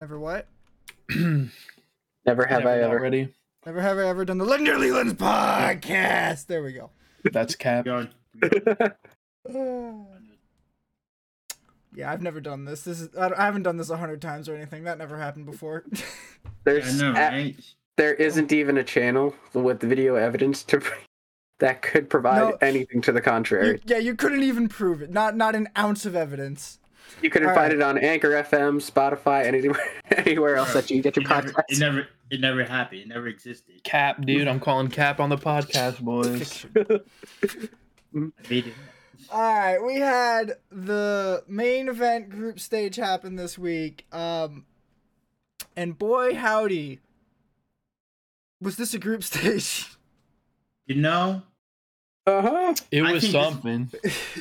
[0.00, 0.46] Never what?
[1.08, 1.48] Never
[2.46, 3.00] have Never I ever.
[3.00, 3.32] ready.
[3.64, 6.46] Never have I ever done the Linder Leland's podcast.
[6.46, 6.90] There we go.
[7.32, 7.86] That's cap.
[11.94, 12.82] Yeah, I've never done this.
[12.82, 14.84] This is I I haven't done this a hundred times or anything.
[14.84, 15.84] That never happened before.
[15.94, 16.00] I
[16.64, 17.56] There's know, a- right?
[17.96, 20.82] there isn't even a channel with video evidence to
[21.58, 22.58] that could provide No.
[22.60, 23.80] anything to the You- contrary.
[23.86, 25.10] yeah, you couldn't even prove it.
[25.10, 26.78] Not not an ounce of evidence.
[27.22, 27.80] You couldn't All find right.
[27.80, 29.80] it on Anchor FM, Spotify, anywhere
[30.16, 33.00] anywhere else that you get your It never, it never, it never happened.
[33.02, 33.82] It never existed.
[33.84, 34.46] Cap, dude.
[34.48, 36.66] I'm calling cap on the podcast, boys.
[37.40, 37.68] Fiction.
[38.14, 38.18] I
[38.50, 38.74] made it.
[39.32, 44.04] All right, we had the main event group stage happen this week.
[44.12, 44.66] Um,
[45.74, 47.00] and boy howdy,
[48.60, 49.86] was this a group stage?
[50.86, 51.42] You know,
[52.26, 52.74] Uh huh.
[52.92, 53.90] It was think this- something.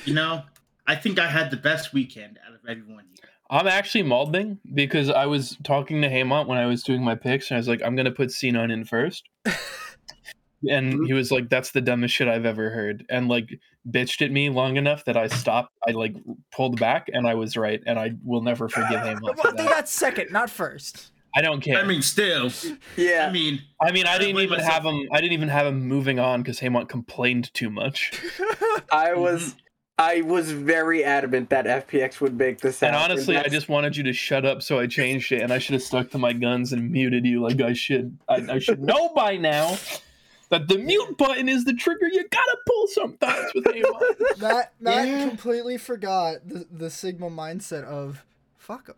[0.05, 0.44] you know.
[0.88, 3.30] I think I had the best weekend out of everyone here.
[3.49, 7.49] I'm actually molding because I was talking to Haymont when I was doing my picks,
[7.49, 9.23] and I was like, I'm gonna put C9 in first.
[10.69, 11.06] and mm-hmm.
[11.06, 13.50] he was like, "That's the dumbest shit I've ever heard," and like
[13.89, 15.73] bitched at me long enough that I stopped.
[15.88, 16.16] I like
[16.52, 19.52] pulled back, and I was right, and I will never forgive Haymont well, for I
[19.52, 21.11] think that's second, not first.
[21.36, 21.78] I don't care.
[21.78, 22.50] I mean, still.
[22.95, 23.28] Yeah.
[23.28, 24.72] I mean, I mean, I didn't even myself.
[24.72, 25.08] have him.
[25.11, 28.11] I didn't even have him moving on because Haymont complained too much.
[28.91, 29.22] I mm-hmm.
[29.22, 29.56] was
[29.97, 33.11] I was very adamant that FPX would make this And happen.
[33.11, 35.73] honestly, I just wanted you to shut up, so I changed it, and I should
[35.73, 38.17] have stuck to my guns and muted you like I should.
[38.27, 39.77] I, I should know by now
[40.49, 44.38] that the mute button is the trigger you gotta pull sometimes with Haymont.
[44.41, 45.29] Matt, Matt Yeah.
[45.29, 48.25] completely forgot the, the Sigma mindset of
[48.57, 48.95] fuck 'em.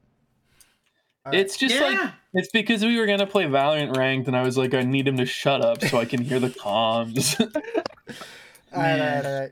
[1.34, 1.82] It's just yeah.
[1.82, 5.08] like it's because we were gonna play Valorant ranked, and I was like, I need
[5.08, 7.40] him to shut up so I can hear the comms.
[8.74, 9.52] All right, all right, all right.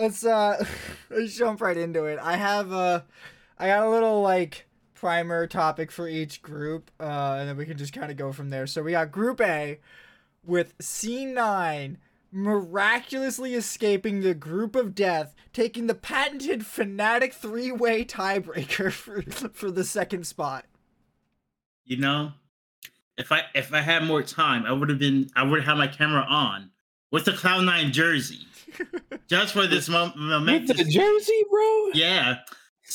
[0.00, 0.64] Let's uh,
[1.10, 2.18] let's jump right into it.
[2.20, 3.04] I have a
[3.58, 7.76] I got a little like primer topic for each group, uh, and then we can
[7.76, 8.66] just kind of go from there.
[8.66, 9.78] So we got Group A
[10.44, 11.96] with C9
[12.32, 19.22] miraculously escaping the group of death, taking the patented Fnatic three-way tiebreaker for
[19.52, 20.64] for the second spot.
[21.84, 22.32] you know,
[23.18, 25.78] if I if I had more time, I would have been I would have had
[25.78, 26.70] my camera on
[27.10, 28.46] with the Cloud Nine jersey,
[29.28, 30.66] just for this mom- with moment.
[30.68, 31.88] the jersey, bro.
[31.94, 32.36] Yeah.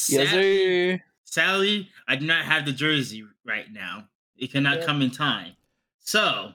[0.10, 1.04] Yes, Sadly, sir.
[1.26, 4.08] sadly, I do not have the jersey right now.
[4.38, 4.86] It cannot Yeah.
[4.86, 5.54] come in time.
[6.00, 6.54] So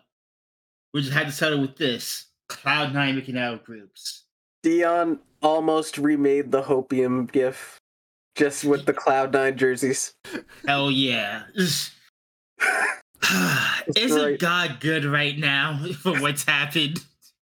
[0.92, 2.26] we just had to settle with this.
[2.48, 4.24] Cloud Nine making out groups.
[4.62, 7.78] Dion almost remade the Hopium gif
[8.34, 10.12] just with the Cloud9 jerseys.
[10.66, 11.44] Hell yeah.
[13.96, 14.38] Isn't Right.
[14.38, 17.00] God good right now for what's happened?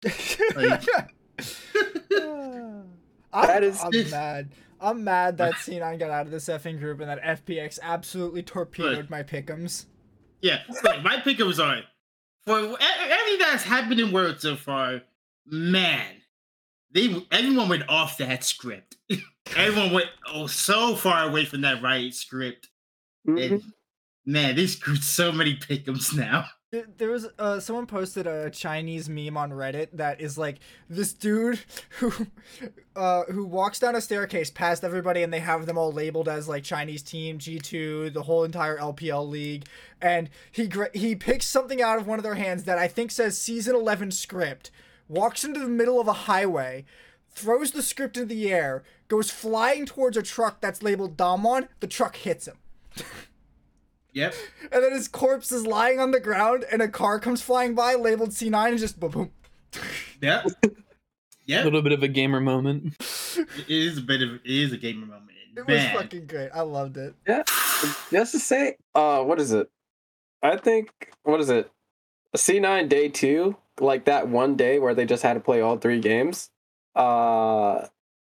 [0.56, 0.84] Like-
[3.31, 4.50] I'm, That is- I'm mad.
[4.81, 8.97] I'm mad that C9 got out of this effing group and that FPX absolutely torpedoed
[8.97, 9.09] Look.
[9.09, 9.85] my pickums.
[10.41, 11.81] Yeah, like my pickums are
[12.45, 15.01] for everything that's happened in World so far.
[15.45, 16.05] Man,
[16.91, 18.95] they everyone went off that script.
[19.57, 22.69] everyone went oh so far away from that right script.
[23.28, 23.51] Mhm.
[23.51, 23.63] And
[24.25, 26.45] man, this screwed so many pickums now.
[26.72, 31.59] There- was uh, someone posted a Chinese meme on Reddit that is like this dude
[31.97, 32.13] who
[32.96, 36.47] uh, who walks down a staircase past everybody and they have them all labeled as
[36.47, 39.66] like Chinese team G2 the whole entire LPL league.
[40.00, 43.35] And he he picks something out of one of their hands that I think says
[43.35, 44.69] season 11 script
[45.08, 46.85] walks into the middle of a highway
[47.31, 51.88] throws the script in the air goes flying towards a truck that's labeled Damwon the
[51.88, 52.58] truck hits him
[54.14, 54.34] Yep.
[54.72, 57.96] and then his corpse is lying on the ground, and a car comes flying by
[57.96, 59.31] labeled C9 and just boom, boom.
[60.22, 60.46] Yep.
[61.50, 62.96] A little bit of a gamer moment.
[63.00, 65.31] It is a bit of it is a gamer moment.
[65.58, 65.94] It Man.
[65.94, 66.50] was fucking great.
[66.53, 67.16] I loved it.
[67.28, 67.42] Yeah.
[68.12, 69.68] Just to say, uh, what is it?
[70.44, 71.72] I think what is it?
[72.36, 75.78] C nine day two, like that one day where they just had to play all
[75.78, 76.52] three games.
[76.96, 77.88] Uh,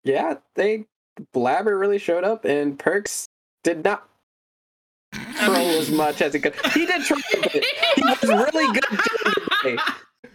[0.05, 0.87] yeah, they
[1.35, 3.29] Blaber really showed up, and Perkz
[3.63, 4.09] did not
[5.47, 6.55] troll as much as he could.
[6.73, 7.65] He did troll a bit.
[7.97, 8.99] He was really good
[9.63, 9.79] during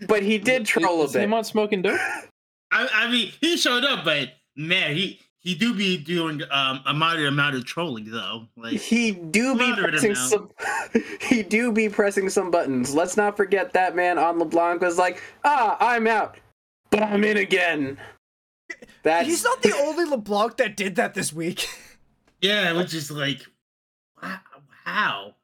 [0.07, 1.27] but he did troll a Is bit.
[1.27, 1.99] Haymont smoking dope?
[2.71, 6.93] I, I mean, he showed up, but man, he he do be doing um a
[6.93, 8.47] moderate amount of trolling though.
[8.57, 10.29] Like He do be pressing amount.
[10.29, 10.51] some.
[11.21, 12.93] he do be pressing some buttons.
[12.93, 16.37] Let's not forget that man on LeBlanc was like, "Ah, I'm out,
[16.89, 17.97] but I'm in again."
[19.03, 21.69] That's He's not the only LeBlanc that did that this week.
[22.41, 23.53] yeah, which is like, wow,
[24.87, 25.35] how?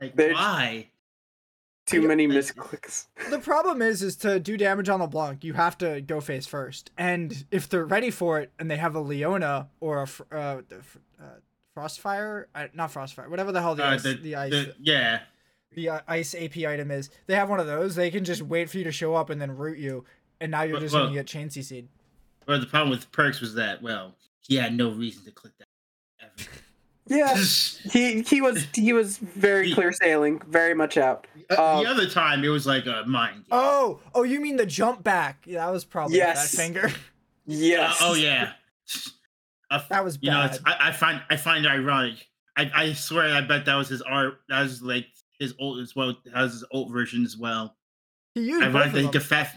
[0.00, 0.88] Like There's- why?
[1.86, 3.06] too many misclicks.
[3.30, 6.90] the problem is, is to do damage on LeBlanc, you have to go face first.
[6.96, 10.60] And if they're ready for it and they have a Leona or a Fr- uh,
[10.82, 11.24] Fr- uh,
[11.76, 15.20] Frostfire, uh, not Frostfire, whatever the hell the Uh, ice, the, the, ice, the- yeah.
[15.72, 17.10] the uh, ice AP item is.
[17.26, 17.96] They have one of those.
[17.96, 20.04] They can just wait for you to show up and then root you,
[20.40, 21.88] and now you're But- just well- gonna get chain CC'd.
[22.46, 24.14] But the problem with Perkz was that well,
[24.46, 25.66] he had no reason to click that.
[27.10, 27.18] Ever.
[27.18, 27.34] Yeah,
[27.92, 31.26] he he was he was very clear sailing, very much out.
[31.50, 33.44] Uh, Um, the other time it was like a mind game.
[33.50, 35.42] Oh, oh, you mean the jump back?
[35.46, 36.50] Yeah, that was probably Yes.
[36.52, 36.90] that finger.
[37.46, 38.00] Yes.
[38.00, 38.52] Uh, oh yeah.
[39.72, 42.26] Uh, that was you know, it's, I, I find I find it ironic.
[42.56, 44.40] I, I swear, I bet that was his art.
[44.48, 45.06] That was like
[45.38, 46.16] his old as well.
[46.24, 47.76] That was his old version as well.
[48.34, 49.20] he used I both want of to think them.
[49.20, 49.54] of fat.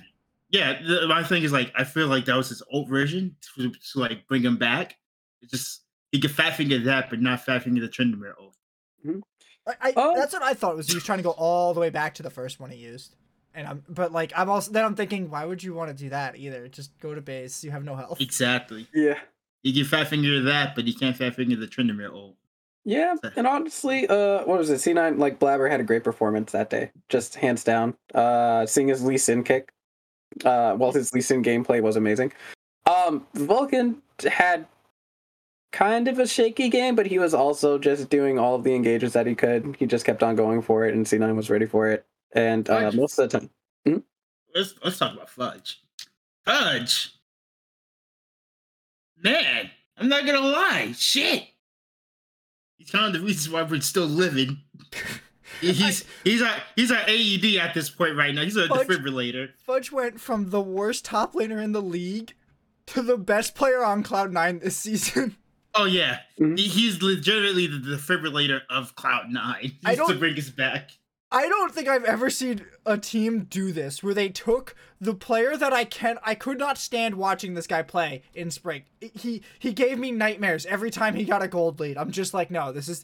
[0.51, 3.71] Yeah, the, my thing is like I feel like that was his old version to,
[3.71, 4.97] to like bring him back.
[5.41, 5.81] It's just
[6.13, 8.55] he could fat finger that, but not fat finger the Tryndamere oath.
[9.67, 10.15] I, I, Oh.
[10.15, 12.23] That's what I thought was he was trying to go all the way back to
[12.23, 13.15] the first one he used.
[13.55, 16.09] And I'm, but like I'm also then I'm thinking, why would you want to do
[16.09, 16.67] that either?
[16.67, 17.63] Just go to base.
[17.63, 18.21] You have no health.
[18.21, 18.87] Exactly.
[18.93, 19.19] Yeah.
[19.63, 22.35] He can fat finger that, but he can't fat finger the Tryndamere oath.
[22.85, 24.75] Yeah, and honestly, uh, what was it?
[24.75, 27.95] C9, like Blaber had a great performance that day, just hands down.
[28.13, 29.71] Uh, seeing his Lee Sin kick,
[30.43, 32.33] uh, well, his Lee Sin gameplay was amazing.
[32.85, 34.67] Um, Vulcan had
[35.73, 39.11] kind of a shaky game, but he was also just doing all of the engages
[39.13, 39.75] that he could.
[39.77, 42.05] He just kept on going for it, and C9 was ready for it.
[42.31, 42.95] And uh, Fudge.
[42.95, 43.49] most of the time,
[44.55, 45.81] Let's let's talk about Fudge.
[46.45, 47.15] Fudge.
[49.21, 50.93] Man, I'm not gonna lie.
[50.95, 51.43] Shit.
[52.77, 54.59] He's kind of the reason why we're still living.
[55.61, 58.41] He's he's our he's our AED at this point right now.
[58.43, 59.49] He's a Fudge- defibrillator.
[59.65, 62.33] Fudge went from the worst top laner in the league
[62.87, 65.37] to the best player on Cloud Nine this season.
[65.75, 66.57] Oh yeah, Mhm.
[66.59, 69.77] he's legitimately the defibrillator of Cloud Nine.
[69.83, 70.91] I He's to don't- bring us back.
[71.31, 75.57] I don't think I've ever seen a team do this where they took the player
[75.57, 78.83] that I can I could not stand watching this guy play in spring.
[79.01, 81.97] He he gave me nightmares every time he got a gold lead.
[81.97, 83.03] I'm just like, no, this is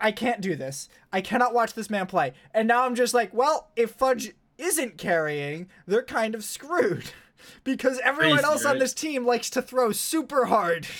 [0.00, 0.88] I can't do this.
[1.12, 2.32] I cannot watch this man play.
[2.52, 7.12] And now I'm just like, well, if Fudge isn't carrying, they're kind of screwed.
[7.64, 10.86] Because everyone Crazy, else on this team likes to throw super hard.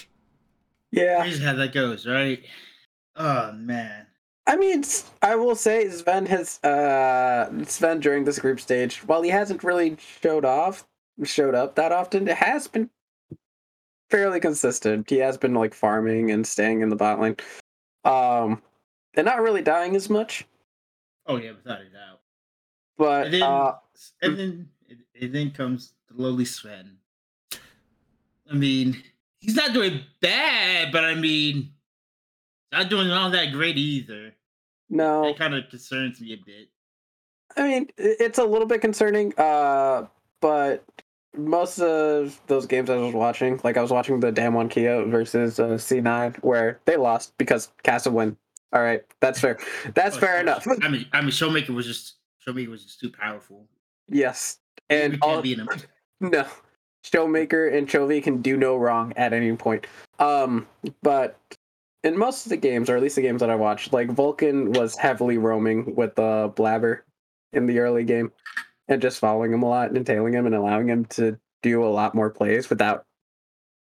[0.93, 1.25] yeah.
[1.25, 2.43] Here's how that goes, right?
[3.17, 4.07] Oh man.
[4.47, 4.83] I mean,
[5.23, 9.97] I will say Zven has uh Zven during this group stage, while he hasn't really
[10.23, 10.87] showed off
[11.25, 12.91] showed up that often, it has been
[14.09, 15.09] fairly consistent.
[15.09, 17.37] He has been like farming and staying in the bot lane.
[18.05, 18.63] Um
[19.15, 20.47] and not really dying as much.
[21.27, 22.21] Oh yeah, without a doubt.
[22.97, 23.73] But And then, uh
[24.23, 24.69] and then,
[25.21, 26.97] and then comes the lowly Zven.
[28.51, 29.01] I mean,
[29.41, 31.73] he's not doing bad, but I mean,
[32.73, 34.35] not doing all that great either.
[34.89, 36.69] no, That kind of concerns me a bit.
[37.57, 39.35] I mean it's a little bit concerning.
[39.39, 40.07] Uh
[40.41, 40.85] but
[41.37, 45.61] most of those games I was watching, like I was watching the Damwon Kia versus
[45.61, 48.37] uh, C9, where they lost because Casa win.
[48.73, 49.59] All right, that's fair.
[49.95, 50.65] That's Oh, fair enough.
[50.81, 53.67] I mean, I mean, Showmaker was just Showmaker was just too powerful.
[54.09, 54.59] Yes,
[54.89, 55.69] We and all beat him.
[56.21, 56.47] no,
[57.05, 59.87] Showmaker and Chovy can do no wrong at any point.
[60.19, 60.67] Um,
[61.03, 61.39] but
[62.05, 64.73] in most of the games, or at least the games that I watched, like Vulcan
[64.73, 67.01] was heavily roaming with uh, Blaber
[67.53, 68.33] in the early game,
[68.89, 71.87] and just following him a lot and tailing him and allowing him to do a
[71.87, 73.05] lot more plays without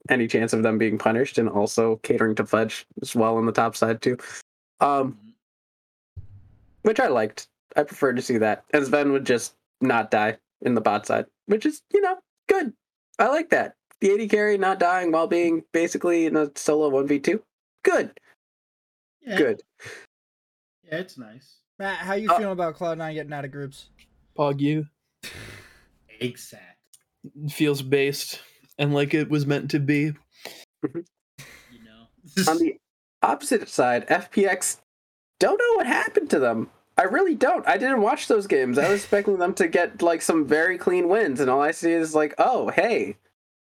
[0.09, 3.53] any chance of them being punished, and also catering to Fudge as well on the
[3.53, 4.17] top side too.
[4.81, 5.19] Um,
[6.83, 7.49] which I liked.
[7.77, 8.65] I prefer to see that.
[8.73, 12.17] And Zven would just not die in the bot side, which is, you know,
[12.49, 12.73] good.
[13.19, 13.75] I like that.
[14.01, 17.41] The 80 carry not dying while being basically in a solo 1v2.
[17.83, 18.11] Good.
[19.23, 19.63] Yeah, Good.
[20.85, 21.57] Yeah, it's nice.
[21.79, 23.89] Matt, how you Uh, feeling about Cloud Nine getting out of groups?
[24.39, 24.87] Pog you
[26.21, 26.79] Exact.
[27.51, 28.41] feels based
[28.79, 30.13] and like it was meant to be.
[30.83, 31.05] You
[31.85, 32.07] know.
[32.49, 32.77] On the
[33.23, 34.79] opposite side, FPX
[35.41, 36.71] don't know what happened to them.
[36.99, 37.67] I really don't.
[37.69, 38.79] I didn't watch those games.
[38.79, 41.93] I was expecting them to get like some very clean wins, and all I see
[41.93, 43.17] is like, oh, hey,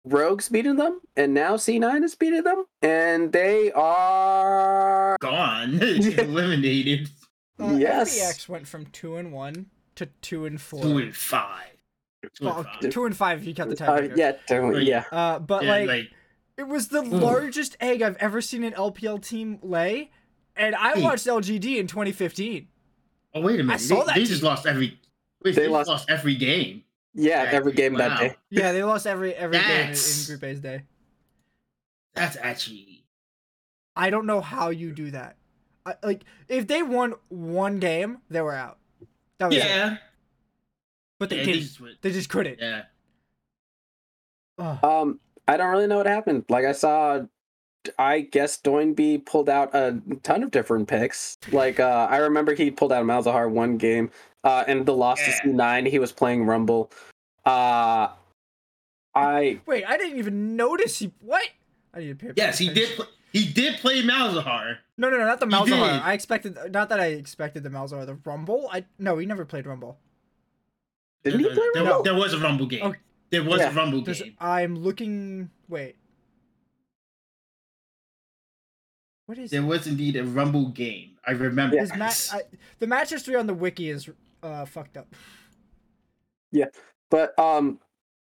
[0.05, 7.09] Rogue's beating them, and now C9 is beating them, and they are gone, eliminated.
[7.59, 8.19] Uh, Yes.
[8.19, 10.83] FPX went from two and one to two and four.
[10.83, 11.67] Two and five.
[12.35, 12.91] Two and five.
[12.91, 14.83] two and five if you count the uh, yeah, don't- Right.
[14.87, 15.05] yeah.
[15.13, 16.11] Uh, but Yeah, like,
[16.57, 20.11] it was the largest egg I've ever seen an LPL team lay,
[20.57, 22.69] and I watched LGD in 2015.
[23.35, 24.99] Oh wait a minute, I saw they, that they just lost every.
[25.43, 26.85] Wait, They they, lost- lost, every game.
[27.15, 28.37] Yeah, Yeah, every game that day.
[28.51, 30.83] Yeah, they lost every every game in, in Group A's day.
[32.15, 33.05] That's actually
[33.97, 35.37] I don't know how you do that.
[35.87, 38.79] I, like, if they won one game, they were out.
[39.39, 39.65] That was it.
[39.65, 39.97] yeah.
[41.19, 41.61] But they yeah, didn't.
[41.63, 42.59] just went- They just couldn't.
[42.61, 42.83] yeah.
[44.59, 44.85] Ugh.
[44.85, 46.45] Um, I don't really know what happened.
[46.49, 47.21] Like I saw
[47.99, 51.39] I guess Doinby pulled out a ton of different picks.
[51.51, 54.11] Like uh, I remember he pulled out Malzahar one game,
[54.45, 55.43] uh, and the loss to Yeah.
[55.45, 55.87] C nine.
[55.87, 56.91] He was playing Rumble.
[57.47, 58.09] Uh,
[59.15, 61.13] I Wait, I didn't even notice he.
[61.21, 61.43] What?
[61.95, 62.33] I need to pay.
[62.37, 62.97] Yes, he did.
[62.97, 64.79] Pl- he did play Malzahar.
[64.99, 66.03] No, no, no, not the Malzahar.
[66.03, 66.59] I expected.
[66.71, 68.05] Not that I expected the Malzahar.
[68.07, 68.69] The Rumble.
[68.73, 69.99] I no, he never played Rumble.
[71.25, 72.03] didn't he There- play Rumble?
[72.03, 72.81] there was a Rumble game.
[72.85, 72.95] Oh,
[73.31, 73.71] there was yeah.
[73.71, 74.35] a Rumble Does- game.
[74.39, 75.51] I'm looking.
[75.69, 75.97] Wait.
[79.31, 81.11] What is There was indeed a Rumble game.
[81.25, 81.79] I remember.
[81.79, 82.33] his match?
[82.33, 82.43] I,
[82.81, 84.11] the match history on the wiki is
[84.43, 85.07] uh fucked up.
[86.51, 86.65] Yeah,
[87.13, 87.79] but um,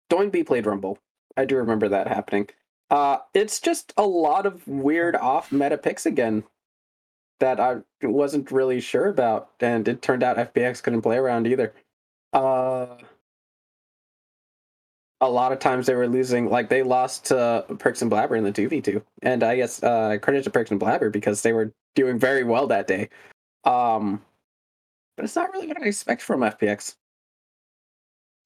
[0.09, 0.99] Doinby played Rumble.
[1.35, 2.47] I do remember that happening.
[2.89, 6.45] Uh, it's just a lot of weird off meta picks again
[7.41, 11.73] that I wasn't really sure about, and it turned out FPX couldn't play around either.
[12.31, 12.95] Uh,
[15.23, 18.43] a lot of times they were losing, like they lost to Perkz and Blaber in
[18.43, 21.53] the two v two, and I guess uh, credit to Perkz and Blaber because they
[21.53, 23.09] were doing very well that day.
[23.63, 24.21] Um,
[25.15, 26.95] but it's not really what I expect from FPX.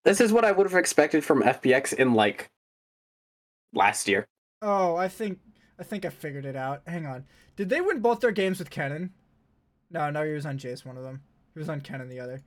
[0.06, 2.52] This is what I would have expected from FPX in like
[3.74, 4.28] last year.
[4.62, 5.40] Oh, I think
[5.80, 6.84] I think I figured it out.
[6.86, 7.26] Hang on.
[7.56, 9.10] Did they win both their games with Kennen?
[9.90, 11.24] No, no, he was on Jace one of them.
[11.56, 12.44] He was on Kennen the other.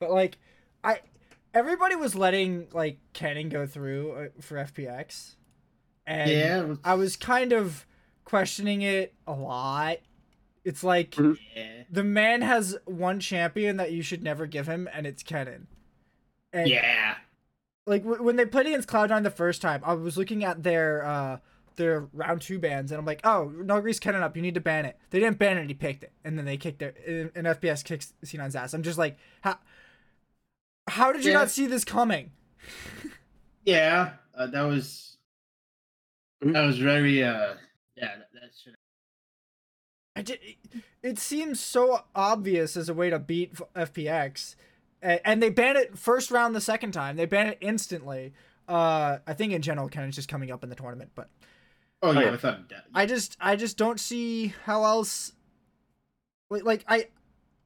[0.00, 0.36] But like,
[0.84, 1.00] I
[1.54, 5.34] everybody was letting like Kennen go through uh, for FPX,
[6.06, 6.60] and yeah.
[6.62, 7.86] was- I was kind of
[8.24, 9.98] questioning it a lot.
[10.64, 11.38] It's like Mhm.
[11.56, 11.82] Yeah.
[11.90, 15.66] the man has one champion that you should never give him, and it's Kennen.
[16.52, 17.16] And Yeah.
[17.86, 21.04] like w- when they played against Cloud9 the first time, I was looking at their
[21.04, 21.38] uh
[21.76, 24.84] their round two bans, and I'm like, oh, Nuguri's Kennen up, you need to ban
[24.84, 24.98] it.
[25.10, 27.46] They didn't ban it, and he picked it, and then they kicked it, and and
[27.46, 28.74] FPX kicks C9's ass.
[28.74, 29.58] I'm just like, how
[30.88, 31.38] how did you Yeah.
[31.38, 32.32] not see this coming?
[33.64, 34.12] Yeah.
[34.34, 35.16] Uh, that was.
[36.42, 36.52] Mhm.
[36.52, 37.22] That was very.
[37.22, 37.54] uh
[37.96, 38.16] Yeah.
[38.16, 38.74] That, that should.
[40.16, 40.38] I did.
[40.42, 40.56] It,
[41.02, 44.56] it seems so obvious as a way to beat FPX,
[45.02, 47.16] and, and they ban it first round the second time.
[47.16, 48.32] They ban it instantly.
[48.66, 51.30] Uh, I think in general, Kennen's just coming up in the tournament, but
[52.02, 52.20] Oh yeah.
[52.20, 52.30] yeah.
[52.32, 52.84] Without that.
[52.94, 55.32] I just I just don't see how else
[56.50, 57.08] like, like I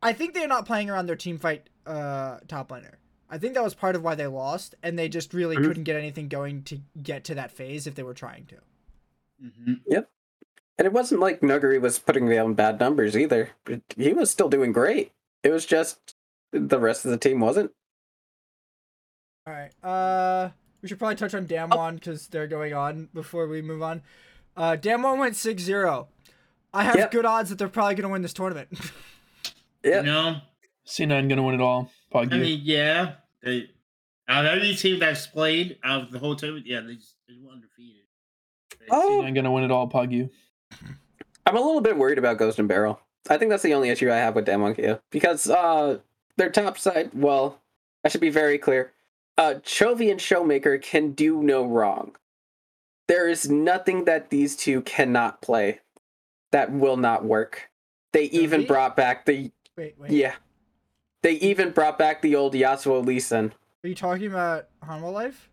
[0.03, 2.95] I think they're not playing around their team fight uh top laner.
[3.33, 5.65] I think that was part of why they lost and they just really Mhm.
[5.67, 8.57] couldn't get anything going to get to that phase if they were trying to.
[9.41, 10.11] hmm Yep.
[10.79, 13.51] And it wasn't like Nuguri was putting down bad numbers either.
[13.97, 15.13] He was still doing great.
[15.43, 16.15] It was just
[16.53, 17.73] the rest of the team wasn't.
[19.47, 19.73] All right.
[19.83, 20.51] Uh
[20.83, 24.03] we should probably touch on Damwon cuz they're going on before we move on.
[24.57, 26.07] Uh Damwon went 6-0.
[26.75, 27.11] I have Yep.
[27.11, 28.69] good odds that they're probably going to win this tournament.
[29.85, 29.97] Yeah.
[29.97, 30.41] You know.
[30.87, 31.91] C9 gonna win it all.
[32.15, 33.15] Pog I mean, yeah.
[33.43, 33.71] They.
[34.29, 37.35] Out of every team that's played out of the whole tournament, yeah, they just they
[37.43, 38.03] were undefeated.
[38.79, 39.21] They- Oh.
[39.23, 39.89] C9 gonna win it all.
[39.89, 40.31] Pog you.
[41.47, 42.99] I'm a little bit worried about Ghost and BeryL.
[43.29, 45.01] I think that's the only issue I have with Damwon Kia.
[45.11, 45.99] Because uh
[46.37, 47.61] their top side, well,
[48.05, 48.93] I should be very clear.
[49.37, 52.17] Uh Chovy and Showmaker can do no wrong.
[53.09, 55.81] There is nothing that these two cannot play
[56.53, 57.71] that will not work.
[58.13, 58.69] They even Chovy?
[58.69, 60.11] brought back the wait, wait.
[60.13, 60.35] yeah.
[61.23, 63.53] They even brought back the old Yasuo Lee Sin.
[63.85, 65.49] Are you talking about Hanwha Life?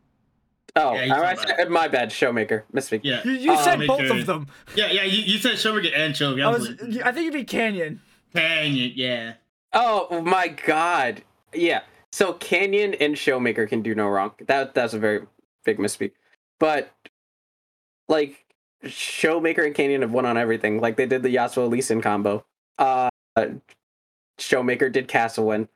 [0.76, 2.64] Oh, Yeah, he's I- I not my bad, Showmaker.
[2.74, 3.02] Misspeak.
[3.04, 3.22] Yeah.
[3.24, 4.48] You, you Uh, said make both of them.
[4.76, 5.04] Yeah, yeah.
[5.04, 6.44] You, you said Shogun and Chovy.
[6.44, 6.98] I I was was.
[7.00, 8.02] I think you'd be Canyon.
[8.34, 9.34] Dang it, yeah.
[9.74, 11.24] Oh my god.
[11.54, 11.82] Yeah.
[12.12, 14.32] So Canyon and Showmaker can do no wrong.
[14.48, 15.22] That that's a very
[15.66, 16.12] big misspeak.
[16.60, 16.92] But
[18.08, 18.46] like
[18.86, 20.80] Showmaker and Canyon have won on everything.
[20.80, 22.46] Like they did the Yasuo Lee Sin combo.
[22.78, 23.10] Uh
[24.40, 25.68] Showmaker did Castle win.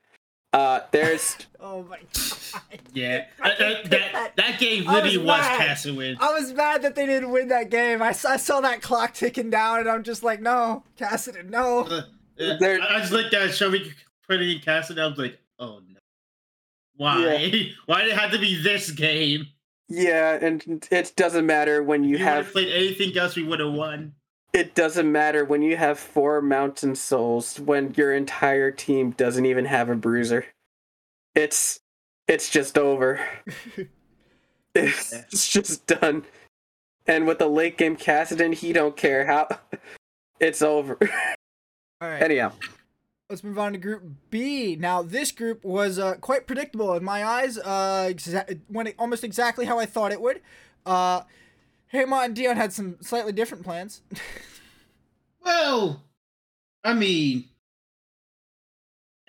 [0.52, 2.60] Uh there's Oh my god.
[2.92, 3.24] Yeah.
[3.42, 4.36] I Uh, can't uh, get that, that.
[4.36, 5.60] that game I was literally was mad.
[5.60, 6.16] Castlewin.
[6.20, 8.02] I was mad that they didn't win that game.
[8.02, 11.80] I saw, I saw that clock ticking down, and I'm just like, no, Cassidy, no.
[11.84, 12.02] Uh,
[12.40, 13.92] uh, There- I I just looked at Shogun
[14.28, 15.98] putting in Castle, and I was like, oh no.
[16.96, 17.70] Why?
[17.86, 19.46] Why did it have to be this game?
[19.88, 23.60] yeah, and it doesn't matter when you you have have played anything else, we would
[23.60, 24.12] have won.
[24.54, 29.66] It doesn't matter when you have four mountain souls when your entire team doesn't even
[29.66, 30.46] have a bruiser.
[31.34, 31.80] It's
[32.26, 33.20] it's just over.
[34.76, 36.24] It's just done.
[37.06, 39.46] And with the late game Cassidon, he don't care how
[40.40, 40.98] it's over.
[42.00, 42.52] All right, Anyhow.
[43.30, 44.74] let's move on to Group B.
[44.74, 47.56] Now, this group was uh, quite predictable in my eyes.
[47.56, 50.40] Uh, exa- went almost exactly how I thought it would.
[50.84, 51.22] Uh,
[51.94, 54.02] Haymont and Dion had some slightly different plans.
[55.44, 56.02] Well,
[56.82, 57.44] I mean,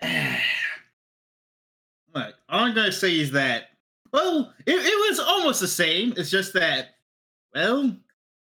[2.10, 3.68] what all I'm gonna say is that,
[4.12, 6.12] well, it, it was almost the same.
[6.16, 6.96] It's just that,
[7.54, 7.96] well,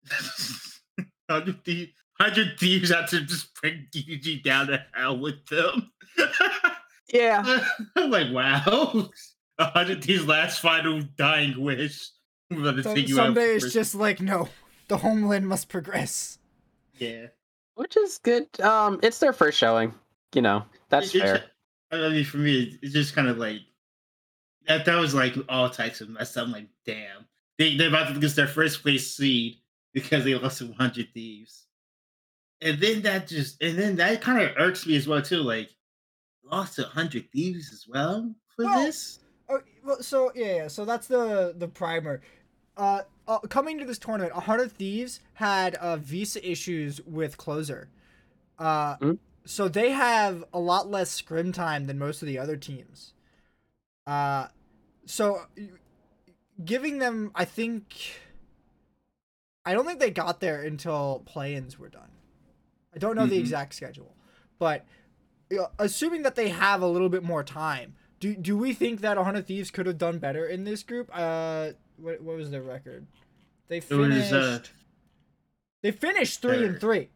[1.30, 5.92] hundred thieves, hundred thieves had to just bring DG down to hell with them.
[7.12, 7.62] Yeah.
[7.96, 9.10] I'm like, wow,
[9.60, 12.10] hundred thieves' last final dying wish.
[12.52, 14.50] I'm So, take you out someday it's just like no,
[14.88, 16.40] the homeland must progress.
[16.98, 17.28] yeah.
[17.76, 18.48] Which is good.
[18.60, 19.94] Um, it's their first showing.
[20.34, 21.36] You know, that's It- fair.
[21.36, 21.50] it's-
[21.92, 23.62] I mean, for me, it's just kind of like
[24.68, 24.86] that.
[24.86, 26.36] That was like all types of mess.
[26.38, 27.26] I'm like, damn,
[27.58, 29.56] they they're about to get their first place seed
[29.94, 31.66] because they lost to 100 Thieves,
[32.62, 35.38] and then that just and then that kind of irks me as well too.
[35.42, 35.72] Like,
[36.44, 39.20] lost to 100 Thieves as well for Well, this.
[39.50, 40.68] Oh, well, so yeah, yeah.
[40.68, 42.22] So that's the the primer.
[42.80, 47.90] Uh, uh coming to this tournament, a hundred thieves had uh visa issues with closer.
[48.58, 49.20] Uh, Mm.
[49.46, 53.14] so they have a lot less scrim time than most of the other teams.
[54.08, 54.48] Uh,
[55.06, 55.42] so
[56.64, 57.96] giving them, I think,
[59.66, 62.12] I don't think they got there until play-ins were done.
[62.94, 63.42] I don't know the Mhm.
[63.42, 64.16] exact schedule,
[64.58, 64.86] but
[65.58, 69.18] uh, assuming that they have a little bit more time, do do we think that
[69.18, 71.10] 100 Thieves could have done better in this group?
[71.14, 71.72] Uh,
[72.02, 73.06] what what was their record?
[73.68, 74.34] They was finished.
[74.34, 74.60] uh,
[75.84, 77.10] they finished three and three.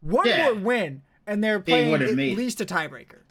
[0.00, 0.44] One Yeah.
[0.44, 3.22] more win, and they're playing at made least a tiebreaker.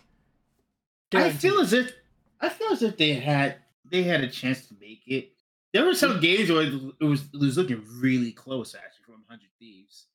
[1.13, 1.93] I feel as if
[2.41, 3.57] I feel as if they had
[3.89, 5.31] they had a chance to make it.
[5.73, 9.49] There were some games where it was it was looking really close actually from Hundred
[9.59, 10.05] Thieves.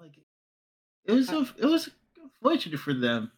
[0.00, 0.12] Like
[1.04, 1.90] it was a, it was
[2.22, 3.32] unfortunate for them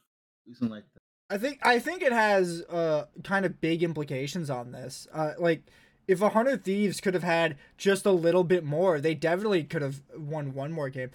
[0.47, 0.85] losing like.
[1.33, 5.07] I think I think it has uh kind of big implications on this.
[5.13, 5.63] Uh, like
[6.07, 9.83] if a hundred thieves could have had just a little bit more, they definitely could
[9.83, 11.11] have won one more game.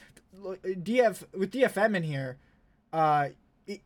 [0.65, 2.37] DF with DFM in here,
[2.93, 3.29] uh,
[3.67, 3.81] it,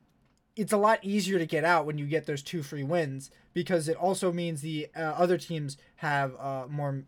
[0.56, 3.88] it's a lot easier to get out when you get those two free wins because
[3.88, 7.04] it also means the uh, other teams have uh more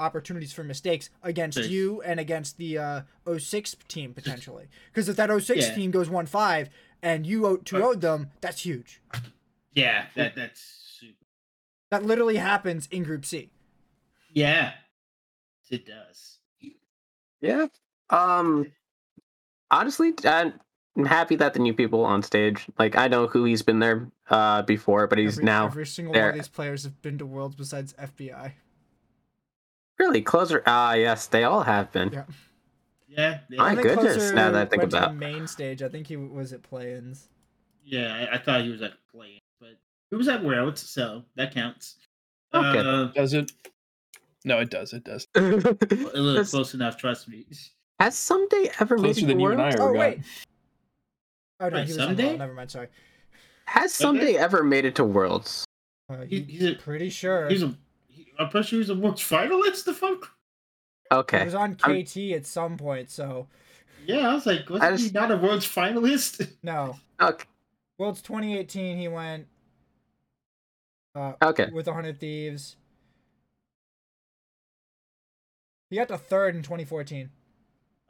[0.00, 3.00] opportunities for mistakes against you and against the uh
[3.36, 4.66] 06 team potentially.
[4.92, 5.74] Because if that 06 Yeah.
[5.74, 6.68] team goes 1-5
[7.02, 9.00] and you 2 0 them, that's huge.
[9.72, 10.60] Yeah, that that's
[10.98, 11.14] super.
[11.90, 13.50] That literally happens in Group C.
[14.32, 14.72] Yeah,
[15.70, 16.38] it does.
[17.40, 17.66] Yeah.
[18.10, 18.72] Um.
[19.70, 20.54] Honestly, I'm
[21.06, 22.66] happy that the new people on stage.
[22.78, 26.14] Like, I know who he's been there uh before, but he's every, now every single
[26.14, 26.24] there.
[26.24, 28.52] one of these players have been to Worlds besides FBI.
[29.98, 30.62] really closer.
[30.66, 32.10] Ah, yes, they all have been.
[32.12, 32.24] Yeah.
[33.08, 36.06] Yeah, yeah, My goodness, Closer now that I think about- the main stage, I think
[36.06, 37.28] he was at play-ins.
[37.84, 38.28] yeah.
[38.30, 39.70] I, I thought he was at playing, but
[40.10, 41.96] he was at Worlds, so that counts.
[42.52, 42.78] Okay.
[42.78, 43.50] Uh, Does it?
[44.44, 44.92] No, it does.
[44.92, 45.26] It does.
[45.34, 47.46] a little Has- close enough, trust me.
[47.98, 49.80] Has Ssumday ever made Closer it to than you and I Worlds?
[49.80, 49.88] are.
[49.88, 50.20] Oh wait.
[51.60, 52.22] Oh no, Wait, he was Sunday?
[52.22, 52.38] involved.
[52.38, 52.70] Never mind.
[52.70, 52.88] Sorry.
[53.64, 55.64] Has Ssumday ever made it to Worlds?
[56.08, 57.48] Uh, He- he, he's a- pretty sure.
[57.48, 57.74] He's a.
[58.08, 59.84] He, I'm pretty sure he was a world finalist.
[59.84, 60.30] The fuck.
[61.10, 61.44] He Okay.
[61.44, 63.46] was on I'm- KT at some point, so
[64.06, 66.50] Yeah, I was like, wasn't I he not a world's finalist?
[66.62, 66.98] no.
[67.20, 67.44] Okay.
[67.98, 69.46] Worlds 2018, he went
[71.14, 71.68] uh, Okay.
[71.72, 72.76] with 100 Thieves.
[75.90, 77.30] He got to third in 2014.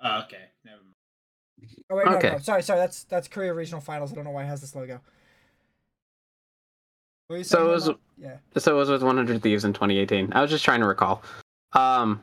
[0.03, 0.95] Oh, okay, never mind.
[1.91, 2.31] Oh wait, no, Okay.
[2.33, 2.79] no, sorry, sorry.
[2.81, 4.13] That's that's Korea Regional Finals.
[4.13, 5.01] I don't know why it has this logo.
[7.29, 7.99] What you So it was- Emma?
[8.17, 8.37] yeah.
[8.59, 10.33] So it was with 100 Thieves in 2018.
[10.35, 11.23] I was just trying to recall.
[11.73, 12.23] Um.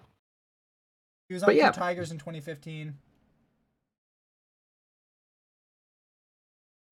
[1.27, 1.71] He was on but Two yeah.
[1.71, 2.95] Tigers in 2015.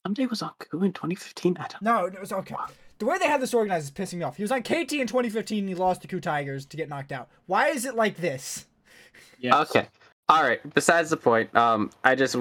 [0.06, 1.58] Ssumday was on KOO in 2015.
[1.58, 1.82] I don't.
[1.82, 2.56] No, it was okay.
[3.00, 4.36] The way they have this organized is pissing me off.
[4.38, 5.60] He was on KT in 2015.
[5.60, 7.30] And he lost to KOO Tigers to get knocked out.
[7.46, 8.66] Why is it like this?
[9.40, 9.60] Yeah.
[9.62, 9.88] Okay.
[10.30, 10.62] All right.
[10.74, 12.36] Besides the point, um, I just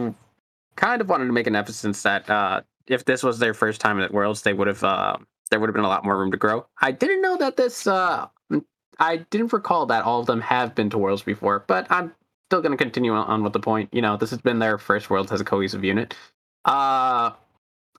[0.76, 4.00] kind of wanted to make an emphasis that uh, if this was their first time
[4.00, 5.16] at Worlds, they would have uh,
[5.50, 6.66] there would have been a lot more room to grow.
[6.80, 7.86] I didn't know that this.
[7.86, 8.28] Uh,
[9.02, 12.14] I didn't recall that all of them have been to Worlds before, but I'm
[12.48, 13.90] still going to continue on, with the point.
[13.92, 16.14] You know, this has been their first Worlds as a cohesive unit.
[16.64, 17.32] Uh,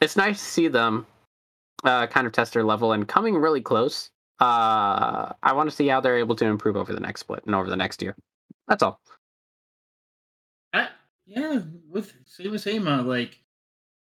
[0.02, 1.06] it's nice to see them
[1.84, 4.10] uh, kind of test their level and coming really close.
[4.40, 7.54] Uh, I want to see how they're able to improve over the next split and
[7.54, 8.16] over the next year.
[8.68, 9.00] That's all.
[11.26, 13.40] Yeah, with same with same uh, like,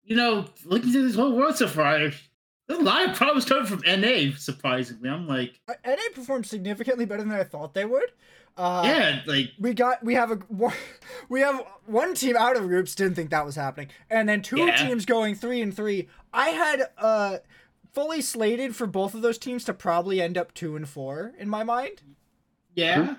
[0.03, 2.11] you know, looking at this whole world so far,
[2.67, 4.31] there's a lot of problems coming from NA.
[4.37, 8.11] Surprisingly, I'm like, Uh, NA performed significantly better than I thought they would.
[8.55, 10.73] Uh, yeah, like we got we have a one-
[11.29, 14.59] we have one team out of groups didn't think that was happening and then two
[14.59, 14.75] Yeah.
[14.87, 17.37] teams going three and three i had uh
[17.93, 21.49] fully slated for both of those teams to probably end up two and four in
[21.49, 22.03] my mind
[22.75, 23.15] yeah,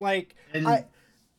[0.00, 0.86] like and I-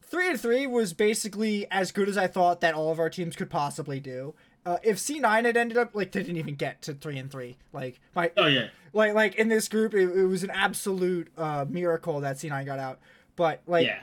[0.04, 3.38] three and three was basically as good as i thought that all of our teams
[3.38, 6.93] could possibly do uh, if c9 had ended up like they didn't even get to
[6.93, 7.58] three and three.
[7.71, 11.65] Like my oh yeah, like like in this group it, it was an absolute uh
[11.67, 12.99] miracle that c9 got out.
[13.36, 13.99] But like yeah,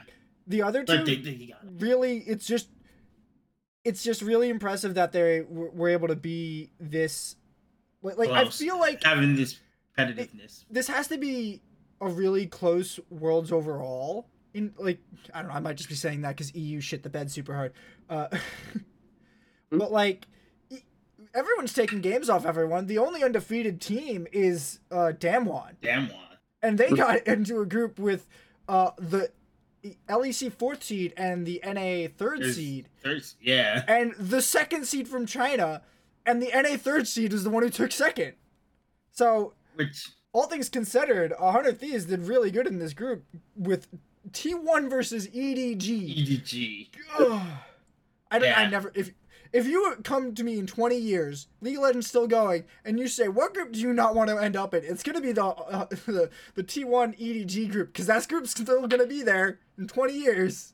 [0.47, 1.57] The other two they, they it.
[1.79, 2.69] really it's just
[3.85, 7.37] it's just really impressive that they were, were able to be this
[8.03, 9.59] like, like I feel like having this
[9.99, 10.65] competitiveness.
[10.71, 11.61] this has to be
[12.01, 14.29] a really close worlds overall.
[14.55, 14.99] In like
[15.35, 17.55] I don't know I might just be saying that because EU shit the bed super
[17.55, 17.73] hard.
[18.09, 18.29] Uh
[19.71, 20.27] but like
[21.35, 26.39] everyone's taking games off everyone the only undefeated team is uh Damwon Damn one.
[26.63, 28.27] and they got into a group with
[28.69, 29.31] uh the
[30.09, 33.83] LEC fourth seed and the NA third There's- seed There's, yeah.
[33.89, 35.83] and the second seed from China,
[36.25, 38.35] and the NA third seed is the one who took second.
[39.11, 43.25] So, Which all things considered, 100 Thieves did really good in this group
[43.57, 43.89] with
[44.31, 45.81] T1 versus EDG.
[46.17, 46.89] EDG.
[47.19, 47.43] Ugh.
[48.31, 48.57] I don't.
[48.57, 48.93] I never.
[48.95, 49.11] If
[49.53, 53.07] if you come to me in 20 years, League of Legends still going, and you
[53.09, 55.45] say, "What group do you not want to end up in?" It's gonna be the
[55.45, 60.13] uh, the the T1 EDG group because that group's still gonna be there in 20
[60.15, 60.73] years.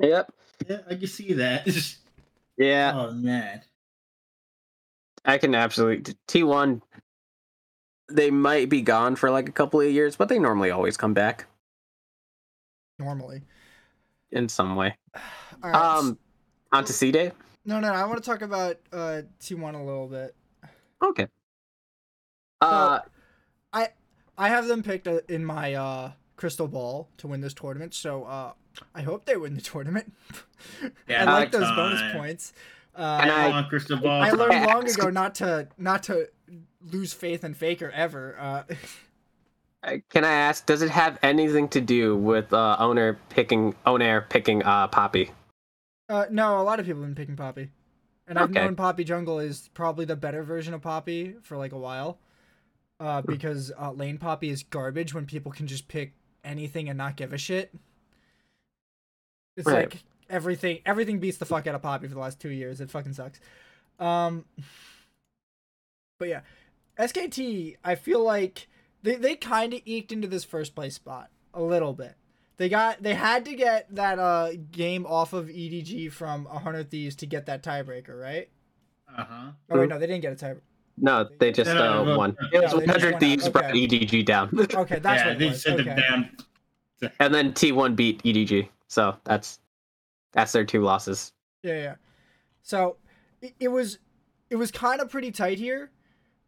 [0.00, 0.32] Yep.
[0.68, 1.68] Yeah, I can see that.
[2.60, 3.62] Yeah, oh man.
[5.24, 6.14] I can absolutely.
[6.26, 6.82] T1,
[8.10, 11.14] they might be gone for like a couple of years, but they normally always come
[11.14, 11.46] back
[12.98, 13.42] Normally.
[14.32, 14.96] in some way.
[15.62, 16.18] All right, s- Um,
[16.72, 17.30] on to C Day.
[17.64, 17.94] No, no, no.
[17.94, 20.34] I want to talk about uh, T1 a little bit.
[21.02, 21.26] Okay.
[22.60, 23.00] Uh,
[23.72, 23.88] I
[24.36, 28.24] I have them picked uh, in my uh, crystal ball to win this tournament, so
[28.24, 28.52] uh,
[28.94, 30.12] I hope they win the tournament.
[31.06, 32.52] Yeah, I like those bonus points.
[32.96, 34.22] Uh, And I- Come on, crystal ball.
[34.22, 36.28] I learned long ago not to not to
[36.90, 38.36] lose faith in Faker ever.
[38.38, 38.62] Uh,
[40.10, 44.64] can I ask, does it have anything to do with uh, Oner picking Oner picking
[44.64, 45.30] uh Poppy?
[46.08, 47.70] Uh, no, a lot of people have been picking Poppy,
[48.26, 48.60] and I've Okay.
[48.60, 52.18] known Poppy Jungle is probably the better version of Poppy for like a while,
[53.00, 53.30] uh, Hmm.
[53.30, 56.12] because uh, Lane Poppy is garbage when people can just pick
[56.44, 57.74] anything and not give a shit.
[59.56, 59.92] It's Right.
[59.92, 62.80] like everything everything beats the fuck out of Poppy for the last two years.
[62.80, 63.40] It fucking sucks.
[63.98, 64.44] Um,
[66.18, 66.40] but yeah,
[66.98, 67.76] SKT.
[67.84, 68.68] I feel like
[69.02, 72.14] they they kind of eked into this first place spot a little bit.
[72.58, 77.16] They got they had to get that uh game off of EDG from 100 Thieves
[77.16, 78.48] to get that tiebreaker, right?
[79.16, 79.50] Uh huh.
[79.70, 80.60] Oh wait, no, they didn't get a tiebreaker.
[81.00, 82.36] No, they just No, uh, no, no, won.
[82.52, 83.20] It was No, 100 won.
[83.20, 83.86] Thieves brought Okay.
[83.86, 85.62] EDG down, Okay, that's yeah, what it they was.
[85.62, 85.94] sent Okay.
[85.94, 86.28] them
[87.00, 87.12] down.
[87.20, 88.68] and then T1 beat EDG.
[88.88, 89.60] So that's
[90.32, 91.32] that's their two losses.
[91.62, 91.94] Yeah, yeah.
[92.62, 92.96] So
[93.40, 93.98] it, it was
[94.50, 95.92] it was kind of pretty tight here.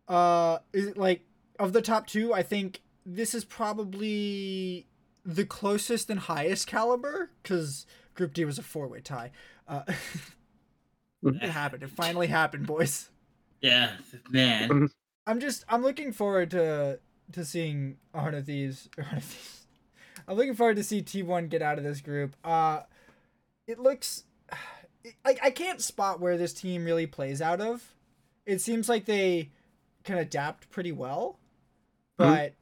[0.09, 1.23] Uh, is it like
[1.61, 2.35] of the top two?
[2.35, 4.89] I think this is probably
[5.25, 9.31] the closest and highest caliber because Group D was a four way tie.
[9.69, 9.83] Uh,
[11.23, 11.83] it happened.
[11.83, 13.11] It finally happened, boys.
[13.61, 13.93] Yeah,
[14.31, 14.91] man.
[15.27, 16.99] I'm just I'm looking forward to
[17.33, 18.89] to seeing Heart of Thieves.
[18.97, 19.67] Heart of Thieves.
[20.27, 22.37] I'm looking forward to see T1 get out of this group.
[22.45, 22.81] Uh,
[23.67, 24.25] it looks
[25.25, 27.95] like I can't spot where this team really plays out of.
[28.47, 29.51] It seems like they
[30.05, 31.39] can adapt pretty well,
[32.17, 32.55] but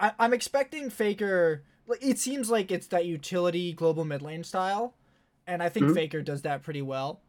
[0.00, 1.64] I, I'm expecting Faker.
[2.00, 4.94] It seems like it's that utility global mid lane style,
[5.46, 5.94] and I think Mhm.
[5.94, 7.20] Faker does that pretty well.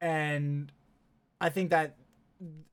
[0.00, 0.70] And
[1.40, 1.96] I think that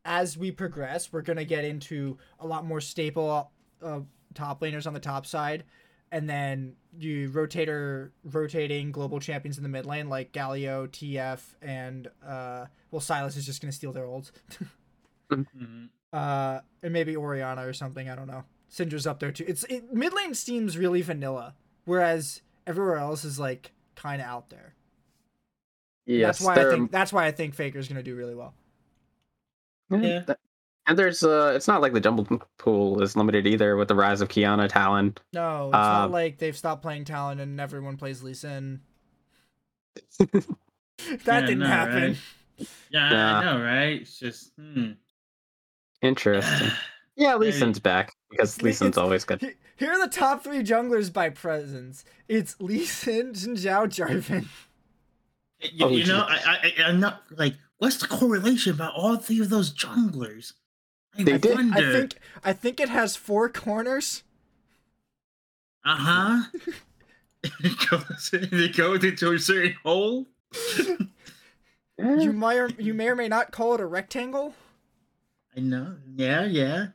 [0.06, 3.52] as we progress, we're gonna get into a lot more staple
[3.82, 4.02] uh,
[4.34, 5.64] top laners on the top side,
[6.12, 12.08] and then you rotator rotating global champions in the mid lane like Galio, TF, and
[12.26, 14.32] uh, well, Sylas is just gonna steal their ults,
[15.32, 15.90] Mhm.
[16.14, 18.10] uh, and maybe Orianna or something.
[18.10, 18.44] I don't know.
[18.72, 19.46] Syndra's up there too.
[19.48, 24.50] It's it, mid lane seems really vanilla, whereas everywhere else is like kind of out
[24.50, 24.74] there.
[26.06, 28.54] Yes, that's why I think that's why I think Faker's gonna do really well.
[29.90, 30.22] Yeah.
[30.22, 30.38] th-
[30.86, 32.26] And there's uh, it's not like the jumble
[32.58, 35.16] pool is limited either with the rise of Qiyana Talon.
[35.34, 38.82] No, it's not Um, like they've stopped playing Talon and everyone plays Lee Sin.
[40.20, 40.46] that
[41.26, 42.04] Yeah, didn't no, happen.
[42.04, 42.18] right?
[42.90, 43.38] Yeah, Yeah.
[43.40, 44.02] I know, right?
[44.02, 44.92] It's just, hmm.
[46.02, 46.70] Interesting.
[47.20, 49.42] Yeah, Lee Sin's back because Lee It's- always good.
[49.42, 52.04] He- Here are the top three junglers by presence.
[52.28, 54.48] It's Lee Sin, Xin Zhao, Jarvan.
[55.62, 56.26] You, Oh, you know.
[56.28, 60.54] I, I, I'm not like, what's the correlation about all three of those junglers?
[61.18, 62.14] I They did- I think
[62.44, 64.24] I think it has four corners.
[65.86, 66.44] Uh huh.
[67.44, 70.28] it goes, it goes into a certain hole.
[71.98, 74.54] You may or, you may or may not call it a rectangle.
[75.56, 75.96] I know.
[76.16, 76.88] Yeah, yeah.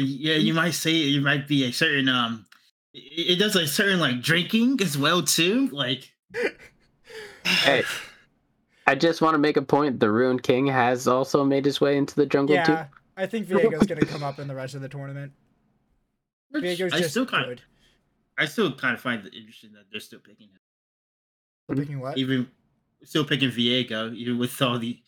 [0.00, 2.46] Yeah, you might say it might be a certain um.
[2.92, 5.68] It, it does a certain like drinking as well too.
[5.68, 6.10] Like,
[7.44, 7.84] Hey,
[8.86, 10.00] I just want to make a point.
[10.00, 12.72] The Ruined King has also made his way into the jungle too.
[12.72, 12.86] Yeah,
[13.16, 15.32] I think Viego's gonna come up in the rest of the tournament.
[16.50, 17.62] which Viego's I just still kind good.
[18.38, 20.60] I still kind of find it interesting that they're still picking him,
[21.66, 22.16] Still picking what?
[22.18, 22.48] even
[23.04, 24.98] still picking Viego, even with all the.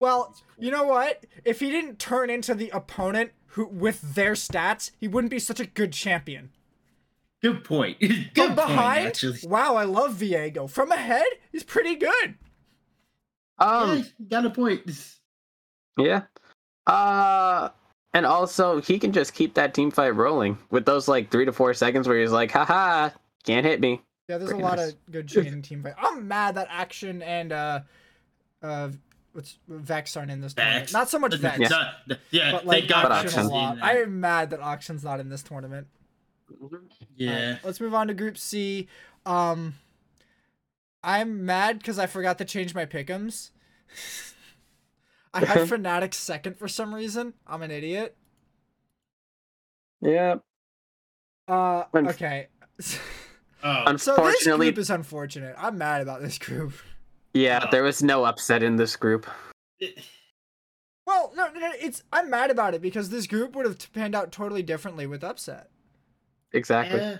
[0.00, 1.26] Well, you know what?
[1.44, 5.60] If he didn't turn into the opponent who with their stats, he wouldn't be such
[5.60, 6.50] a good champion.
[7.42, 7.98] Good point.
[8.00, 9.38] Good From point, behind, actually.
[9.44, 10.68] wow, I love Viego.
[10.68, 12.34] From ahead, he's pretty good.
[13.58, 14.82] Um, yeah, got a point.
[15.96, 16.22] yeah.
[16.86, 17.70] Uh,
[18.12, 21.52] and also he can just keep that team fight rolling with those like three to
[21.52, 23.08] four seconds where he's like, haha,
[23.44, 24.02] can't hit me.
[24.28, 24.90] Yeah, there's Pretty a lot nice.
[24.90, 25.94] of good Chinning team fight.
[25.98, 27.80] I'm mad that Akshan and uh,
[28.62, 28.90] uh,
[29.32, 30.92] what's Vex aren't in this tournament.
[30.92, 31.68] Not so much Vex, Yeah.
[32.06, 33.44] No, yeah, but like thank God But Akshan Akshan.
[33.44, 33.78] a lot.
[33.82, 35.86] I am mad that Akshan's not in this tournament.
[37.16, 37.30] yeah.
[37.44, 38.88] Alright, let's move on to Group C.
[39.26, 39.74] Um,
[41.02, 43.50] I'm mad because I forgot to change my pick'ems.
[45.34, 47.34] I had Fnatic second for some reason.
[47.46, 48.16] I'm an idiot.
[50.00, 50.36] Yeah.
[51.48, 52.48] Uh, okay.
[53.62, 55.54] Oh, So this Unfortunately, group is unfortunate.
[55.58, 56.72] I'm mad about this group.
[57.34, 57.68] Yeah, Oh.
[57.70, 59.26] there was no upset in this group.
[61.06, 64.14] Well, no, no, no, it's I'm mad about it because this group would have panned
[64.14, 65.70] out totally differently with upset.
[66.52, 66.98] Exactly.
[67.00, 67.18] yeah.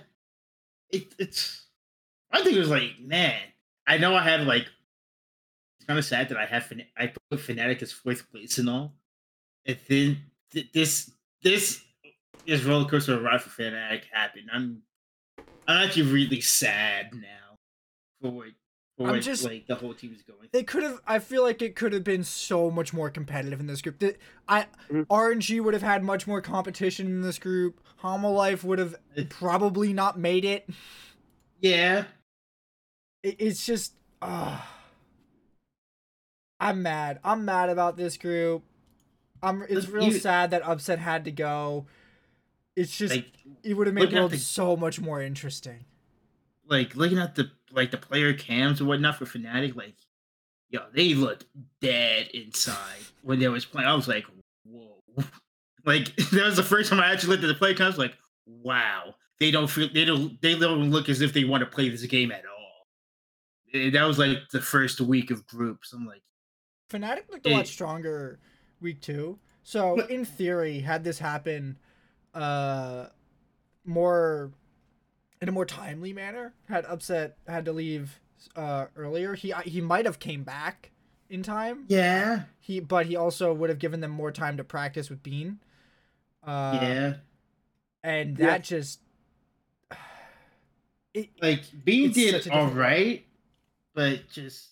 [0.89, 1.65] It, it's.
[2.31, 3.39] I think it was like, man.
[3.87, 4.67] I know I had like.
[5.79, 8.69] It's kind of sad that I had Fna- I put Fnatic as fourth place and
[8.69, 8.93] all,
[9.65, 10.17] and then
[10.51, 11.81] th- this this
[12.45, 14.49] this roller coaster ride for Fnatic happened.
[14.53, 14.83] I'm
[15.67, 17.57] I'm actually really sad now
[18.21, 18.53] for what for
[19.05, 20.49] I'm what just- like the whole team is going.
[20.51, 20.99] They could have.
[21.07, 23.99] I feel like it could have been so much more competitive in this group.
[23.99, 25.05] The- I Mhm.
[25.07, 27.79] RNG would have had much more competition in this group.
[28.03, 28.95] Hanwha Life would have
[29.29, 30.69] probably not made it.
[31.59, 32.05] Yeah,
[33.23, 33.93] It- It's just.
[34.21, 34.59] Uh,
[36.59, 37.19] I'm mad.
[37.23, 38.63] I'm mad about this group.
[39.41, 39.63] I'm.
[39.63, 41.85] It's Look, real you- sad that upset had to go.
[42.75, 43.13] It's just.
[43.15, 43.31] like
[43.63, 45.85] it would have made looking at world the- so much more interesting.
[46.71, 49.95] Like looking at the like the player cams and whatnot for Fnatic, like
[50.69, 51.45] yo, they looked
[51.81, 53.87] dead inside when they was playing.
[53.87, 54.25] I was like,
[54.65, 54.95] whoa.
[55.83, 59.15] Like that was the first time I actually looked at the play cams, like, wow.
[59.39, 62.05] They don't feel they don't they don't look as if they want to play this
[62.05, 62.85] game at all.
[63.73, 65.91] Eh, That was like the first week of groups.
[65.93, 66.21] I'm like,
[66.91, 68.39] Fnatic looked a lot stronger
[68.79, 69.39] week two.
[69.63, 71.79] So in theory, had this happen,
[72.35, 73.07] uh,
[73.83, 74.51] more
[75.41, 78.19] in a more timely manner, had upset had to leave
[78.55, 80.91] uh earlier, he he might have came back
[81.29, 81.85] in time.
[81.87, 85.59] yeah, He but he also would have given them more time to practice with Bean.
[86.45, 87.13] Uh, yeah.
[88.03, 88.47] and Yeah.
[88.47, 88.99] that just
[91.13, 93.25] it, Like Bean did all right,
[93.93, 94.69] but just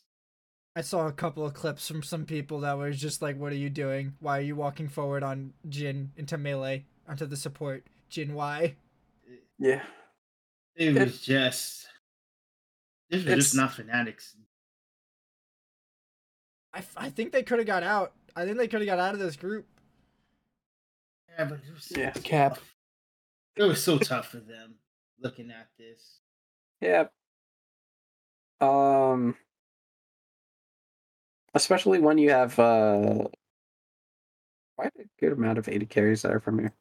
[0.75, 3.55] I saw a couple of clips from some people that was just like, "What are
[3.55, 4.13] you doing?
[4.19, 7.85] Why are you walking forward on Jhin into melee onto the support?
[8.11, 8.75] Jhin, why?"
[9.57, 9.81] Yeah.
[10.79, 11.87] It It- was just
[13.09, 14.35] this was It's- just not fanatics.
[16.73, 18.13] I, I think they could have got out.
[18.35, 19.67] I think they could have got out of this group.
[21.29, 22.11] Yeah, but it was so Yeah.
[22.11, 22.59] Cap.
[23.55, 24.75] It was so tough for them
[25.19, 26.19] looking at this.
[26.79, 27.07] Yeah.
[28.61, 29.35] Um
[31.55, 33.27] especially when you have uh
[34.77, 36.73] quite a good amount of 80 carries there from here.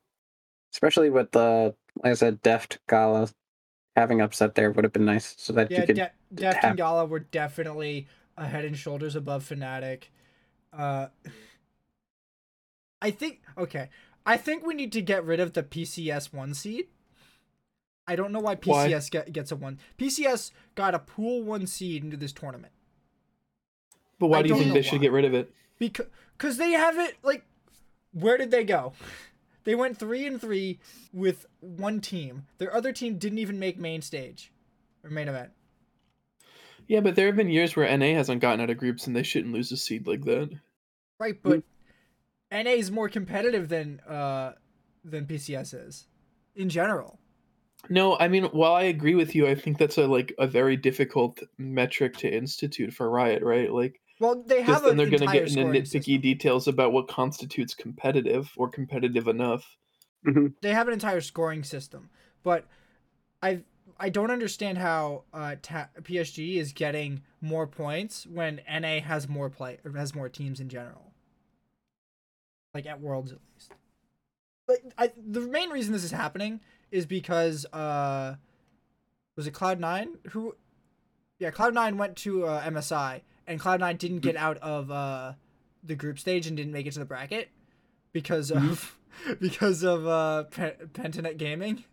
[0.74, 3.28] Especially with the like I said, Deft Gala
[3.98, 6.70] having upset there would have been nice so that Yeah, you could De- Deft have-
[6.70, 8.06] and Gala were definitely
[8.36, 10.04] a head and shoulders above Fnatic.
[10.72, 11.08] Uh,
[13.00, 13.88] I think okay.
[14.26, 16.86] I think we need to get rid of the PCS one seed.
[18.06, 18.88] I don't know why Why?
[18.88, 19.78] PCS Get, gets a one.
[19.98, 22.72] PCS got a pool one seed into this tournament.
[24.18, 25.52] But why I do you think they should get rid of it?
[25.78, 26.06] because
[26.36, 27.44] because they have it like
[28.12, 28.92] where did they go
[29.68, 30.78] they went three and three
[31.12, 34.50] with one team their other team didn't even make main stage
[35.04, 35.50] or main event
[36.86, 39.22] Yeah, but there have been years where NA hasn't gotten out of groups and they
[39.22, 40.48] shouldn't lose a seed like that.
[41.20, 41.62] right but
[42.50, 44.52] na is more competitive than uh
[45.04, 46.06] than pcs is
[46.56, 47.18] in general
[47.90, 50.76] No, I mean, while I agree with you, I think that's a like a very
[50.76, 53.70] difficult metric to institute for Riot, right?
[53.72, 54.82] Like, well they have.
[54.82, 56.20] Then they're going to get into nitpicky system.
[56.20, 59.76] details about what constitutes competitive or competitive enough.
[60.62, 62.10] they have an entire scoring system
[62.42, 62.66] but
[63.42, 63.60] i
[63.98, 69.48] i don't understand how uh ta- psg is getting more points when na has more
[69.48, 71.12] play or has more teams in general
[72.74, 73.72] like at worlds at least
[74.66, 78.34] like I, the main reason this is happening is because uh
[79.36, 80.56] was it cloud nine who
[81.38, 85.32] yeah cloud nine went to uh, msi and cloud nine didn't get out of uh
[85.82, 87.48] the group stage and didn't make it to the bracket
[88.12, 88.96] because of
[89.40, 91.84] because of uh Pe- Pentanet Gaming.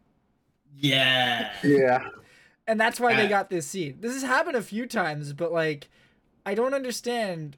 [0.77, 1.51] Yeah.
[1.63, 2.09] Yeah.
[2.67, 4.01] and that's why they got this seed.
[4.01, 5.87] This has happened a few times, but like,
[6.45, 7.55] I don't understand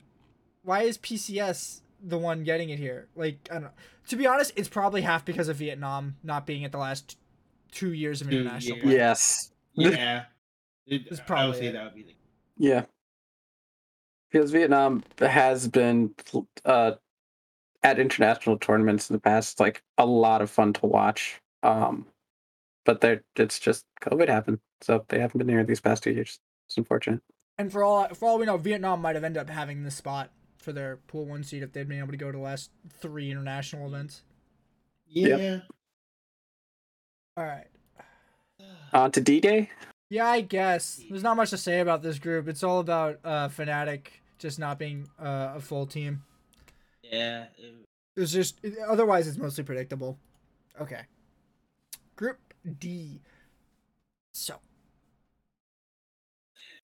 [0.63, 3.07] why is PCS the one getting it here.
[3.15, 3.69] Like, I don't know.
[4.09, 7.17] To be honest, it's probably half because of Vietnam not being at the last
[7.71, 8.83] two years of international years.
[8.85, 8.95] play.
[8.95, 9.51] Yes.
[9.73, 10.23] Yeah.
[10.85, 11.71] It, It's I probably would say it.
[11.73, 12.15] that would be the
[12.57, 12.85] Yeah.
[14.31, 16.13] Because Vietnam has been
[16.65, 16.93] uh,
[17.83, 21.41] at international tournaments in the past, like a lot of fun to watch.
[21.63, 22.05] Um,
[22.85, 26.39] but they're it's just COVID happened, so they haven't been here these past two years.
[26.67, 27.21] It's unfortunate.
[27.57, 30.31] And for all for all we know, Vietnam might have ended up having the spot
[30.57, 33.31] for their pool one seed if they'd been able to go to the last three
[33.31, 34.23] international events.
[35.07, 35.59] Yeah.
[37.35, 37.67] All right.
[38.93, 39.69] On to D Day.
[40.09, 42.47] Yeah, I guess there's not much to say about this group.
[42.47, 44.07] It's all about uh, Fnatic
[44.39, 46.23] just not being uh, a full team.
[47.03, 47.45] Yeah.
[47.57, 50.17] it- It's just otherwise it's mostly predictable.
[50.79, 51.01] Okay.
[52.15, 52.39] Group
[52.79, 53.19] D.
[54.33, 54.55] So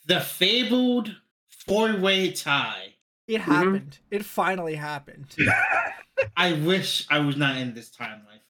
[0.05, 1.15] The fabled
[1.49, 2.95] four-way tie.
[3.27, 3.99] it happened.
[4.11, 5.35] It finally happened.
[6.37, 8.41] I wish I was not in this timeline.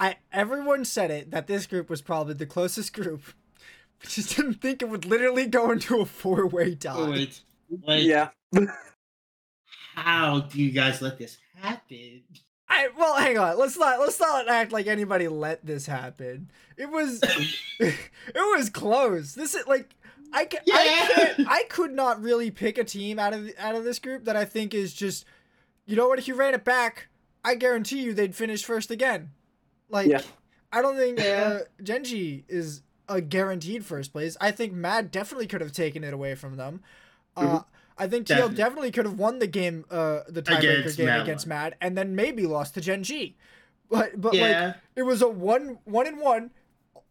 [0.00, 3.22] I everyone said it that this group was probably the closest group.
[4.16, 6.92] We just didn't think it would literally go into a four way tie.
[6.94, 7.42] Oh, wait.
[8.04, 8.28] Yeah.
[9.94, 12.22] how do you guys let this happen?
[12.68, 13.58] I well, hang on.
[13.58, 16.50] Let's not let's not act like anybody let this happen.
[16.76, 17.20] It was
[17.80, 17.96] it
[18.34, 19.34] was close.
[19.34, 19.94] This is like
[20.32, 21.24] I can I Yeah.
[21.34, 24.36] can't I could not really pick a team out of out of this group that
[24.36, 25.24] I think is just
[25.86, 27.08] you know what if you ran it back,
[27.44, 29.30] I guarantee you they'd finish first again.
[29.88, 30.22] Like Yeah.
[30.72, 34.36] I don't think uh, Gen G is a guaranteed first place.
[34.40, 36.82] I think Mad definitely could have taken it away from them.
[37.36, 37.60] Uh,
[37.98, 38.56] I think TL Definitely.
[38.56, 41.62] definitely could have won the game, uh, the tiebreaker Against game Mad against Lion.
[41.62, 43.36] Mad, and then maybe lost to Gen G.
[43.90, 46.50] But but like it was a one one and one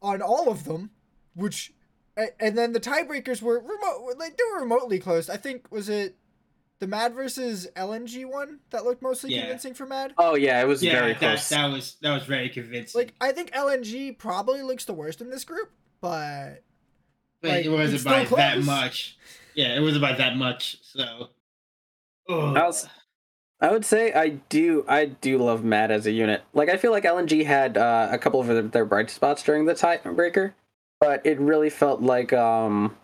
[0.02, 0.90] on all of them,
[1.36, 1.72] which
[2.18, 5.30] and then the tiebreakers were remote like they were remotely close.
[5.30, 6.18] I think was it
[6.80, 9.42] the Mad versus LNG one that looked mostly Yeah.
[9.42, 10.14] convincing for Mad.
[10.18, 11.48] Oh yeah, it was yeah, very that, close.
[11.50, 13.00] that was that was very convincing.
[13.00, 15.72] Like I think LNG probably looks the worst in this group,
[16.04, 16.62] but
[17.42, 19.18] but like, it wasn't it's by still that much.
[19.56, 20.78] Yeah, it wasn't by that much.
[20.84, 21.30] So.
[22.30, 22.58] Ugh.
[22.58, 22.88] I was-
[23.62, 26.44] I would say I do I do love Mad as a unit.
[26.54, 29.64] Like I feel like LNG had uh, a couple of their, their bright spots during
[29.64, 30.52] the tiebreaker,
[31.00, 32.98] but it really felt like um,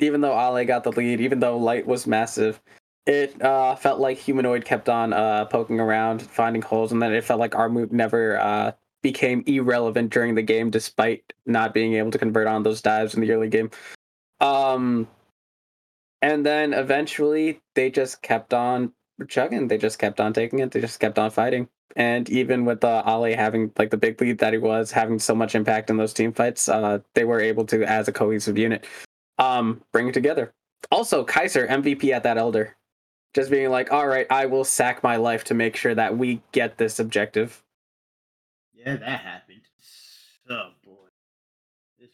[0.00, 2.60] even though Ale got the lead, even though Light was massive,
[3.06, 7.24] it uh, felt like Humanoid kept on uh, poking around, finding holes, and then it
[7.24, 8.72] felt like Armut never uh,
[9.04, 13.20] became irrelevant during the game, despite not being able to convert on those dives in
[13.20, 13.70] the early game.
[14.40, 15.06] Um,
[16.22, 18.94] and then eventually they just kept on
[19.28, 19.68] chugging.
[19.68, 20.70] They just kept on taking it.
[20.70, 21.68] They just kept on fighting.
[21.96, 25.34] And even with uh, Ale having like the big lead that he was, having so
[25.34, 28.86] much impact in those team fights, uh, they were able to, as a cohesive unit,
[29.38, 30.54] um, bring it together.
[30.90, 32.74] Also, Kaiser MVP at that Elder,
[33.34, 36.42] just being like, "All right, I will sack my life to make sure that we
[36.52, 37.63] get this objective."
[38.84, 39.60] Yeah, that happened.
[40.50, 40.92] Oh boy.
[41.98, 42.10] This...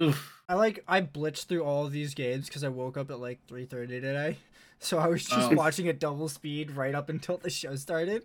[0.00, 0.42] Oof.
[0.48, 3.40] I like I blitzed through all of these games because I woke up at like
[3.46, 4.38] three thirty today,
[4.78, 5.54] so I was just Oh.
[5.54, 8.24] watching at double speed right up until the show started,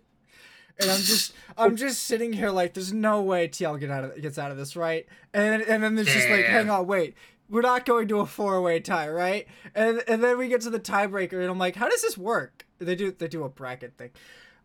[0.80, 4.20] and I'm just I'm just sitting here like there's no way TL get out of
[4.20, 7.14] gets out of this right, and and then there's just like hang on wait
[7.50, 10.70] we're not going to a four way tie right, and and then we get to
[10.70, 12.66] the tiebreaker and I'm like how does this work?
[12.78, 14.10] They do they do a bracket thing.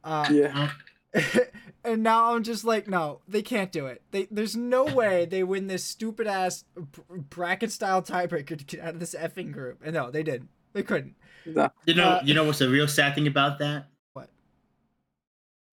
[0.03, 0.71] Uh, Yeah,
[1.84, 4.02] and now I'm just like, no, they can't do it.
[4.12, 6.63] They there's no way they win this stupid ass
[7.10, 9.82] bracket style tiebreaker to get out of this effing group.
[9.84, 10.49] And no, they didn't.
[10.73, 11.15] They couldn't.
[11.45, 11.54] You
[11.93, 13.88] know, Uh, you know what's the real sad thing about that?
[14.13, 14.30] What?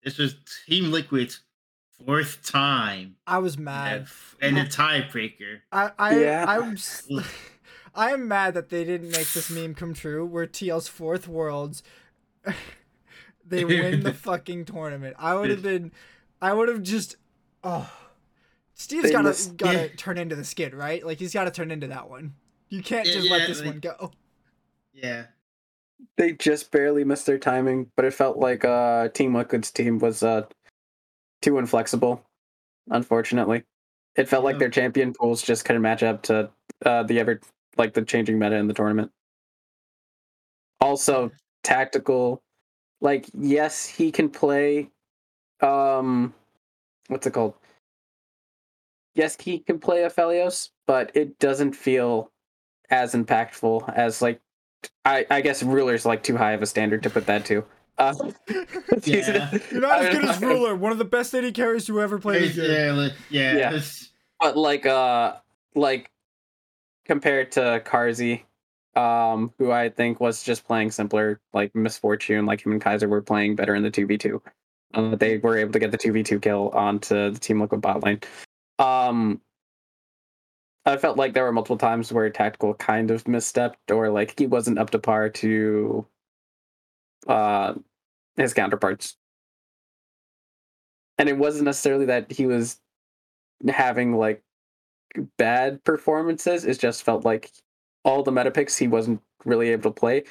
[0.03, 0.35] This was
[0.67, 1.39] Team Liquid's
[2.05, 4.07] fourth time I was mad.
[4.41, 5.59] and a tiebreaker.
[5.71, 6.45] I I Yeah.
[6.47, 7.07] I'm s-
[7.95, 10.25] I am mad that they didn't make this meme come true.
[10.25, 11.83] Where TL's fourth worlds,
[13.51, 15.15] they win the fucking tournament.
[15.19, 15.91] I would have been,
[16.41, 17.17] I would have just,
[17.63, 17.91] oh,
[18.73, 21.05] Steve's They gotta gotta turn into the skid, right?
[21.05, 22.33] Like he's gotta turn into that one.
[22.69, 24.11] You can't Yeah, just let this like- one go.
[24.93, 25.25] Yeah.
[26.17, 30.23] they just barely missed their timing, but it felt like uh, Team Liquid's team was
[30.23, 30.43] uh,
[31.41, 32.23] too inflexible.
[32.89, 33.63] Unfortunately,
[34.15, 36.49] it felt like their champion pools just couldn't match up to
[36.85, 37.39] uh, the ever
[37.77, 39.11] like the changing meta in the tournament.
[40.79, 41.31] Also,
[41.63, 42.41] tactical,
[43.01, 44.89] like yes, he can play.
[45.61, 46.33] Um,
[47.07, 47.55] what's it called?
[49.13, 52.31] Yes, he can play Aphelios, but it doesn't feel
[52.89, 54.39] as impactful as like
[55.05, 57.63] I, I guess ruler's like too high of a standard to put that to.
[57.97, 58.13] Uh,
[59.03, 59.57] Yeah.
[59.71, 62.47] You're not as good as Ruler, one of the best AD carries to ever play
[62.47, 62.71] the game.
[62.71, 63.57] Yeah, like, yeah.
[63.57, 63.79] Yeah.
[64.39, 65.35] but like uh
[65.75, 66.09] like
[67.05, 68.43] compared to Carzzy,
[68.95, 73.07] um, who I think was just playing simpler, like Miss Fortune, like him and Kaiser
[73.07, 74.41] were playing better in the two v two.
[74.93, 77.81] Uh, they were able to get the two v two kill onto the Team Liquid
[77.81, 78.19] bot lane.
[78.79, 79.41] Um,
[80.85, 84.47] I felt like there were multiple times where tactical kind of misstepped, or like he
[84.47, 86.05] wasn't up to par to
[87.27, 87.75] uh
[88.35, 89.17] his counterparts.
[91.17, 92.79] And it wasn't necessarily that he was
[93.67, 94.41] having like
[95.37, 96.65] bad performances.
[96.65, 97.51] It just felt like
[98.03, 100.23] all the meta picks he wasn't really able to play.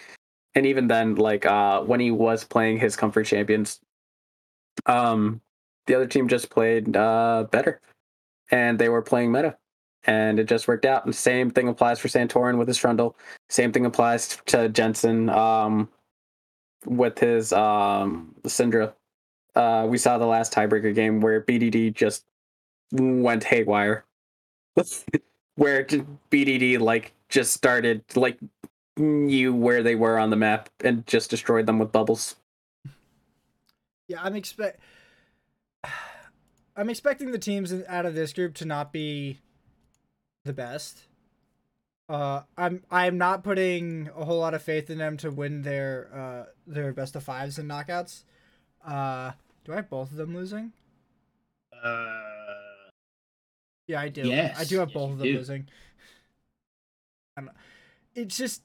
[0.54, 3.80] And even then, like uh when he was playing his comfort champions,
[4.86, 5.40] um
[5.86, 7.80] the other team just played uh better.
[8.50, 9.56] And they were playing meta.
[10.04, 11.04] And it just worked out.
[11.04, 13.16] And same thing applies for Santorin with his Trundle.
[13.48, 15.88] Same thing applies to Jensen um
[16.86, 18.94] with his um Syndra.
[19.54, 22.24] Uh we saw the last tiebreaker game where BDD just
[22.92, 24.04] went haywire.
[25.56, 28.38] where BDD like just started like
[28.96, 32.36] knew where they were on the map and just destroyed them with bubbles.
[34.08, 34.80] Yeah, I'm expect.
[36.76, 39.38] I'm expecting the teams out of this group to not be
[40.44, 41.02] the best.
[42.08, 46.10] Uh, I'm I'm not putting a whole lot of faith in them to win their
[46.12, 48.24] uh their best of fives and knockouts.
[48.84, 49.32] Uh,
[49.64, 50.72] do I have both of them losing?
[51.72, 52.20] Uh,
[53.86, 54.22] Yeah, I do.
[54.22, 55.36] I do have yes, both of them do.
[55.38, 55.68] losing.
[57.36, 57.50] I'm,
[58.14, 58.62] it's just,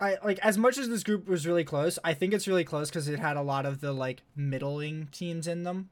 [0.00, 1.98] I like as much as this group was really close.
[2.04, 5.46] I think it's really close because it had a lot of the like middling teams
[5.46, 5.90] in them.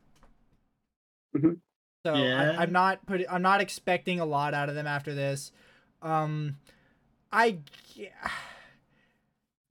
[1.36, 1.58] Mhm.
[2.04, 2.52] So Yeah.
[2.56, 3.26] I, I'm not putting.
[3.28, 5.50] I'm not expecting a lot out of them after this.
[6.02, 6.56] Um,
[7.32, 7.58] I
[7.96, 8.10] mean,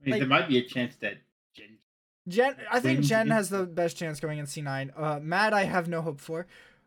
[0.05, 1.17] like- there might be a chance that
[1.55, 1.77] Jen.
[2.27, 3.31] Jen, I think Jen it.
[3.31, 4.91] has the best chance going in C9.
[4.99, 6.45] Uh, Mad, I have no hope for.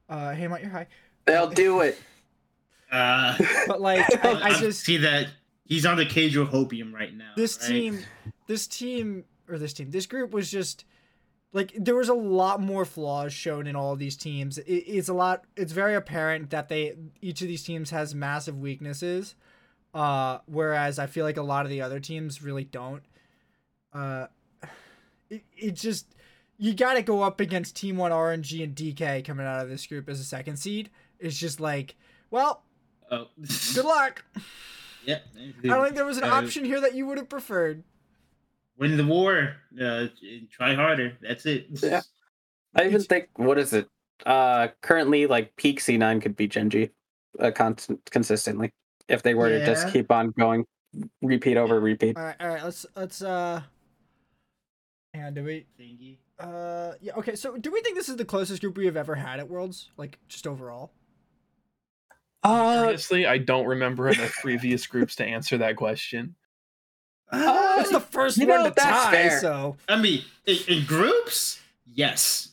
[0.08, 0.86] Uh, hey, Matt, you're high.
[1.26, 1.98] They'll do it.
[2.90, 3.36] Uh,
[3.66, 5.28] But like, I, I just see that
[5.64, 7.32] he's on the cage of hopium right now.
[7.36, 7.68] this right?
[7.68, 8.00] team
[8.46, 10.84] this team or this team this group was just
[11.52, 15.08] like there was a lot more flaws shown in all of these teams it, it's
[15.08, 19.34] a lot it's very apparent that they each of these teams has massive weaknesses
[19.94, 23.02] uh whereas i feel like a lot of the other teams really don't
[23.94, 24.26] uh
[25.30, 26.14] it, it just
[26.58, 30.08] you gotta go up against team one rng and dk coming out of this group
[30.08, 31.96] as a second seed it's just like
[32.30, 32.62] well
[33.10, 33.28] Oh,
[33.74, 34.24] good luck
[35.04, 35.18] yeah.
[35.36, 37.84] i don't think there was an Uh, option here that you would have preferred
[38.78, 39.56] Win the war.
[39.80, 40.06] Uh,
[40.52, 41.18] try harder.
[41.20, 41.66] That's it.
[41.82, 42.00] Yeah.
[42.76, 43.88] I even think what is it?
[44.24, 46.90] Uh currently like peak C9 could be Gen G
[47.40, 47.76] uh, con-
[48.10, 48.72] consistently
[49.08, 50.64] if they were to just keep on going
[51.22, 52.16] repeat over repeat.
[52.16, 52.62] All right, all right.
[52.62, 53.62] Let's let's uh.
[55.14, 55.66] Hang on, do we?
[55.78, 56.18] Thingy.
[56.38, 57.14] Uh, yeah.
[57.16, 57.34] Okay.
[57.34, 59.90] So, do we think this is the closest group we have ever had at Worlds?
[59.96, 60.92] Like, just overall?
[62.48, 66.34] Uh, Honestly, I don't remember enough previous groups to answer that question.
[67.30, 69.10] Uh, It's the first you one know, to that's tie.
[69.10, 69.40] fair.
[69.40, 71.60] So, I mean, in, in groups,
[71.92, 72.50] yes.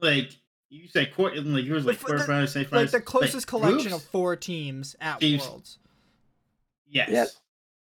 [0.00, 0.30] Like
[0.68, 1.36] you said, court.
[1.36, 2.72] Like yours, like The f- the- quarterfinals, semifinals.
[2.72, 5.42] like the closest collection groups, of four teams at Teams.
[5.46, 5.78] Worlds.
[6.88, 7.08] Yes.
[7.10, 7.24] Yeah.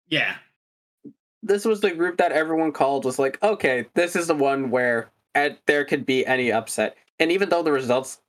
[0.09, 1.11] Yeah.
[1.43, 5.09] this was the group that everyone called was like, okay, this is the one where
[5.35, 6.97] at, there could be any upset.
[7.19, 8.19] And even though the results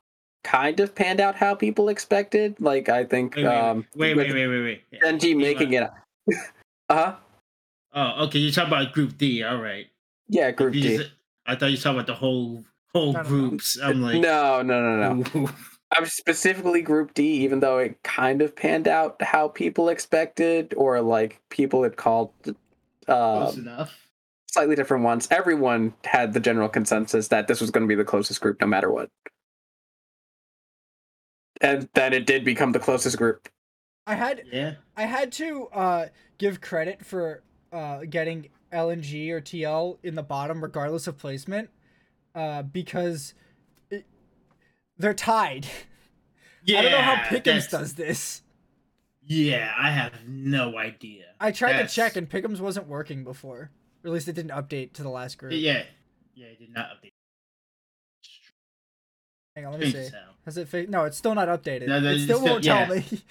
[0.45, 4.27] kind of panned out how people expected, like I think Wait, wait, um wait, with
[4.27, 4.83] wait, wait, wait, wait.
[4.93, 5.01] wait.
[5.01, 5.91] Gen G making it
[6.89, 7.17] uh huh.
[7.95, 8.39] Oh, okay.
[8.39, 9.43] You're talking about Group D.
[9.43, 9.87] All right.
[10.29, 10.97] yeah, group You D.
[10.97, 11.11] just-
[11.45, 12.65] I thought you were talking about the whole
[12.95, 13.79] whole groups.
[13.83, 15.51] I'm like, no, no, no, no.
[15.95, 21.01] I'm specifically group D, even though it kind of panned out how people expected, or
[21.03, 22.31] like people had called
[23.09, 23.93] uh, close enough.
[24.47, 25.27] slightly different ones.
[25.31, 28.67] Everyone had the general consensus that this was going to be the closest group, no
[28.67, 29.11] matter what.
[31.63, 33.49] And then it did become the closest group.
[34.07, 34.75] I had Yeah.
[34.97, 36.09] I had to uh
[36.39, 37.43] give credit for
[37.73, 41.71] uh getting LNG or TL in the bottom regardless of placement,
[42.35, 43.35] uh because
[43.91, 44.05] it,
[44.99, 45.67] they're tied.
[46.65, 46.79] Yeah.
[46.81, 48.43] I don't know how Pickens does this.
[49.25, 51.27] Yeah, I have no idea.
[51.41, 53.71] I tried That's- to check and Pick'Ems wasn't working before.
[54.05, 55.53] Or at least it didn't update to the last group.
[55.55, 55.85] Yeah.
[56.35, 57.12] Yeah, it did not update.
[59.57, 59.99] Hang on, let me see.
[59.99, 60.35] hell.
[60.45, 61.87] Has it fi- No, it's still not updated.
[61.89, 63.05] No, it still still- won't tell me.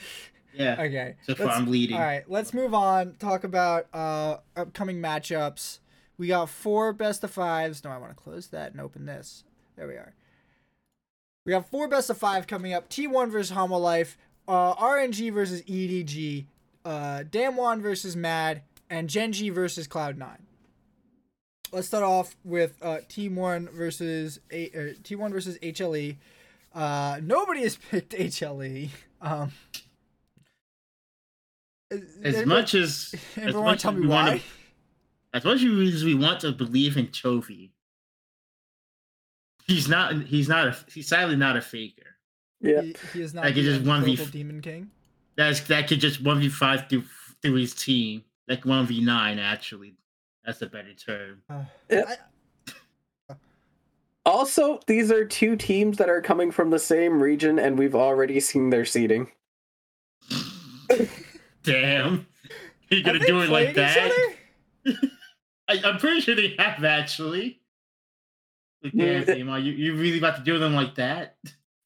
[0.54, 0.76] Yeah.
[0.82, 1.16] okay.
[1.24, 1.96] So far, I'm bleeding.
[1.96, 3.14] All right, let's move on.
[3.20, 5.80] Talk about uh upcoming matchups.
[6.18, 7.86] We got four best of fives.
[7.86, 9.46] No, I want to close that and open this.
[9.78, 10.14] There we are.
[11.46, 12.90] We have four best of five coming up.
[12.90, 16.46] T1 versus Hanwha Life, uh, RNG versus EDG,
[16.84, 20.38] uh, Damwon versus Mad, and Genji versus Cloud9.
[21.72, 26.18] Let's start off with uh, T1 versus A- uh, T1 versus HLE.
[26.76, 28.90] Uh, nobody has picked HLE.
[29.22, 29.52] Um,
[32.24, 34.24] As much as as everyone much tell as me we why.
[34.28, 34.42] wanna-
[35.34, 37.70] as much as we want to believe in Chovy,
[39.66, 40.24] he's not.
[40.24, 40.68] He's not.
[40.68, 42.18] A, he's sadly not a faker.
[42.60, 42.82] Yeah.
[42.82, 44.92] He, he is not Like, it the just 1v global demon king.
[45.38, 47.04] That's that could just one v five through
[47.42, 49.40] through his team, like one v nine.
[49.40, 49.94] Actually,
[50.46, 51.42] that's a better term.
[51.50, 52.18] Uh, I-
[54.24, 58.40] Also, these are two teams that are coming from the same region, and we've already
[58.40, 59.32] seen their seeding.
[61.64, 62.28] Damn,
[62.90, 64.12] you're have gonna they do it like that?
[65.68, 67.60] I, I'm pretty sure they have actually.
[68.84, 69.24] Like, Yeah.
[69.24, 71.38] damn, you you really about to do them like that?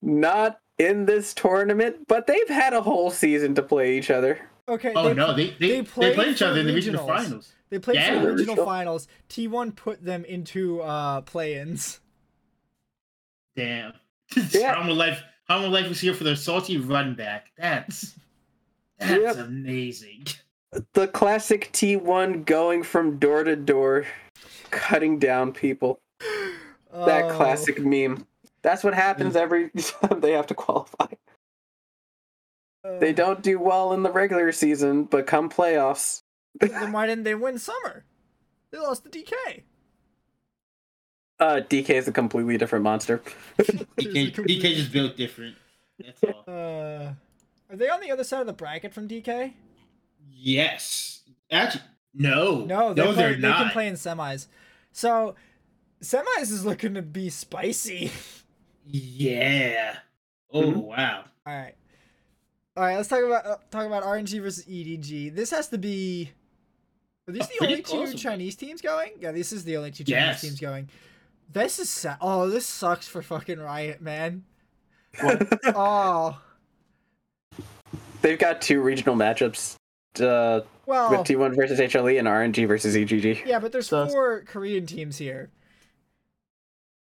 [0.02, 4.40] Not in this tournament, but they've had a whole season to play each other.
[4.68, 4.94] Okay.
[4.96, 7.06] Oh they no, pl- they they, they they, played played each other in the regional
[7.06, 7.54] finals.
[7.70, 8.08] They played Yeah.
[8.08, 8.66] for the regional Regional.
[8.66, 9.08] finals.
[9.30, 12.00] T1 put them into uh play-ins.
[13.56, 13.94] Damn.
[14.52, 14.76] Yeah.
[14.76, 17.52] How life how my life was here for their salty run back.
[17.58, 18.16] That's
[19.00, 19.48] that's Yep.
[19.48, 20.26] amazing.
[20.94, 24.06] The classic T1 going from door to door,
[24.72, 26.02] cutting down people.
[26.92, 28.26] That Oh, classic meme.
[28.62, 31.06] That's what happens every time they have to qualify.
[32.84, 36.24] uh, They don't do well in the regular season, but come playoffs,
[36.60, 38.06] Then why didn't they win summer?
[38.72, 39.64] They lost to DK.
[41.40, 43.22] uh, DK is a completely different monster.
[43.60, 45.56] DK, DK just built different.
[46.00, 46.44] That's all.
[46.48, 47.14] Uh,
[47.70, 49.54] are they on the other side of the bracket from DK?
[50.32, 51.22] Yes.
[51.52, 51.84] Actually,
[52.14, 52.66] no.
[52.66, 53.58] No, they no, play, they're they not.
[53.64, 54.48] can play in semis.
[54.92, 55.36] So,
[56.02, 58.12] semis is looking to be spicy.
[58.86, 59.98] Yeah.
[60.52, 60.76] Oh Mhm.
[60.84, 61.26] wow.
[61.48, 61.76] All right,
[62.78, 62.96] all right.
[62.98, 65.34] Let's talk about uh, talk about RNG versus EDG.
[65.36, 66.32] This has to be.
[67.28, 68.22] Are these Oh, the only two close.
[68.22, 69.12] Chinese teams going?
[69.20, 70.42] Yeah, this is the only two Chinese Yes.
[70.42, 70.90] teams going.
[71.52, 72.18] This is sad.
[72.22, 74.44] Oh, this sucks for fucking Riot, man.
[75.22, 76.40] Oh,
[78.22, 79.76] They've got two regional matchups
[80.20, 81.12] uh, well.
[81.12, 83.46] with T1 versus HLE and RNG versus EDG.
[83.46, 85.52] Yeah, but there's So- four Korean teams here.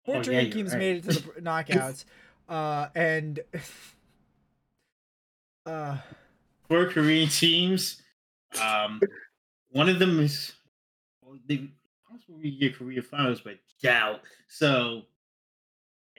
[0.05, 0.79] Four Oh, Korean you're teams right.
[0.79, 2.03] made it to the knockouts,
[2.49, 3.39] uh, and
[5.65, 5.97] uh,
[6.67, 8.01] Four Korean teams.
[8.61, 9.01] Um,
[9.73, 10.53] one of them is
[11.21, 11.69] well, they
[12.09, 14.21] possibly get Korea finals, but doubt.
[14.47, 15.03] So,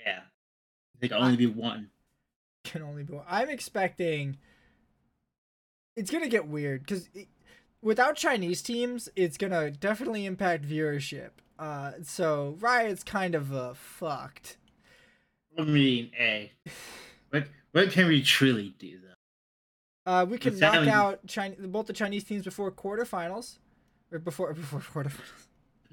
[0.04, 0.20] yeah,
[1.00, 1.90] they can only be one.
[2.64, 3.14] can only be.
[3.14, 3.24] one.
[3.28, 4.36] I'm expecting.
[5.96, 7.08] It's gonna get weird because
[7.80, 11.30] without Chinese teams, it's gonna definitely impact viewership.
[11.56, 14.56] Uh, so Riot's kind of uh, fucked.
[15.56, 16.52] I mean, hey,
[17.30, 19.13] what what can we truly do though?
[20.06, 23.58] Uh, we can knock out China, both the Chinese teams before quarterfinals,
[24.12, 25.20] or before before quarterfinals.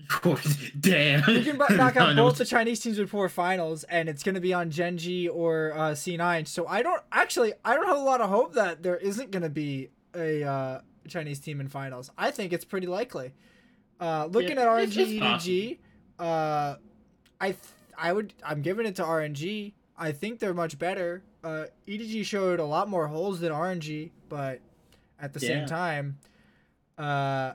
[0.80, 1.26] Damn.
[1.28, 4.54] We can knock out both the Chinese teams before finals, and it's going to be
[4.54, 6.48] on Gen G or uh, C9.
[6.48, 9.44] So I don't actually, I don't have a lot of hope that there isn't going
[9.44, 12.12] to be a uh, Chinese team in finals.
[12.18, 13.34] I think it's pretty likely.
[14.00, 15.78] Uh, looking Yeah, at RNG EDG,
[16.20, 16.76] uh,
[17.40, 17.58] I th-
[17.98, 19.74] I would I'm giving it to RNG.
[19.98, 21.24] I think they're much better.
[21.44, 24.60] Uh, EDG showed a lot more holes than RNG, but
[25.20, 26.18] at the same time,
[26.98, 27.54] uh,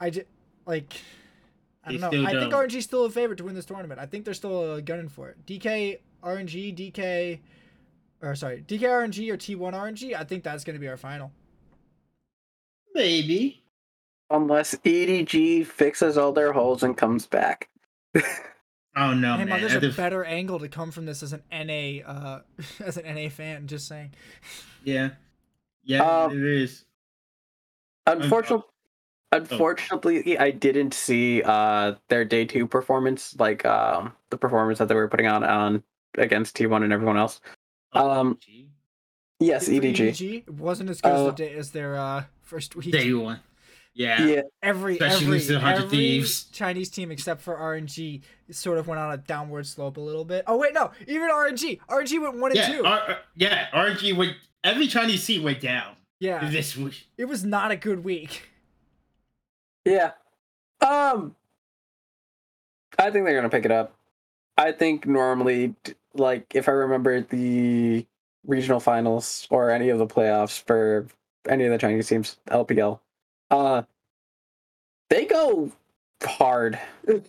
[0.00, 0.26] I just
[0.66, 0.94] like.
[1.86, 2.26] I don't know.
[2.26, 2.68] I think don't.
[2.70, 4.00] RNG's still a favorite to win this tournament.
[4.00, 5.44] I think they're still uh, gunning for it.
[5.46, 7.38] DK, RNG, DK,
[8.22, 10.14] or sorry, DK RNG or T1 RNG.
[10.14, 11.30] I think that's going to be our final.
[12.94, 13.62] Maybe.
[14.30, 17.68] Unless EDG fixes all their holes and comes back.
[18.96, 19.60] Oh no, hey, man, man.
[19.60, 22.40] there's At a better angle to come from this as an NA, uh,
[22.84, 23.66] as an NA fan.
[23.66, 24.12] Just saying.
[24.84, 25.10] Yeah.
[25.82, 26.84] Yeah, Um, it is.
[28.06, 28.64] Unfortunately,
[29.32, 34.94] unfortunately, I didn't see uh their day two performance, like um the performance that they
[34.94, 35.82] were putting on on
[36.16, 37.40] against T1 and everyone else.
[37.92, 38.68] um, gee.
[39.40, 40.10] Yes, EDG.
[40.46, 42.92] EDG, wasn't as good as, Uh, the day, as their uh, first week.
[42.92, 43.40] Day one.
[43.94, 44.26] Yeah.
[44.26, 46.44] Yeah, every Especially every, losing to 100 every Thieves.
[46.52, 50.44] Chinese team except for RNG sort of went on a downward slope a little bit.
[50.48, 52.84] Oh wait, no, even RNG, RNG went one and Yeah, two.
[52.84, 57.06] R- R- yeah, RG went every Chinese team went down yeah, this week.
[57.16, 58.48] it was not a good week.
[59.84, 60.12] yeah.
[60.80, 61.36] Um,
[62.98, 63.94] I think they're gonna pick it up.
[64.58, 65.74] I think normally,
[66.14, 68.04] like if I remember the
[68.46, 71.06] regional finals or any of the playoffs for
[71.48, 73.00] any of the Chinese teams, LPL,
[73.50, 73.82] uh,
[75.10, 75.70] they go
[76.22, 76.78] hard.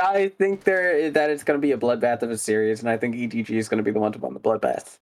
[0.00, 2.98] I think there that it's going to be a bloodbath of a series, and I
[2.98, 4.98] think EDG is going to be the one to win the bloodbath.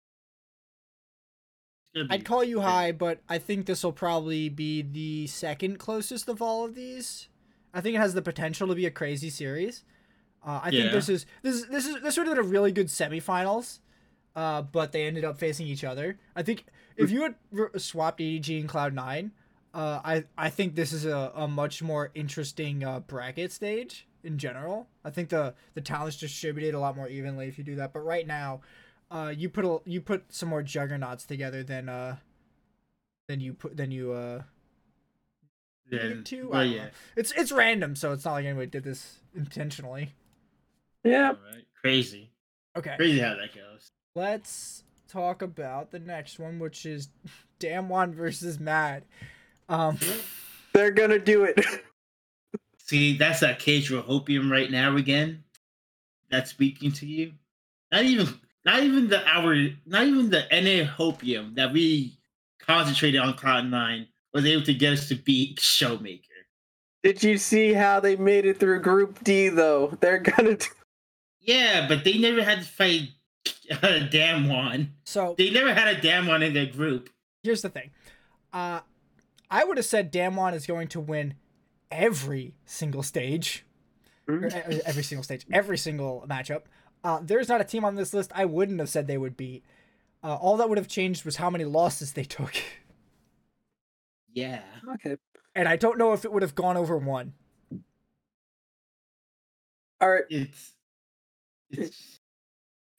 [1.94, 5.26] It's gonna be- I'd call you high, but I think this will probably be the
[5.26, 7.28] second closest of all of these.
[7.72, 9.84] I think it has the potential to be a crazy series.
[10.46, 12.70] Uh, I think this is this is this is this would have been a really
[12.72, 13.78] good semifinals.
[14.36, 16.18] uh, but they ended up facing each other.
[16.36, 16.64] I think
[16.96, 19.32] if you had r- swapped EDG and Cloud Nine,
[19.72, 24.38] uh, I I think this is a, a much more interesting uh, bracket stage in
[24.38, 24.88] general.
[25.04, 27.92] I think the the talent's distributed a lot more evenly if you do that.
[27.92, 28.60] But right now,
[29.10, 32.16] uh, you put a, you put some more juggernauts together than uh
[33.28, 34.42] than you put than you uh
[35.90, 36.48] Then, two.
[36.50, 36.84] Well, yeah.
[36.84, 36.90] know.
[37.16, 40.14] It's it's random, so it's not like anybody did this intentionally.
[41.02, 41.30] Yeah.
[41.30, 41.66] Alright.
[41.80, 42.30] Crazy.
[42.76, 42.94] Okay.
[42.96, 43.88] Crazy how that goes.
[44.14, 44.83] let's
[45.14, 47.08] talk about the next one, which is
[47.60, 49.04] Damwon versus Mad.
[49.68, 49.98] Um,
[50.72, 51.58] They're gonna do it.
[52.78, 55.42] See, that's that cage hopium right now again.
[56.30, 57.32] That's speaking to you.
[57.90, 58.28] Not even
[58.64, 59.54] not even the our
[59.86, 62.18] not even the NA hopium that we
[62.58, 66.20] concentrated on Cloud Nine was able to get us to beat Showmaker.
[67.02, 69.96] Did you see how they made it through Group D though?
[70.00, 70.66] They're gonna do
[71.40, 73.10] Yeah, but they never had to fight
[73.70, 73.76] a
[74.12, 74.88] Damwon.
[75.04, 77.10] so They never had a Damwon in their group.
[77.42, 77.90] here's the thing.
[78.52, 78.80] Uh,
[79.50, 81.34] I would have said Damwon is going to win
[81.90, 83.64] every single stage.
[84.28, 84.78] Or, Hmm?
[84.86, 86.62] every single stage, every single matchup.
[87.02, 89.62] Uh, there's not a team on this list I wouldn't have said they would beat.
[90.22, 92.54] Uh, all that would have changed was how many losses they took.
[94.32, 94.62] Yeah.
[94.94, 95.16] Okay.
[95.54, 97.34] And I don't know if it would have gone over one.
[100.00, 100.24] All right.
[100.28, 100.72] It's
[101.70, 102.18] it's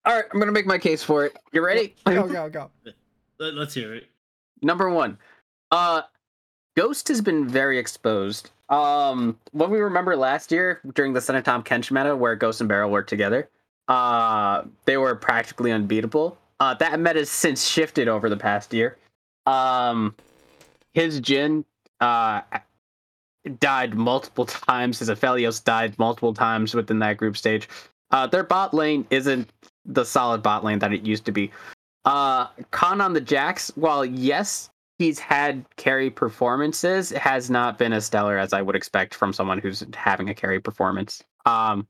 [0.06, 0.26] All right.
[0.34, 1.38] I'm gonna make my case for it.
[1.52, 1.96] You ready?
[2.06, 2.72] Go, go, go.
[3.40, 4.08] let, let's hear it.
[4.62, 5.18] Number one,
[5.72, 6.04] uh,
[6.76, 8.52] Ghost has been very exposed.
[8.70, 12.70] Um, what we remember last year during the Senna Tahm Kench meta, where Ghost and
[12.70, 13.50] BeryL worked together,
[13.88, 16.38] uh, they were practically unbeatable.
[16.60, 18.98] Uh, that meta has since shifted over the past year.
[19.46, 20.16] Um,
[20.94, 21.66] his Jhin,
[22.00, 22.42] uh,
[23.60, 25.00] died multiple times.
[25.00, 27.70] His Aphelios died multiple times within that group stage.
[28.12, 29.50] Uh, their bot lane isn't
[29.86, 31.52] the solid bot lane that it used to be.
[32.06, 34.70] Uh, Khan on the Jax, while yes,
[35.00, 39.60] he's had carry performances, has not been as stellar as I would expect from someone
[39.60, 41.24] who's having a carry performance.
[41.46, 41.88] Um,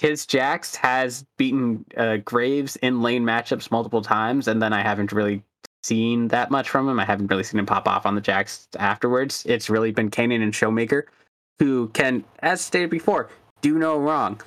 [0.00, 5.12] his Jax has beaten uh, Graves in lane matchups multiple times, and then I haven't
[5.12, 5.42] really
[5.82, 7.00] seen that much from him.
[7.00, 9.44] I haven't really seen him pop off on the Jax afterwards.
[9.46, 11.04] It's really been Canyon and Showmaker
[11.58, 13.30] who can, as stated before,
[13.60, 14.40] do no wrong.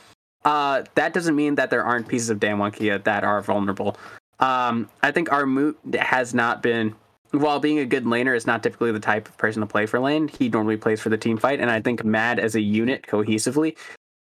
[0.43, 3.97] Uh, that doesn't mean that there aren't pieces of Damwon Kia that are vulnerable.
[4.39, 6.95] Um, I think our Armut has not been,
[7.31, 9.99] while being a good laner, is not typically the type of person to play for
[9.99, 10.27] lane.
[10.27, 13.77] He normally plays for the team fight, and I think Mad as a unit cohesively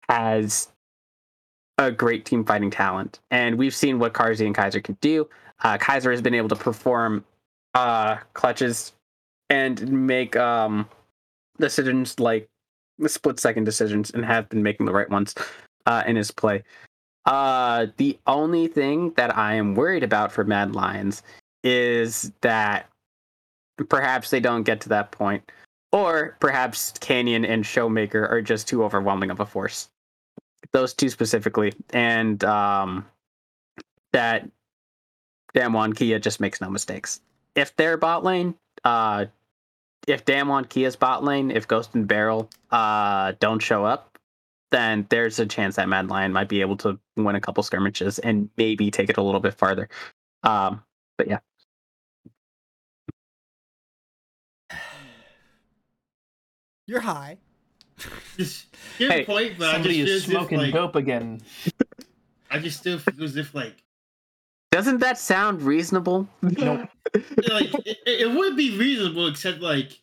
[0.08, 0.68] has
[1.78, 3.18] a great team fighting talent.
[3.32, 5.28] And we've seen what Carzzy and Kaiser can do.
[5.62, 7.24] Uh, Kaiser has been able to perform
[7.74, 8.92] uh, clutches
[9.50, 10.88] and make um,
[11.58, 12.48] decisions like
[13.06, 15.34] split second decisions and have been making the right ones
[15.86, 16.62] uh, in his play.
[17.26, 21.22] Uh, the only thing that I am worried about for Mad Lions
[21.62, 22.88] is that
[23.88, 25.50] perhaps they don't get to that point,
[25.92, 29.88] or perhaps Canyon and Showmaker are just too overwhelming of a force.
[30.72, 33.06] Those two specifically, and um,
[34.12, 34.48] that
[35.54, 37.20] Damwon Kia just makes no mistakes.
[37.54, 38.54] If they're bot lane,
[38.84, 39.26] uh,
[40.06, 44.13] if Damwon Kia's bot lane, if Ghost and BeryL uh, don't show up,
[44.70, 48.18] then there's a chance that Mad Lion might be able to win a couple skirmishes
[48.18, 49.88] and maybe take it a little bit farther.
[50.42, 50.82] Um,
[51.16, 51.38] but yeah,
[56.86, 57.38] You're high.
[58.36, 58.66] Just
[58.98, 61.40] good Hey, point, but I just Somebody feel is as if, smoking like, dope again.
[62.50, 63.84] I just still feel as if like
[64.70, 66.28] doesn't that sound reasonable?
[66.42, 66.88] Nope.
[67.48, 70.00] like it, it would be reasonable, except like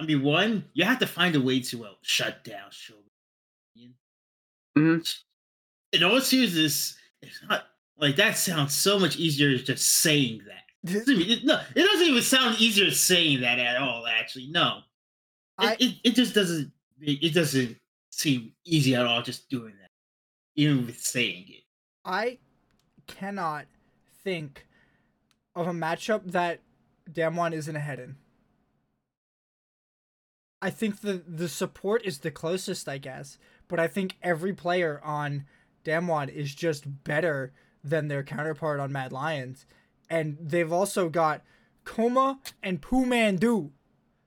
[0.00, 2.94] I mean, one you have to find a way to uh, shut down show.
[4.76, 5.22] Mhm.
[5.92, 7.64] In all seriousness, it's not
[7.98, 10.62] like that sounds so much easier just saying that.
[10.84, 14.06] It doesn't even- no, it doesn't even sound easier saying that at all.
[14.06, 14.78] Actually, no,
[15.60, 16.72] it, I- it, it just doesn't.
[17.00, 17.76] It, it doesn't
[18.10, 19.22] seem easy at all.
[19.22, 19.90] Just doing that,
[20.56, 21.62] even with saying it.
[22.04, 22.38] I
[23.06, 23.66] cannot
[24.24, 24.66] think
[25.54, 26.60] of a matchup that
[27.10, 28.16] Damwon isn't ahead in.
[30.60, 33.38] I think the the support is the closest, I guess,
[33.72, 35.46] but I think every player on
[35.82, 39.64] Damwon is just better than their counterpart on Mad Lions,
[40.10, 41.40] and they've also got
[41.86, 43.70] kkOma and PoohManDu.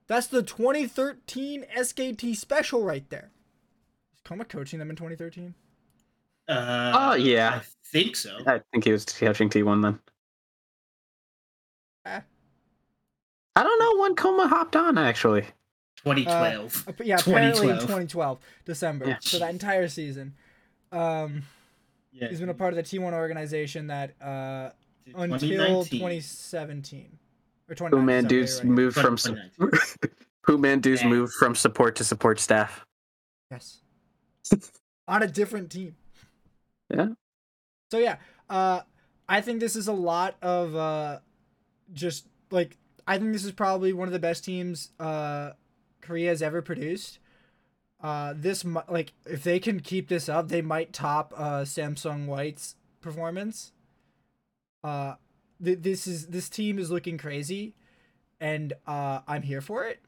[0.08, 3.30] That's the 2013 SKT special right there.
[4.16, 5.54] Is kkOma coaching them in 2013?
[6.48, 7.62] Uh, Oh, yeah.
[7.62, 8.39] I think so.
[8.48, 10.00] I think he was coaching T1 then.
[12.08, 12.22] Eh.
[13.56, 15.46] I don't know when kkOma hopped on actually.
[16.06, 16.86] 2012.
[16.88, 17.80] Uh, yeah, apparently in 2012.
[17.82, 19.18] 2012 December Yeah.
[19.22, 20.34] for that entire season.
[20.91, 21.43] Um,
[22.12, 22.30] Yeah.
[22.30, 24.70] He's been a part of the T1 organization that uh,
[25.16, 27.18] until 2017
[27.68, 28.06] or Who 2019.
[28.06, 28.76] Mandu's sorry, right.
[28.76, 30.12] moved from su- 2019.
[30.47, 31.08] PoohManDu's Yeah.
[31.10, 32.86] moved from support to support staff.
[33.51, 33.82] Yes.
[35.08, 35.95] On a different team.
[36.89, 37.10] Yeah.
[37.91, 38.18] So yeah,
[38.49, 38.82] uh,
[39.28, 41.20] I think this is a lot of uh,
[41.93, 42.78] just like
[43.08, 45.51] I think this is probably one of the best teams uh,
[46.06, 47.20] Korea has ever produced.
[48.01, 52.28] Uh, this mi- like if they can keep this up, they might top uh, Samsung
[52.28, 53.72] White's performance.
[54.84, 55.16] Uh,
[55.64, 57.74] th- this is this team is looking crazy,
[58.39, 60.01] and uh, I'm here for it.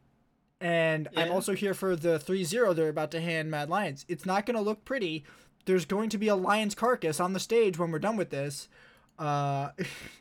[0.59, 4.05] And I'm also here for the 3-0 they're about to hand Mad Lions.
[4.07, 5.23] It's not going to look pretty.
[5.65, 8.67] There's going to be a lion's carcass on the stage when we're done with this.
[9.19, 9.69] Uh,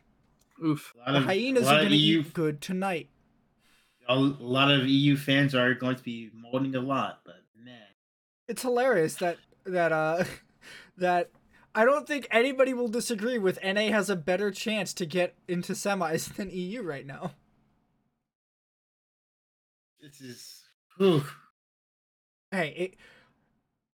[0.64, 0.94] Oof.
[1.06, 3.08] The hyenas are going to EU eat good tonight.
[4.08, 7.74] A lot of EU fans are going to be mourning a lot, but man,
[8.48, 10.24] It's hilarious that that uh
[10.96, 11.30] that
[11.74, 15.74] I don't think anybody will disagree with NA has a better chance to get into
[15.74, 17.32] semis than EU right now.
[20.00, 20.62] this is.
[20.96, 21.24] Whew.
[22.50, 22.94] Hey, it,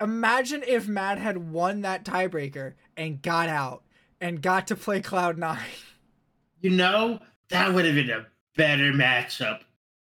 [0.01, 3.83] imagine if Mad had won that tiebreaker and got out
[4.21, 5.59] and got to play Cloud Nine.
[6.61, 9.63] You know that would have been a better matchup.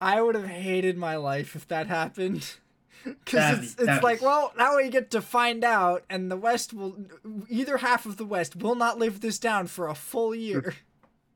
[0.05, 2.55] I would have hated my life if that happened.
[3.05, 6.97] Because it's, it's like, well, now we get to find out, and the West will,
[7.51, 10.75] either half of the West will not live this down for a full year.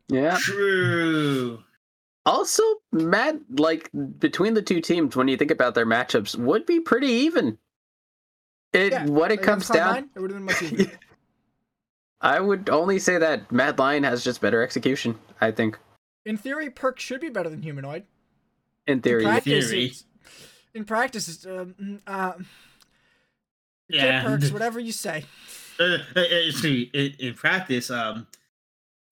[0.08, 0.38] Yeah.
[0.40, 1.62] True.
[2.24, 6.80] Also, Matt, like between the two teams, when you think about their matchups, would be
[6.80, 7.58] pretty even.
[8.72, 10.04] It Yeah, what it comes down.
[10.04, 10.98] Cloud9, it would have been much easier.
[12.22, 15.18] I would only say that Mad Lion has just better execution.
[15.42, 15.78] I think,
[16.24, 18.04] In theory, Perkz should be better than Humanoid.
[18.88, 19.22] In theory.
[19.22, 19.92] In practice, Theory.
[20.74, 22.32] in practice, it's, um, mm, uh,
[23.90, 24.24] yeah, Yeah.
[24.24, 25.26] Perkz, whatever you say.
[25.78, 28.26] Uh, uh, uh, see, in, in practice, um,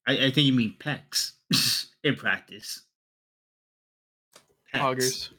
[0.06, 1.32] I, I think you mean pecs.
[2.02, 2.84] in practice.
[4.74, 4.80] Pecs.
[4.80, 5.30] Augers.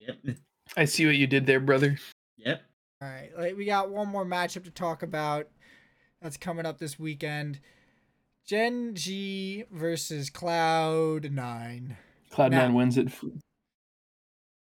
[0.00, 0.36] Yep.
[0.76, 1.98] I see what you did there, brother.
[2.36, 2.62] Yep.
[3.00, 5.48] All right, like, we got one more matchup to talk about.
[6.20, 7.60] That's coming up this weekend.
[8.46, 11.96] Gen G versus Cloud Nine.
[12.30, 13.08] Cloud Nine wins it.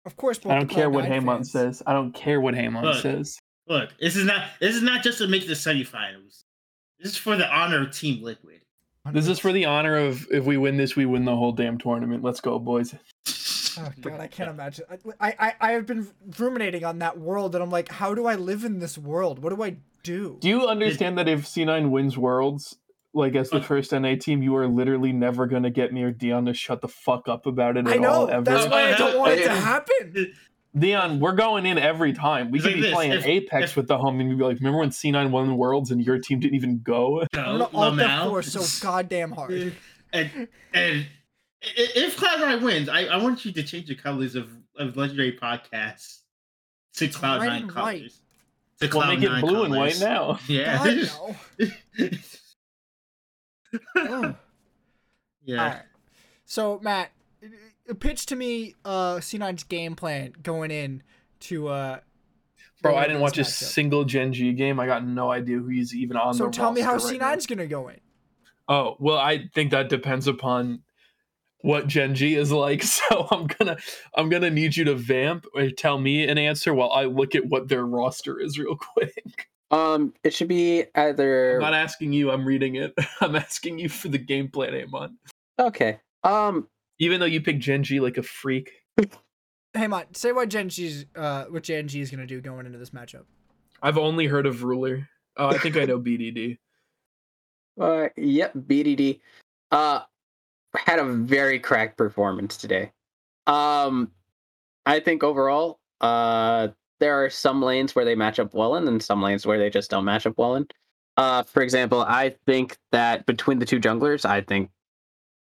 [0.06, 1.52] Of course, I don't care what Cloud9 Haymont fans.
[1.52, 1.84] says.
[1.88, 3.02] I don't care what Haymont Look.
[3.02, 3.40] says.
[3.68, 6.44] Look, this is not this is not just to make the semifinals.
[7.00, 8.62] This is for the honor of Team Liquid.
[9.12, 11.78] This is for the honor of if we win this, we win the whole damn
[11.78, 12.24] tournament.
[12.24, 12.96] Let's go, boys.
[13.76, 14.86] Oh god, I can't imagine.
[15.20, 18.36] I, I I have been ruminating on that world, and I'm like, how do I
[18.36, 19.40] live in this world?
[19.40, 20.38] What do I do?
[20.40, 22.78] Do you understand that if C9 wins Worlds,
[23.14, 26.46] like as the uh, first NA team, you are literally never gonna get near Dion
[26.46, 28.10] to shut the fuck up about it at I know.
[28.10, 28.44] all ever?
[28.44, 30.34] That's why I don't want it to happen.
[30.76, 32.50] Dion, we're going in every time.
[32.50, 34.40] We It's could like be this, playing if- Apex if- with the homie and we'd
[34.40, 37.22] be like, remember when C9 won Worlds and your team didn't even go?
[37.22, 38.32] I'm No, gonna alt Lamau.
[38.42, 39.74] F4 so goddamn hard.
[40.12, 41.06] and and
[41.62, 46.22] if Cloud9 wins, I, I want you to change the colors of, of Legendary Podcasts
[46.96, 47.74] to Cloud9 and white.
[47.74, 48.20] colors.
[48.82, 50.40] To We'll make it Cloud9 blue and white now.
[50.48, 50.78] Yeah.
[50.84, 52.10] God, no.
[53.96, 54.36] Ugh.
[55.46, 55.62] yeah.
[55.62, 55.82] All right.
[56.46, 57.12] So Matt,
[58.00, 61.04] pitch to me uh C9's game plan going in
[61.42, 62.00] to uh.
[62.82, 64.78] Bro, I didn't watch a single Gen G game.
[64.78, 67.02] I got no idea who he's even on So the tell me how right.
[67.02, 68.00] C9's gonna go in.
[68.68, 70.82] Oh, well, I think that depends upon
[71.64, 72.84] what Gen G is like.
[73.10, 73.78] So I'm gonna
[74.16, 77.46] I'm gonna need you to vamp or tell me an answer while I look at
[77.46, 79.48] what their roster is real quick.
[79.74, 82.94] Um, it should be either I'm not asking you, I'm reading it.
[83.22, 85.18] I'm asking you for the game plan, Amon.
[85.60, 86.00] okay.
[86.24, 86.68] Um,
[87.00, 88.72] Even though you pick Gen G like a freak.
[89.76, 92.78] Hey, Matt, say what Gen G's uh what Gen G is gonna do going into
[92.78, 93.24] this matchup.
[93.82, 95.10] I've only heard of Ruler.
[95.36, 96.60] Oh, I think I know BDD.
[97.82, 99.20] uh, yep, BDD.
[99.72, 100.02] Uh,
[100.76, 102.92] had a very cracked performance today.
[103.48, 104.12] Um,
[104.86, 106.68] I think overall, uh,
[107.04, 109.70] there are some lanes where they match up well in, and some lanes where they
[109.70, 110.66] just don't match up well in.
[111.18, 114.70] Uh, for example, I think that between the two junglers, I think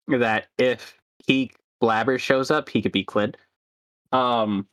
[0.08, 3.36] that if he Blaber shows up, he could be Clid.
[4.10, 4.66] Um,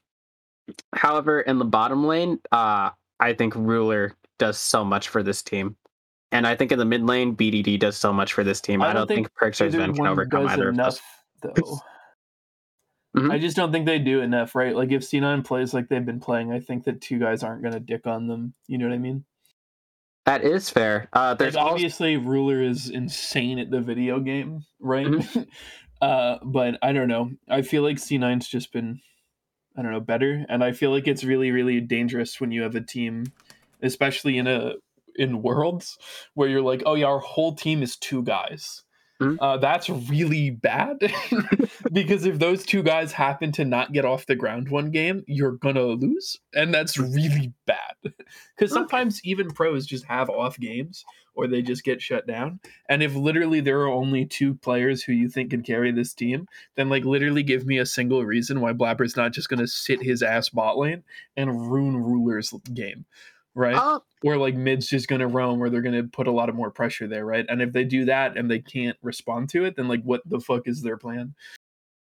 [0.96, 5.76] however, in the bottom lane, uh, I think Ruler does so much for this team.
[6.32, 8.82] And I think in the mid lane, BDD does so much for this team.
[8.82, 11.00] I, don't think, Perkz or either Zven can overcome does either of enough,
[11.44, 11.54] those.
[11.56, 11.78] though.
[13.16, 13.32] Mhm.
[13.32, 14.76] I just don't think they do enough, right?
[14.76, 17.80] Like if C9 plays like they've been playing, I think that two guys aren't gonna
[17.80, 18.54] dick on them.
[18.68, 19.26] You know what I mean?
[20.26, 21.10] That is fair.
[21.14, 25.42] Uh, there's like, also obviously ruler is insane at the video game right Mm-hmm.
[26.02, 29.00] uh but i don't know i feel like c9's just been
[29.78, 32.76] i don't know better and i feel like it's really really dangerous when you have
[32.76, 33.26] a team
[33.82, 34.74] especially in a
[35.16, 35.98] in Worlds,
[36.34, 38.84] where you're like, oh yeah, our whole team is two guys.
[39.22, 39.38] Mhm.
[39.40, 40.98] Uh, that's really bad
[41.94, 45.52] because if those two guys happen to not get off the ground one game, you're
[45.54, 47.78] gonna lose, and that's really bad.
[48.56, 48.80] Because Okay.
[48.82, 51.04] sometimes even pros just have off games
[51.36, 52.60] or they just get shut down.
[52.90, 56.48] And if literally there are only two players who you think can carry this team,
[56.76, 60.22] then like literally give me a single reason why Blaber's not just gonna sit his
[60.22, 61.04] ass bot lane
[61.38, 63.06] and ruin Ruler's game,
[63.56, 63.76] right?
[63.76, 66.72] Uh, or like mid's just gonna roam or they're gonna put a lot of more
[66.72, 67.46] pressure there, right?
[67.48, 70.40] And if they do that and they can't respond to it, then like what the
[70.40, 71.36] fuck is their plan?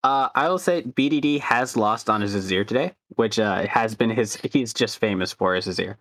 [0.03, 4.09] Uh, I will say BDD has lost on his Azir today, which uh, has been
[4.09, 4.35] his.
[4.51, 5.97] He's just famous for his Azir,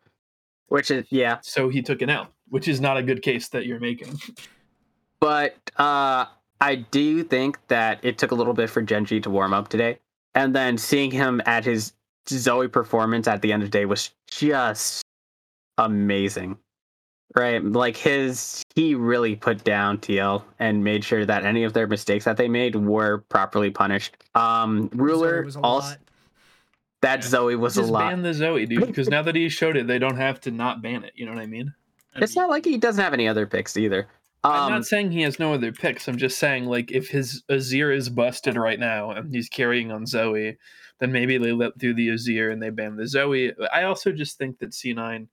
[0.69, 1.39] which is yeah.
[1.43, 4.19] So he took an L, which is not a good case that you're making.
[5.21, 6.25] But uh,
[6.63, 9.69] I do think that it took a little bit for Gen G to warm up
[9.69, 9.99] today,
[10.35, 11.93] and then seeing him at his
[12.27, 15.03] Zoe performance at the end of the day was just
[15.85, 16.57] amazing.
[17.37, 21.87] Right, like his, he really put down TL and made sure that any of their
[21.87, 24.17] mistakes that they made were properly punished.
[24.35, 25.99] Um, Ruler Zoe was a also lot.
[27.03, 27.29] that Yeah.
[27.29, 28.11] Zoe was a Just lot.
[28.11, 30.83] ban the Zoe, dude, because now that he showed it, they don't have to not
[30.83, 31.13] ban it.
[31.15, 31.73] You know what I mean?
[32.17, 34.09] It's not like he doesn't have any other picks either.
[34.43, 36.09] I'm Um, not saying he has no other picks.
[36.09, 40.05] I'm just saying, like, if his Azir is busted right now and he's carrying on
[40.05, 40.59] Zoe,
[40.99, 43.53] then maybe they let through the Azir and they ban the Zoe.
[43.73, 45.29] I also just think that C9.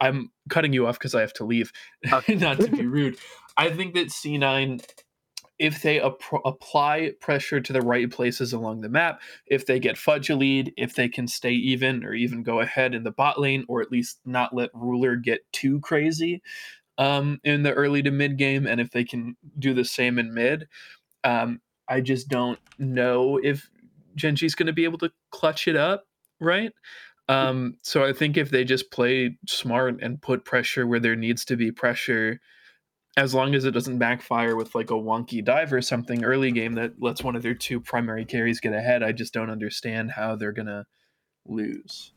[0.00, 1.72] I'm cutting you off because I have to leave,
[2.12, 2.34] Okay.
[2.36, 3.18] not to be rude.
[3.56, 4.82] I think that C9,
[5.58, 9.98] if they appro apply pressure to the right places along the map, if they get
[9.98, 13.38] Fudge a lead, if they can stay even or even go ahead in the bot
[13.38, 16.42] lane, or at least not let Ruler get too crazy
[16.96, 20.32] um, in the early to mid game, and if they can do the same in
[20.32, 20.68] mid,
[21.24, 23.68] um, I just don't know if
[24.14, 26.04] Gen G's going to be able to clutch it up,
[26.40, 26.72] right?
[27.30, 31.44] Um, so I think if they just play smart and put pressure where there needs
[31.44, 32.40] to be pressure,
[33.16, 36.74] as long as it doesn't backfire with like a wonky dive or something early game
[36.74, 40.34] that lets one of their two primary carries get ahead, I just don't understand how
[40.34, 40.86] they're gonna
[41.46, 42.12] lose.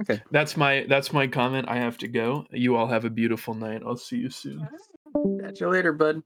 [0.00, 0.22] Okay.
[0.30, 1.68] That's my that's my comment.
[1.68, 2.46] I have to go.
[2.52, 3.82] You all have a beautiful night.
[3.84, 4.68] I'll see you soon.
[5.40, 6.22] Catch you later, bud.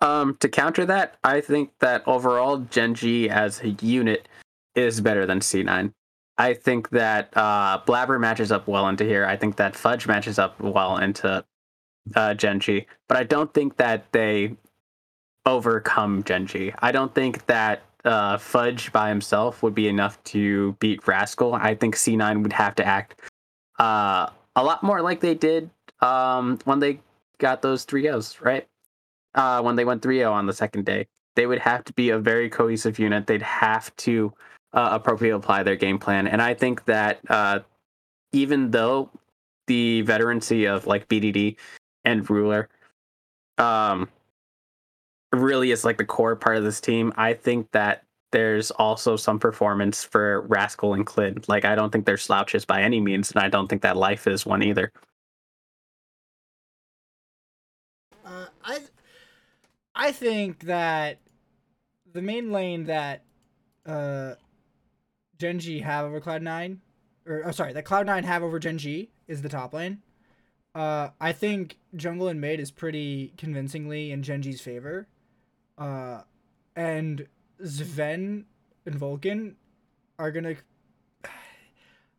[0.00, 4.28] Um, to counter that, I think that overall Gen G as a unit
[4.76, 5.92] is better than C9.
[6.36, 9.24] I think that uh, Blaber matches up well into here.
[9.24, 11.44] I think that Fudge matches up well into
[12.14, 14.56] uh, Gen G, but I don't think that they
[15.46, 16.72] overcome Gen G.
[16.80, 21.54] I don't think that uh, Fudge by himself would be enough to beat Rascal.
[21.54, 23.20] I think C9 would have to act
[23.78, 25.70] uh, a lot more like they did
[26.00, 27.00] um, when they
[27.38, 28.66] got those three O's, right?
[29.34, 31.06] Uh, when they went 3 0 on the second day.
[31.34, 33.26] They would have to be a very cohesive unit.
[33.26, 34.32] They'd have to
[34.74, 36.26] uh, appropriately apply their game plan.
[36.26, 37.60] And I think that uh,
[38.32, 39.10] even though
[39.66, 41.56] the veterancy of like BDD
[42.04, 42.68] and Ruler
[43.56, 44.08] um,
[45.32, 49.38] really is like the core part of this team, I think that there's also some
[49.38, 51.48] performance for Rascal and Clid.
[51.48, 54.26] Like, I don't think they're slouches by any means, and I don't think that Life
[54.26, 54.90] is one either.
[58.26, 58.78] Uh, I
[59.94, 61.18] I think that
[62.12, 63.22] the main lane that
[63.86, 64.34] uh,
[65.44, 66.80] Gen G have over Cloud Nine,
[67.26, 70.00] or oh, sorry, that Cloud Nine have over Gen G is the top lane.
[70.74, 75.06] Uh, I think jungle and mid is pretty convincingly in Gen G's favor.
[75.76, 76.22] Uh,
[76.74, 77.26] and
[77.60, 78.44] Zven
[78.86, 79.56] and Vulcan
[80.18, 80.54] are gonna.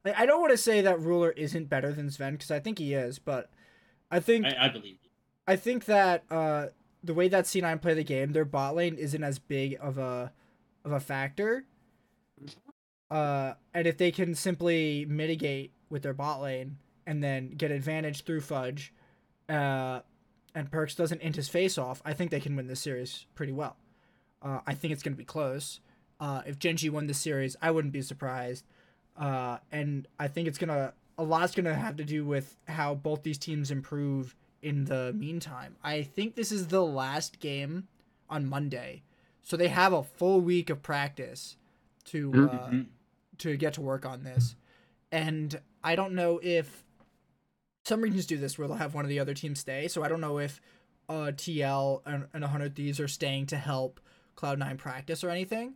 [0.06, 2.78] Like, I don't want to say that Ruler isn't better than Zven because I think
[2.78, 3.50] he is, but
[4.12, 5.10] I think I, I believe you.
[5.48, 6.68] I think that uh,
[7.04, 10.32] the way that C9 play the game, their bot lane isn't as big of a
[10.84, 11.66] of a factor.
[13.10, 18.24] Uh, and if they can simply mitigate with their bot lane and then get advantage
[18.24, 18.94] through Fudge,
[19.48, 20.00] uh,
[20.56, 23.52] and Perkz doesn't int his face off, I think they can win this series pretty
[23.52, 23.76] well.
[24.42, 25.80] Uh, I think it's going to be close.
[26.20, 28.64] Uh, if Gen G won this series, I wouldn't be surprised.
[29.18, 33.24] Uh, and I think it's gonna a lot's gonna have to do with how both
[33.24, 35.76] these teams improve in the meantime.
[35.84, 37.88] I think this is the last game
[38.30, 39.04] on Monday,
[39.42, 41.56] so they have a full week of practice
[42.06, 42.38] to uh,
[42.70, 42.88] Mhm.
[43.40, 44.56] to get to work on this.
[45.12, 46.84] And I don't know if
[47.86, 49.88] some regions do this where they'll have one of the other teams stay.
[49.88, 50.60] So I don't know if
[51.08, 54.00] uh, TL and, and 100 Thieves are staying to help
[54.36, 55.76] Cloud9 practice or anything.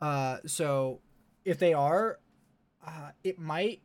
[0.00, 1.00] Uh, so
[1.44, 2.18] if they are,
[2.84, 3.80] uh, it might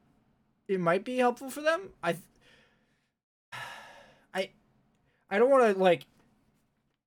[0.68, 1.89] it might be helpful for them.
[2.04, 2.16] I
[4.34, 4.50] I
[5.30, 6.06] I don't want to like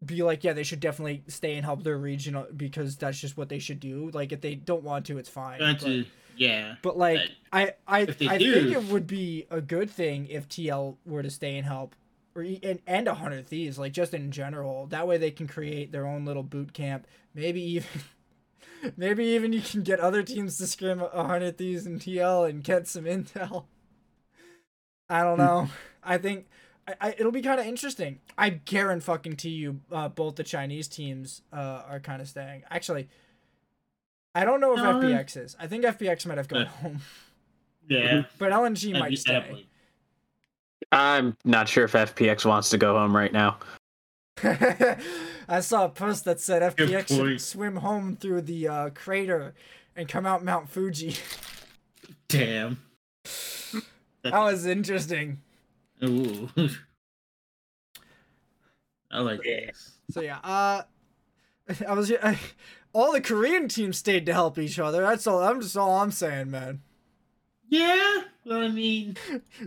[0.05, 3.36] be like yeah they should definitely stay and help their region uh, because that's just
[3.36, 4.11] what they should do.
[4.12, 5.59] Like if they don't want to, it's fine.
[5.59, 6.05] But- to
[6.36, 6.76] Yeah.
[6.82, 10.48] But like, But I I I do- think it would be a good thing if
[10.48, 11.94] TL were to stay and help,
[12.34, 14.86] or and and a hundred thieves, like just in general.
[14.86, 17.07] That way they can create their own little boot camp.
[17.34, 17.88] Maybe even,
[18.96, 22.64] maybe even you can get other teams to scrim a hundred thieves in TL and
[22.64, 23.64] get some intel.
[25.09, 25.44] I don't hmm.
[25.44, 25.68] know.
[26.03, 26.46] I think.
[27.01, 28.20] I, I, it'll be kind of interesting.
[28.36, 32.62] I guarantee fucking to you, uh, both the Chinese teams uh, are kind of staying.
[32.70, 33.09] Actually,
[34.34, 35.01] I don't know if No.
[35.01, 35.57] FPX is.
[35.61, 37.01] I think FPX might have gone Uh, home,
[37.88, 38.22] Yeah.
[38.38, 39.32] but LNG might That'd be- stay.
[39.32, 39.68] definitely.
[40.90, 43.59] I'm not sure if FPX wants to go home right now.
[44.43, 49.55] I saw a post that said FPX should swim home through the uh, crater
[49.97, 51.16] and come out Mount Fuji.
[52.28, 52.82] Damn.
[54.22, 55.40] that was interesting.
[56.05, 56.48] Ooh.
[59.11, 59.98] I like this.
[60.11, 60.82] So yeah, uh,
[61.88, 62.38] I was I,
[62.92, 65.03] all the Korean teams stayed to help each other.
[65.03, 65.42] That's all.
[65.42, 66.80] I'm just all I'm saying, man.
[67.68, 68.22] Yeah.
[68.44, 69.16] Well, I mean,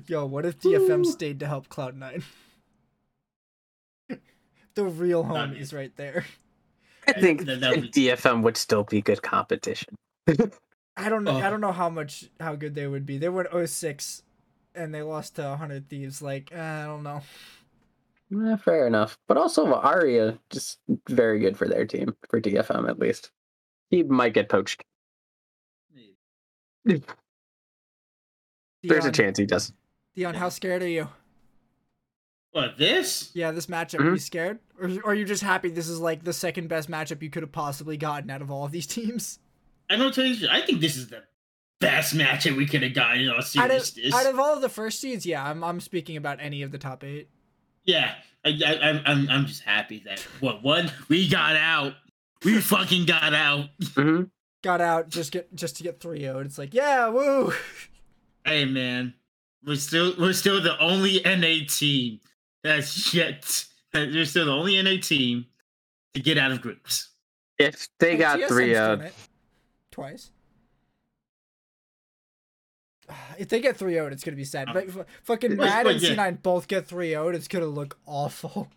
[0.07, 1.05] Yo, what if DFM Ooh.
[1.11, 2.23] stayed to help Cloud Nine?
[4.09, 6.25] the real That'd home is right there.
[7.07, 9.95] I think That- that would- DFM would still be good competition.
[10.97, 11.38] I don't know.
[11.38, 13.17] I don't know how much how good they would be.
[13.17, 14.23] They were 06
[14.76, 16.21] and they lost to 100 Thieves.
[16.21, 17.21] Like eh, I don't know.
[18.51, 19.17] Eh, fair enough.
[19.28, 23.32] But also Aria, just very good for their team, for DFM at least.
[23.89, 24.84] He might get poached.
[28.84, 29.73] There's a chance he does.
[30.15, 31.07] Dion, how scared are you?
[32.51, 33.32] what this?
[33.34, 33.99] Yeah, this matchup.
[33.99, 34.05] Mhm.
[34.05, 36.89] Are you scared, or or are you just happy this is like the second best
[36.89, 39.39] matchup you could have possibly gotten out of all of these teams?
[39.89, 40.47] I don't tell you.
[40.49, 41.23] I think this is the
[41.80, 44.61] best match that we could have gotten in all Out of, out of all of
[44.61, 47.30] the first seeds, yeah, I'm I'm speaking about any of the top eight.
[47.84, 51.93] Yeah, I, I, I'm, I'm, I'm just happy that what one we got out.
[52.43, 53.69] We fucking got out.
[53.95, 54.23] hmm
[54.63, 57.53] Got out just get just to get 3 0 It's like yeah, woo.
[58.43, 59.13] Hey man,
[59.63, 62.19] we're still we're still the only NA team
[62.63, 63.65] that's yet.
[63.93, 65.45] We're still the only NA team
[66.15, 67.09] to get out of groups.
[67.59, 69.09] If they Hey, got TSM's three done uh
[69.91, 70.32] twice.
[73.37, 74.69] If they get 3 0 it's gonna be sad.
[74.73, 76.15] But f- fucking Mad and yeah.
[76.15, 78.69] C9 both get 3 0 it's gonna look awful.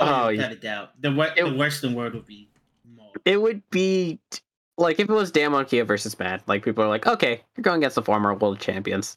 [0.00, 2.48] Oh, without a doubt, the we- It- the Western world would be.
[2.96, 3.10] More.
[3.24, 4.40] it would be t-
[4.76, 6.42] like if it was Damwon Kia versus Mad.
[6.48, 9.16] Like people are like, okay, you're going against the former world champions.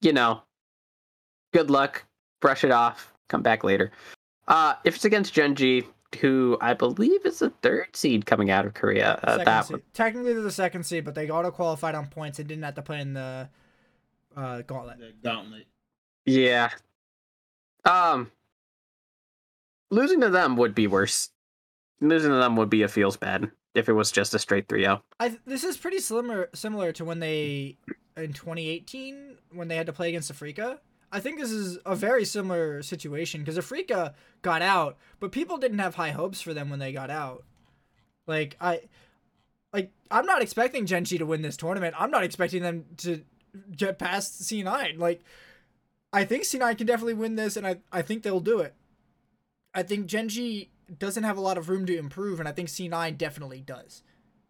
[0.00, 0.42] You know,
[1.52, 2.04] good luck.
[2.40, 3.12] Brush it off.
[3.28, 3.90] Come back later.
[4.48, 5.84] Uh, if it's against Gen G,
[6.20, 9.82] who I believe is the third seed coming out of Korea, uh, that seed.
[9.92, 12.82] Technically they're the second seed, but they auto qualified on points and didn't have to
[12.82, 13.48] play in the
[14.40, 14.98] uh, gauntlet.
[14.98, 15.66] The gauntlet.
[16.24, 16.70] Yeah.
[17.84, 18.30] Um
[19.90, 21.30] losing to them would be worse.
[22.00, 24.74] Losing to them would be a feels bad if it was just a straight oh.
[24.74, 25.02] 3-0.
[25.18, 27.76] I this is pretty similar similar to when they
[28.16, 30.78] in 2018 when they had to play against Afreeca.
[31.12, 35.80] I think this is a very similar situation because Afreeca got out, but people didn't
[35.80, 37.44] have high hopes for them when they got out.
[38.26, 38.82] Like I,
[39.72, 41.96] like I'm not expecting Gen G to win this tournament.
[41.98, 43.22] I'm not expecting them to
[43.76, 44.98] get past C9.
[44.98, 45.22] Like
[46.12, 48.74] I think C9 can definitely win this, and I I think they'll do it.
[49.74, 52.68] I think Gen G doesn't have a lot of room to improve, and I think
[52.68, 54.02] C9 definitely does.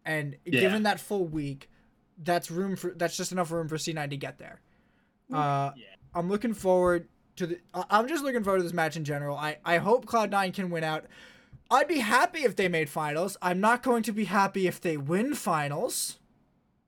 [0.03, 0.61] And Yeah.
[0.61, 1.69] given that full week,
[2.17, 4.61] that's room for that's just enough room for C9 to get there.
[5.31, 5.85] Uh, Yeah.
[6.13, 7.59] I'm looking forward to the.
[7.73, 9.37] I- I'm just looking forward to this match in general.
[9.37, 11.05] I I hope Cloud9 can win out.
[11.69, 13.37] I'd be happy if they made finals.
[13.41, 16.17] I'm not going to be happy if they win finals.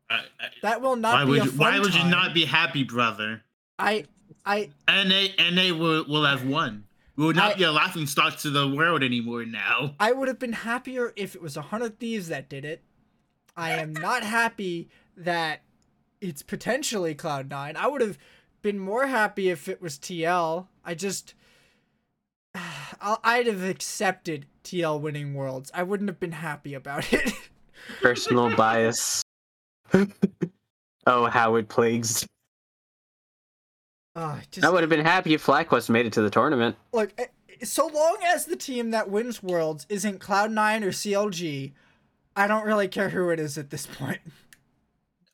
[0.10, 0.22] I, I,
[0.62, 3.43] That will not why be would a you, why would you not be happy, brother?
[3.80, 4.06] I
[4.45, 6.86] I NA NA will will have won.
[7.16, 9.95] We would not I- be a laughing stock to the world anymore now.
[9.99, 12.84] I would have been happier if it was a hundred thieves that did it.
[13.56, 15.62] I am not happy that
[16.22, 17.76] it's potentially Cloud Nine.
[17.78, 18.18] I would have
[18.64, 20.68] been more happy if it was TL.
[20.84, 21.34] I just,
[23.01, 25.70] I'll, I'd have accepted TL winning Worlds.
[25.74, 27.32] I wouldn't have been happy about it.
[28.01, 29.22] Personal bias.
[31.07, 32.25] oh, how it plagues.
[34.15, 36.75] uh, just I would have been happy if FlyQuest made it to the tournament.
[36.93, 37.13] look.
[37.17, 37.25] eh,
[37.63, 41.71] So long as the team that wins Worlds isn't Cloud Nine or CLG,
[42.35, 44.19] I don't really care who it is at this point.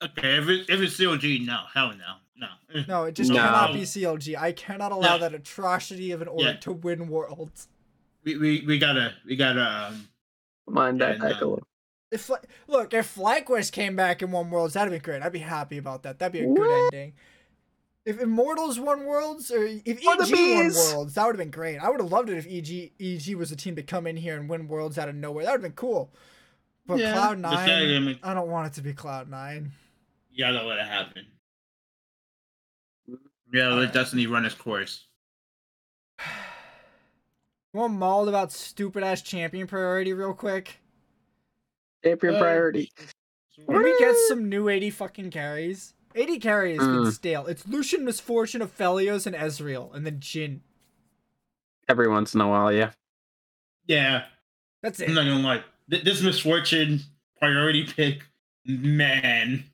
[0.02, 2.84] Okay, if it, if it's CLG, no, hell no, no.
[2.88, 3.38] No, it just No.
[3.38, 4.38] cannot be CLG.
[4.38, 5.18] I cannot allow No.
[5.18, 6.54] that atrocity of an org Yeah.
[6.54, 7.68] to win worlds.
[8.24, 10.08] We, we we gotta we gotta um
[10.68, 11.60] Mind that Yeah, back a no.
[12.12, 12.16] Little.
[12.16, 15.22] If Fly- look, if FlyQuest came back and won worlds, that'd be great.
[15.22, 16.20] I'd be happy about that.
[16.20, 17.14] That'd be a good ending.
[18.06, 21.52] If Immortals won worlds, or if For the EG won worlds, that would have been
[21.52, 21.78] great.
[21.78, 24.38] I would have loved it if EG EG was the team to come in here
[24.38, 25.46] and win worlds out of nowhere.
[25.46, 26.12] That would have been cool.
[26.88, 29.74] But Yeah, Cloud just gotta Nine, I don't want it to be Cloud Nine.
[30.32, 31.26] You don't let it happen.
[33.52, 33.94] Yeah, let Alright.
[33.94, 35.06] Destiny run its course.
[37.72, 40.79] You want mauled about stupid ass champion priority real quick?
[42.04, 42.92] Champion Uh, priority.
[43.68, 45.94] Let me get some new AD fucking carries.
[46.16, 47.12] AD carries has been Mm.
[47.12, 47.46] stale.
[47.48, 50.62] It's Lucian, Miss Fortune, Aphelios, and Ezreal, and then Jhin.
[51.88, 52.92] Every once in a while, yeah.
[53.86, 54.28] Yeah,
[54.82, 55.10] That's it.
[55.10, 55.64] I'm not gonna lie.
[55.90, 57.02] Th- This Miss Fortune
[57.38, 58.24] priority pick,
[58.66, 59.66] man,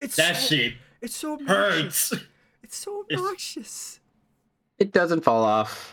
[0.00, 2.10] It's that so, shit It's so obnoxious.
[2.10, 2.24] hurts.
[2.62, 4.00] It's so It's- obnoxious.
[4.78, 5.92] It doesn't fall off.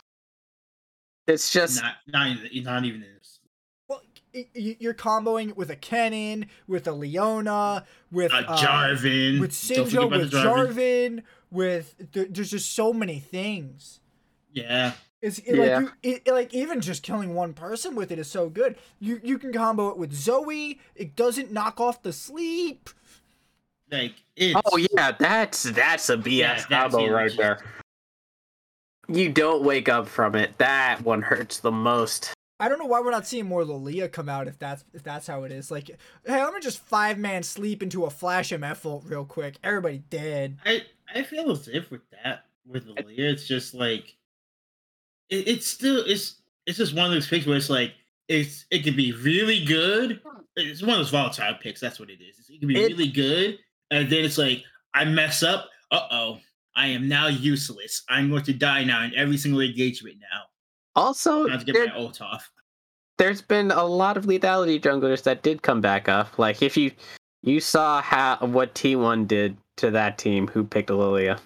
[1.27, 3.39] It's just Not, not even, not even in this.
[3.87, 4.21] Well, y- y-
[4.53, 9.39] you're comboing with a Kennen, with a Leona, with Uh, uh, Jarvan.
[9.39, 13.99] with Don't Xin Zhao, with the Jarvan, with there's just so many things.
[14.51, 15.77] Yeah, It's it, Yeah.
[15.77, 18.77] like you, it, it- like even just killing one person with it is so good.
[18.99, 20.79] You you can combo it with Zoe.
[20.95, 22.89] It doesn't knock off the sleep.
[23.91, 24.59] like it's.
[24.65, 27.59] Oh yeah, that's that's a BS Yeah, that's combo it, right it's there.
[29.07, 30.57] You don't wake up from it.
[30.59, 32.31] That one hurts the most.
[32.59, 35.27] I don't know why we're not seeing more Lilia come out if that's if that's
[35.27, 35.71] how it is.
[35.71, 35.87] Like,
[36.25, 39.57] hey, I'm gonna just five man sleep into a flash MF ult real quick.
[39.63, 40.57] Everybody dead.
[40.65, 40.83] I
[41.13, 44.15] I feel as if with that with Leah, it's just like
[45.29, 47.93] it, it's still it's it's just one of those picks where it's like
[48.27, 50.21] it's it can be really good.
[50.55, 51.79] It's one of those volatile picks.
[51.79, 52.49] That's what it is.
[52.49, 53.57] It can be It- really good,
[53.91, 55.69] and then it's like I mess up.
[55.91, 56.39] Uh oh,
[56.75, 58.03] I am now useless.
[58.09, 60.43] I'm going to die now in every single engagement now.
[60.99, 62.51] Also, I have to get there, my ult off.
[63.17, 66.37] there's been a lot of lethality junglers that did come back up.
[66.37, 66.91] Like if you
[67.41, 71.39] you saw how what T1 did to that team who picked Lilia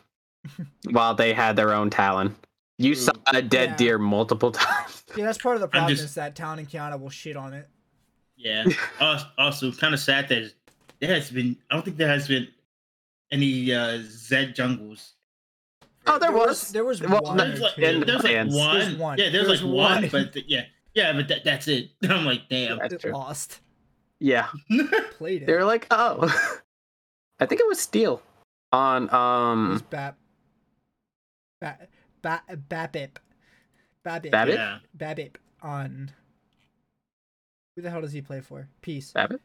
[0.92, 2.36] while they had their own Talon.
[2.80, 3.76] You saw a dead Yeah.
[3.76, 5.04] deer multiple times.
[5.16, 7.54] Yeah, that's part of the problem just- is that Town and Qiyana will shit on
[7.54, 7.70] it.
[8.36, 8.66] Yeah.
[9.00, 10.52] also, also kind of sad that
[11.00, 11.56] there has been.
[11.70, 12.48] I don't think there has been
[13.32, 15.14] any uh Zed jungles.
[16.06, 16.70] Oh, there was.
[16.72, 17.38] There was Well, one.
[17.38, 17.82] no, or There's like, two.
[18.06, 18.80] there's like one.
[18.80, 19.18] There's one.
[19.18, 20.10] Yeah, there's, There's like one, one.
[20.12, 21.92] but th- yeah, yeah, but that, that's it.
[22.10, 22.78] I'm like, damn.
[22.78, 23.12] That's true.
[23.14, 23.60] lost.
[24.20, 24.48] Yeah,
[25.18, 25.46] Played it.
[25.48, 26.24] they were like, oh,
[27.40, 28.22] I think it was Steel
[28.72, 30.18] on It was um Bap.
[31.62, 31.78] Ba
[32.22, 33.18] ba Babip.
[34.06, 34.32] Babip.
[34.32, 34.54] Babip?
[34.56, 34.80] Yeah.
[34.98, 36.12] Babip on.
[37.76, 38.68] Who the hell does he play for?
[38.82, 39.12] Peace.
[39.12, 39.42] Babbitt.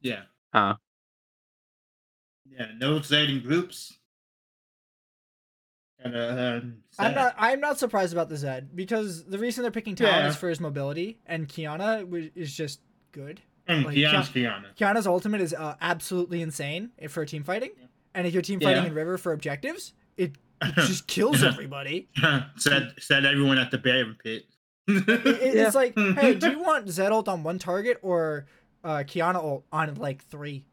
[0.00, 0.22] Yeah.
[0.52, 0.74] Uh.
[2.48, 2.66] Yeah.
[2.78, 3.98] No Zed in groups.
[5.98, 6.60] And, uh,
[6.98, 7.34] I'm not.
[7.38, 10.28] I'm not surprised about the Zed because the reason they're picking Talon Yeah.
[10.28, 12.80] is for his mobility, and Qiyana is just
[13.12, 13.40] good.
[13.68, 14.76] Mm, like, Qiyana's Qiyana.
[14.76, 17.86] Qiyana's ultimate is uh, absolutely insane for team fighting, Yeah.
[18.14, 18.88] and if you're team fighting Yeah.
[18.90, 20.32] in River for objectives, it
[20.76, 22.08] just kills everybody.
[22.56, 24.44] said said everyone at the bear pit.
[24.86, 25.66] It- it- Yeah.
[25.66, 28.46] It's like, hey, do you want Zed ult on one target or
[28.84, 30.64] uh, Qiyana ult on like three?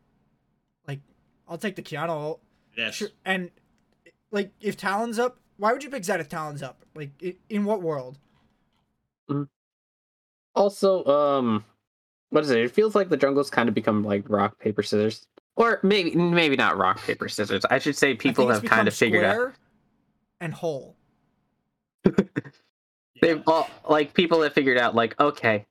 [0.87, 0.99] Like,
[1.47, 2.41] I'll take the Qiyana ult.
[2.77, 2.95] yes.
[2.95, 3.07] Sure.
[3.25, 3.49] And
[4.33, 6.83] like, if Talon's up, why would you pick Zed if Talon's up?
[6.95, 7.11] Like,
[7.49, 8.17] in what world?
[10.55, 11.63] Also, um,
[12.29, 12.59] what is it?
[12.59, 15.25] It feels like the jungle's kind of become like rock paper scissors,
[15.55, 17.63] or maybe maybe not rock paper scissors.
[17.65, 19.53] I should say people have kind of figured out.
[20.41, 20.95] And whole.
[23.21, 25.65] They've all like people have figured out like okay,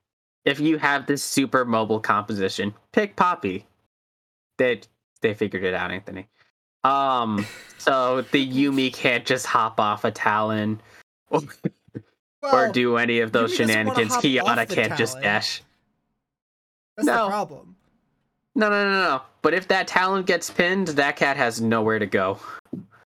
[0.44, 3.66] if you have this super mobile composition, pick Poppy.
[4.58, 4.80] They
[5.20, 6.28] they figured it out, Anthony.
[6.84, 7.46] Um,
[7.78, 10.80] so the Yuumi can't just hop off a Talon
[11.30, 11.40] or,
[12.42, 14.12] or do any of those Yuumi shenanigans.
[14.16, 15.62] Qiyana can't just dash.
[16.96, 17.24] That's no.
[17.24, 17.76] the problem.
[18.54, 19.22] No, no, no, no.
[19.40, 22.38] But if that Talon gets pinned, that cat has nowhere to go.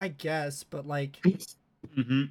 [0.00, 1.18] I guess, but like.
[1.94, 2.24] hmm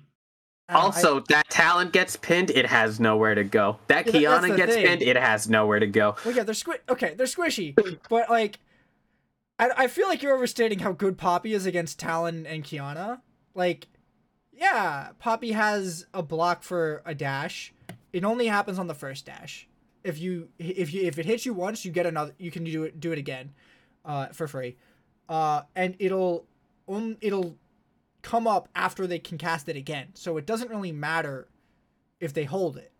[0.68, 3.78] I don't- I- Also, that Talon gets pinned, it has nowhere to go.
[3.88, 4.86] That Yeah, Qiyana gets thing.
[4.86, 6.15] pinned, it has nowhere to go.
[6.26, 7.76] Well, yeah, they're squi- Okay, they're squishy,
[8.10, 8.57] but like,
[9.57, 13.22] I, I feel like you're overstating how good Poppy is against Talon and Qiyana.
[13.53, 13.88] Like,
[14.52, 17.73] yeah, Poppy has a block for a dash.
[18.11, 19.68] It only happens on the first dash.
[20.03, 22.34] If you if you if it hits you once, you get another.
[22.38, 23.53] You can do it do it again,
[24.03, 24.77] uh, for free,
[25.27, 26.45] uh, and it'll
[26.88, 27.57] um, it'll
[28.22, 30.10] come up after they can cast it again.
[30.14, 31.48] So it doesn't really matter
[32.19, 32.91] if they hold it.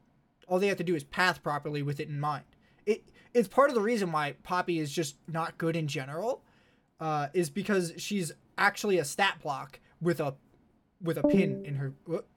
[0.48, 2.46] All they have to do is path properly with it in mind.
[2.88, 3.04] It
[3.36, 6.42] it's part of the reason why Poppy is just not good in general,
[7.00, 10.36] uh, is because she's actually a stat block with a
[11.02, 11.94] with a pin in her.
[12.06, 12.28] whoop.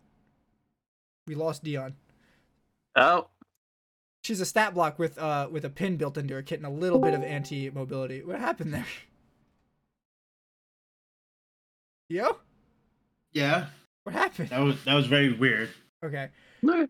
[1.27, 1.95] We lost Dion.
[2.97, 3.29] Oh,
[4.25, 6.71] She's a stat block with uh with a pin built into her kit and a
[6.71, 8.23] little bit of anti mobility.
[8.23, 8.87] What happened there?
[12.09, 12.39] Yo,
[13.33, 13.67] Yeah.
[14.05, 14.49] what happened?
[14.49, 15.71] That was that was very weird.
[16.05, 16.29] Okay,
[16.63, 16.89] no.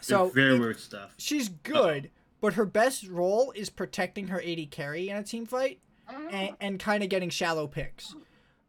[0.00, 1.14] so very it- weird stuff.
[1.16, 2.10] she's good,
[2.40, 5.80] but her best role is protecting her AD carry in a team fight.
[6.08, 8.14] And, and kind of getting shallow picks.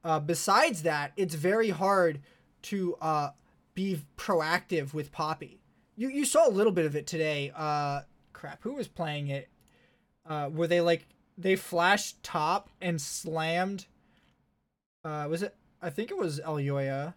[0.03, 2.21] Uh, besides that, it's very hard
[2.63, 3.29] to uh,
[3.73, 5.59] be proactive with Poppy.
[5.95, 7.51] You you saw a little bit of it today.
[7.55, 8.01] Uh,
[8.33, 9.49] crap, who was playing it?
[10.25, 11.07] Uh, where they like
[11.37, 13.87] they flashed top and slammed.
[15.03, 15.55] Uh, was it?
[15.81, 17.13] I think it was Elyoya.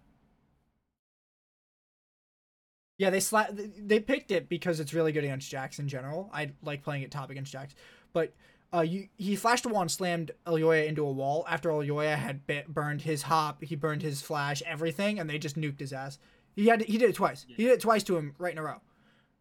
[2.99, 6.31] Yeah, they sla- they picked it because it's really good against Jax in general.
[6.33, 7.75] I like playing it top against Jax,
[8.13, 8.35] but
[8.73, 12.47] uh, you he flashed a wall and slammed Elyoya into a wall after Elyoya had
[12.47, 16.19] bit, burned his hop, he burned his flash, everything, and they just nuked his ass.
[16.55, 17.47] He had he did it twice.
[17.49, 18.81] He did it twice to him right in a row.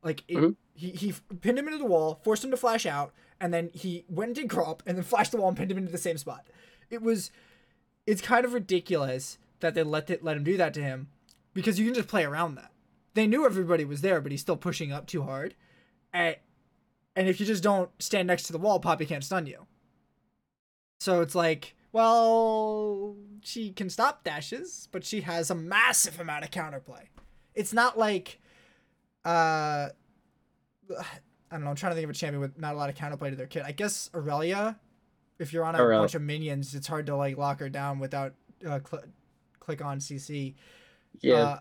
[0.03, 0.55] Like it, Mhm.
[0.73, 4.05] he he pinned him into the wall, forced him to flash out, and then he
[4.07, 6.17] went and did crop, and then flashed the wall and pinned him into the same
[6.17, 6.47] spot.
[6.89, 7.31] It was,
[8.05, 11.09] it's kind of ridiculous that they let it, let him do that to him,
[11.53, 12.71] because you can just play around that.
[13.15, 15.55] They knew everybody was there, but he's still pushing up too hard,
[16.13, 16.37] and
[17.17, 19.65] and if you just don't stand next to the wall, Poppy can't stun you.
[20.99, 26.51] So it's like, well, she can stop dashes, but she has a massive amount of
[26.51, 27.07] counterplay.
[27.55, 28.39] It's not like,
[29.25, 29.89] uh,
[30.89, 31.05] I
[31.51, 31.71] don't know.
[31.71, 33.47] I'm trying to think of a champion with not a lot of counterplay to their
[33.47, 33.63] kit.
[33.65, 34.75] I guess Irelia.
[35.39, 36.01] If you're on a Irelia.
[36.01, 39.05] bunch of minions, it's hard to like lock her down without uh, cl-
[39.59, 40.53] click on CC.
[41.21, 41.33] Yeah.
[41.33, 41.59] Uh,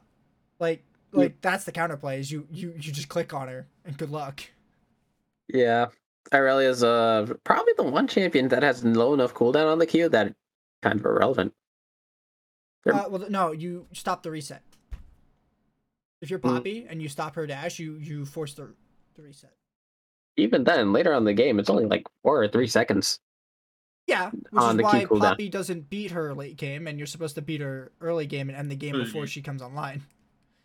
[0.61, 4.11] like like that's the counterplay is you you you just click on her and good
[4.11, 4.43] luck.
[5.49, 5.87] Yeah.
[6.33, 10.35] Irelia's uh probably the one champion that has low enough cooldown on the Q that
[10.83, 11.55] kind of irrelevant.
[12.85, 14.63] Uh, well, no, you stop the reset.
[16.21, 16.55] If you're Mm.
[16.57, 18.75] Poppy and you stop her dash, you you force the
[19.15, 19.53] the reset.
[20.37, 23.21] Even then, later on in the game, it's only like four or three seconds.
[24.07, 25.21] Yeah, which On is the why Q cooldown.
[25.21, 28.57] Poppy doesn't beat her late game, and you're supposed to beat her early game and
[28.57, 30.03] end the game Early before she comes online.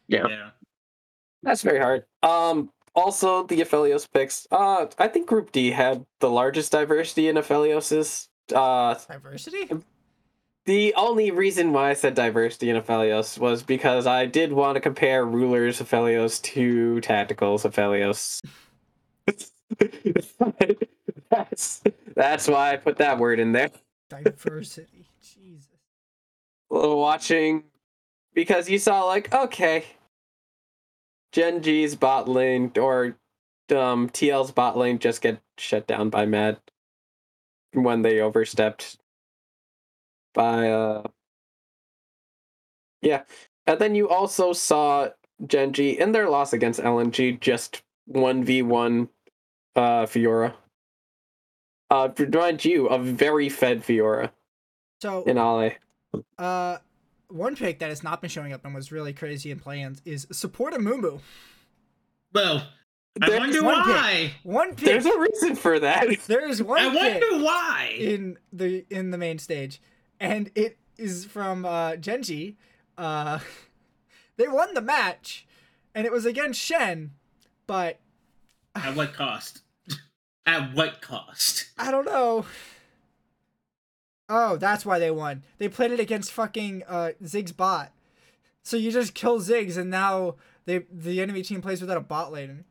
[0.07, 0.27] Yeah.
[0.27, 0.49] Yeah.
[1.41, 2.05] That's very hard.
[2.21, 4.47] Um, also the Aphelios picks.
[4.51, 8.29] Uh, I think Group D had the largest diversity in Aphelios's.
[8.53, 9.69] Uh, Diversity.
[10.65, 14.81] the only reason why I said diversity in Aphelios was because I did want to
[14.81, 18.41] compare Rulers Aphelios to Tacticals Aphelios.
[21.29, 21.81] that's
[22.13, 23.71] that's why I put that word in there.
[24.09, 25.05] Diversity.
[25.21, 25.69] Jesus.
[26.69, 27.63] watching
[28.33, 29.85] because you saw like okay
[31.31, 33.17] gen g's bot lane or
[33.75, 36.57] um tl's bot lane just get shut down by mad
[37.73, 38.97] when they overstepped
[40.33, 41.03] by uh
[43.01, 43.23] yeah.
[43.65, 45.09] And then you also saw
[45.45, 49.09] gen g in their loss against lng just 1v1
[49.75, 50.53] uh fiora.
[51.89, 54.31] Uh remind you a very fed fiora
[55.01, 55.71] So, in ale
[56.37, 56.77] uh,
[57.31, 60.27] one pick that has not been showing up and was really crazy in plans is
[60.31, 61.19] support a Mumu.
[62.33, 62.67] Well,
[63.21, 63.95] I There's wonder one pick.
[63.95, 64.31] why.
[64.43, 64.85] One pick.
[64.85, 66.07] There's a reason for that.
[66.27, 67.95] there is one I pick wonder why.
[67.97, 69.81] in the in the main stage,
[70.19, 72.57] and it is from uh, Gen G.
[72.97, 73.39] Uh,
[74.37, 75.45] they won the match,
[75.93, 77.11] and it was against Shen,
[77.67, 77.99] but
[78.75, 79.61] At what cost?
[80.45, 81.69] At what cost?
[81.77, 82.45] I don't know.
[84.33, 85.43] Oh, that's why they won.
[85.57, 87.91] They played it against fucking uh, Ziggs bot.
[88.63, 90.35] So you just kill Ziggs, and now
[90.65, 92.63] they the enemy team plays without a bot lane.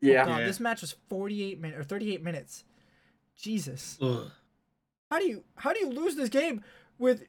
[0.00, 0.26] Yeah.
[0.26, 0.46] God, Yeah.
[0.46, 2.64] this match was 48 minutes or 38 minutes.
[3.36, 3.98] Jesus.
[4.02, 4.30] Ugh.
[5.10, 6.62] How do you how do you lose this game
[6.98, 7.24] with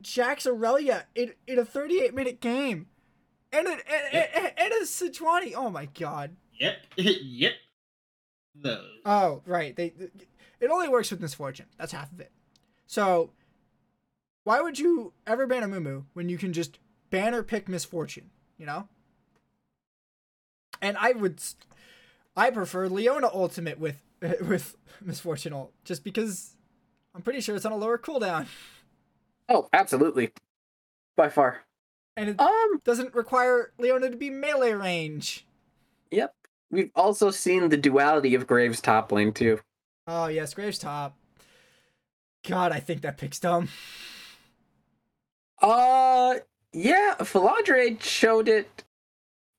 [0.00, 2.86] Jax Irelia in, in a 38 minute game?
[3.50, 5.54] And a, and, and, and a Sejuani.
[5.56, 6.36] Oh my god.
[6.60, 6.76] Yep.
[6.96, 7.54] yep.
[8.54, 8.84] Those.
[9.04, 9.74] Oh, right.
[9.74, 9.94] They
[10.60, 11.66] it only works with Miss Fortune.
[11.78, 12.30] That's half of it.
[12.88, 13.30] So
[14.44, 16.78] why would you ever ban a Mumu when you can just
[17.10, 18.88] ban or pick Miss Fortune, you know?
[20.80, 21.40] And I would
[22.36, 24.02] I prefer Leona ultimate with
[24.40, 26.56] with Miss Fortune ult just because
[27.14, 28.46] I'm pretty sure it's on a lower cooldown
[29.50, 30.30] Oh, absolutely.
[31.16, 31.62] By far.
[32.16, 32.80] and it Um.
[32.84, 35.46] doesn't require Leona to be melee range.
[36.10, 36.34] Yep.
[36.70, 39.60] We've also seen the duality of Graves top lane too.
[40.06, 41.17] Oh yes, Graves top.
[42.48, 43.68] God, I think that pick's dumb.
[45.60, 46.36] Uh
[46.72, 48.84] yeah, Philandre showed it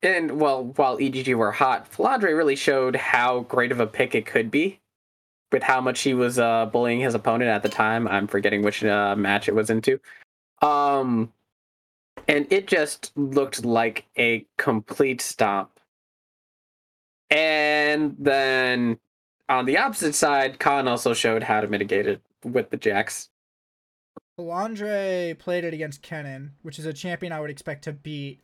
[0.02, 4.26] and well, while EGG were hot, Philandre really showed how great of a pick it
[4.26, 4.80] could be.
[5.52, 8.08] With how much he was uh bullying his opponent at the time.
[8.08, 10.00] I'm forgetting which uh, match it was into.
[10.60, 11.32] Um
[12.26, 15.70] and it just looked like a complete stomp.
[17.30, 18.98] And then
[19.48, 23.28] on the opposite side, Khan also showed how to mitigate it with the Jax.
[24.38, 28.40] Landre played it against Kennen, which is a champion I would expect to beat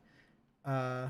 [0.64, 1.08] uh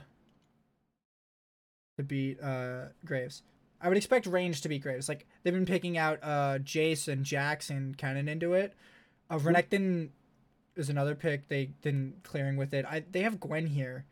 [1.97, 3.43] to beat uh Graves.
[3.81, 5.09] I would expect range to beat Graves.
[5.09, 8.75] Like they've been picking out uh Jace and Jax and Kennen into it.
[9.29, 10.11] Uh, Renekton
[10.77, 11.49] is another pick.
[11.49, 12.85] They didn't clearing with it.
[12.85, 14.05] I they have Gwen here,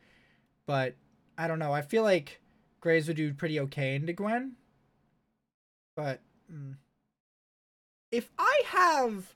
[0.67, 0.95] but
[1.39, 1.73] I don't know.
[1.73, 2.41] I feel like
[2.81, 4.57] Graves would do pretty okay into Gwen.
[5.97, 6.21] But
[6.53, 6.75] mm.
[8.15, 9.35] If I have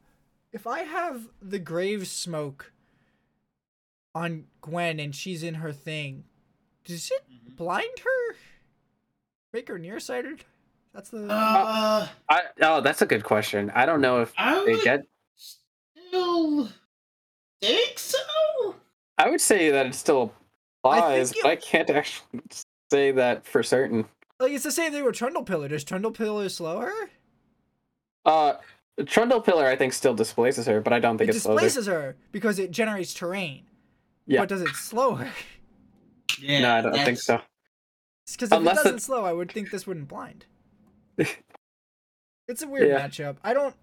[0.53, 2.73] if I have the grave smoke
[4.15, 6.25] on Gwen and she's in her thing,
[6.85, 7.57] does it Mhm.
[7.57, 8.37] blind her?
[9.53, 10.45] Make her nearsighted?
[10.95, 13.71] That's the Uh, I, oh, that's a good question.
[13.75, 15.07] I don't know if I they would get.
[15.35, 16.69] still
[17.61, 18.77] think so.
[19.19, 20.33] I would say that it still
[20.85, 22.41] I applies, think but I can't actually
[22.91, 24.09] say that for certain.
[24.41, 25.69] like it's the same thing with Trundle Pillar.
[25.69, 27.11] Does Trundle Pillar slow her?
[28.25, 28.55] Uh,
[29.07, 31.55] Trundle Pillar, I think, still displaces her, but I don't think It it's slow.
[31.55, 33.63] displaces her because it generates terrain.
[34.27, 34.41] Yeah.
[34.41, 35.31] But does it slow her?
[36.41, 37.41] Yeah, No, I don't think so.
[38.31, 40.45] Because if Unless it it- doesn't slow, I would think this wouldn't blind.
[41.17, 43.07] it's a weird Yeah.
[43.07, 43.37] matchup.
[43.43, 43.75] I don't.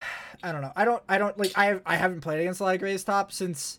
[0.42, 0.72] I don't know.
[0.74, 1.02] I don't.
[1.08, 1.52] I don't like.
[1.56, 3.78] I have, I haven't played against a lot of Graves top since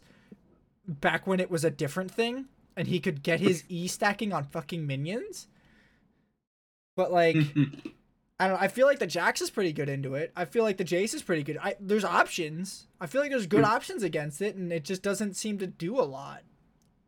[0.88, 2.46] back when it was a different thing,
[2.78, 5.48] and he could get his E stacking on fucking minions.
[6.96, 7.36] But like,
[8.40, 8.62] I don't.
[8.62, 10.32] I feel like the Jax is pretty good into it.
[10.36, 11.58] I feel like the Jace is pretty good.
[11.62, 12.88] I there's options.
[13.00, 13.72] I feel like there's good hmm.
[13.72, 16.44] options against it, and it just doesn't seem to do a lot.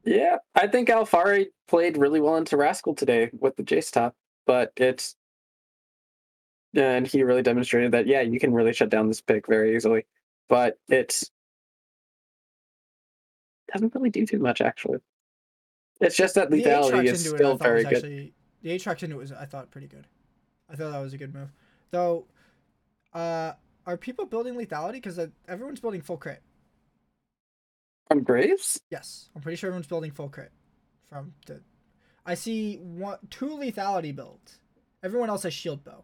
[0.04, 4.16] Yeah, I think Alphari played really well into Rascal today with the Jace top,
[4.46, 5.16] but it's
[6.76, 10.06] and he really demonstrated that yeah, you can really shut down this pick very easily.
[10.48, 11.32] But it's
[13.74, 15.00] doesn't really do too much actually.
[16.02, 17.96] It's just that The lethality is still very good.
[17.96, 20.08] Actually, the Aatrox into it was, I thought, pretty good.
[20.70, 21.52] I thought that was a good move.
[21.92, 22.26] Though,
[23.14, 23.54] uh,
[23.86, 24.94] are people building lethality?
[24.94, 26.42] Because everyone's building full crit.
[28.12, 28.82] On Graves?
[28.92, 30.52] Yes, I'm pretty sure everyone's building full crit.
[31.10, 31.62] From the,
[32.26, 34.60] I see one, two lethality builds.
[35.04, 36.04] Everyone else has shield bow.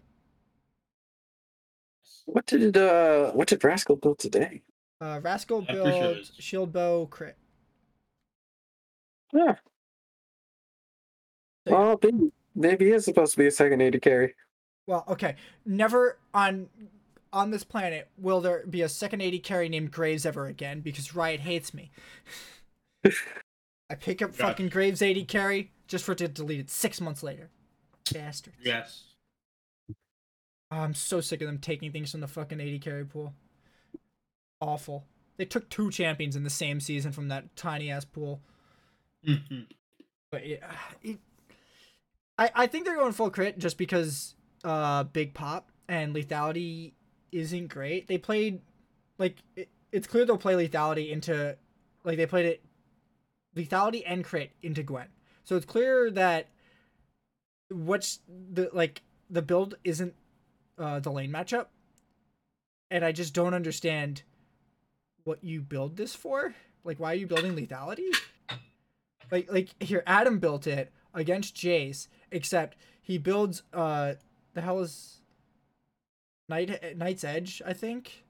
[2.26, 4.62] What did uh what did Rascal build today?
[5.02, 7.36] Uh, Rascal I'm sure shield bow crit.
[9.34, 9.56] Yeah.
[11.66, 11.76] There.
[11.76, 14.36] Well, maybe, maybe he is supposed to be a second AD carry.
[14.92, 15.36] Well, okay.
[15.66, 16.68] Never on
[17.32, 21.16] on this planet will there be a second AD carry named Graves ever again because
[21.16, 21.92] Riot hates me.
[23.06, 27.24] I pick up fucking Graves AD carry just for it to delete it six months
[27.24, 27.50] later.
[28.14, 28.58] Bastards.
[28.62, 29.04] yes.
[30.74, 33.34] Oh, I'm so sick of them taking things from the fucking AD carry pool.
[34.60, 35.06] Awful.
[35.38, 38.42] They took two champions in the same season from that tiny ass pool.
[39.26, 39.68] Mhm.
[40.34, 40.62] But it,
[41.02, 41.18] it,
[42.38, 46.94] I I think they're going full crit just because uh big pop and lethality
[47.32, 48.08] isn't great.
[48.08, 48.62] They played
[49.18, 51.58] like it, it's clear they'll play lethality into
[52.04, 52.64] like they played it
[53.56, 55.08] lethality and crit into Gwen.
[55.44, 56.48] So it's clear that
[57.70, 60.14] what's the like the build isn't
[60.78, 61.68] uh the lane matchup.
[62.90, 64.24] And I just don't understand
[65.24, 66.54] what you build this for.
[66.84, 68.16] Like why are you building lethality?
[69.32, 74.14] Like like here Adam built it against Jace, except he builds uh
[74.54, 75.22] the hell is
[76.50, 78.24] Night Knight's Edge, I think.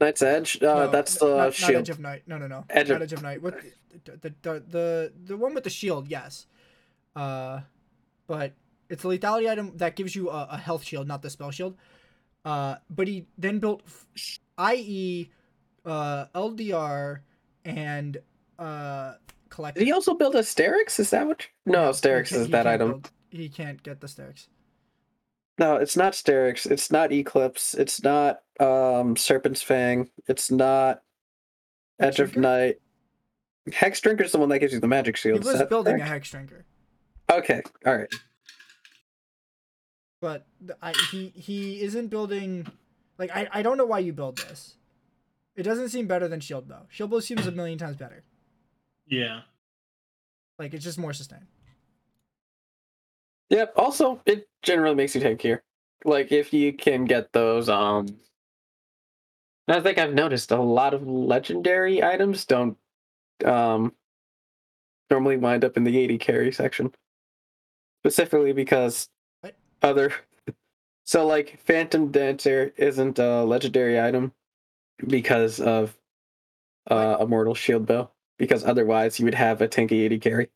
[0.00, 0.62] Knight's Edge.
[0.62, 1.76] Uh, No, that's the not, not shield.
[1.80, 2.22] Edge of Night.
[2.26, 2.64] No, no, no.
[2.70, 3.42] Edge not of- Edge of Night.
[3.42, 3.60] What
[4.04, 6.08] the the, the the the one with the shield?
[6.08, 6.46] Yes.
[7.14, 7.60] Uh,
[8.26, 8.52] but
[8.90, 11.76] it's a lethality item that gives you a, a health shield, not the spell shield.
[12.44, 14.38] Uh, but he then built, f-
[14.74, 15.28] IE,
[15.84, 17.20] uh, LDR,
[17.64, 18.18] and
[18.58, 19.14] uh,
[19.48, 19.78] collect.
[19.78, 21.00] Did he also build a Sterak's?
[21.00, 21.46] Is that what?
[21.64, 22.90] No, Sterak's is that item.
[22.90, 24.46] build- he can't get the Sterix.
[25.58, 26.66] No, it's not Sterak's.
[26.66, 27.74] It's not Eclipse.
[27.74, 30.10] It's not um Serpent's Fang.
[30.26, 31.02] It's not
[31.98, 32.76] Edge of Night.
[33.72, 35.40] Hex Drinker is the one that gives you the magic He shield.
[35.40, 36.10] is was that building a correct?
[36.12, 36.64] hex drinker,
[37.30, 38.08] Okay, all right.
[40.20, 40.46] but
[40.82, 42.66] I, he he isn't building.
[43.18, 44.76] Like I, I don't know why you build this.
[45.56, 46.86] It doesn't seem better than shield though.
[46.90, 48.22] Shield bow seems a million times better.
[49.06, 49.40] Yeah.
[50.58, 51.46] Like it's just more sustain.
[53.50, 53.74] Yep.
[53.76, 55.62] Also, it generally makes you take here.
[56.04, 57.68] Like if you can get those.
[57.68, 58.06] Um,
[59.68, 62.76] I think I've noticed a lot of legendary items don't
[63.44, 63.92] um
[65.10, 66.92] normally wind up in the AD carry section.
[68.02, 69.08] Specifically because
[69.40, 69.54] What?
[69.82, 70.12] other.
[71.08, 74.32] So like Phantom Dancer isn't a legendary item
[75.06, 75.96] because of
[76.90, 78.10] uh Immortal Shield Bow.
[78.38, 80.48] Because otherwise you would have a tanky AD carry.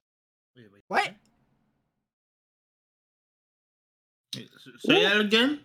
[0.89, 1.15] What?
[4.67, 5.61] Wait, s- Say that again.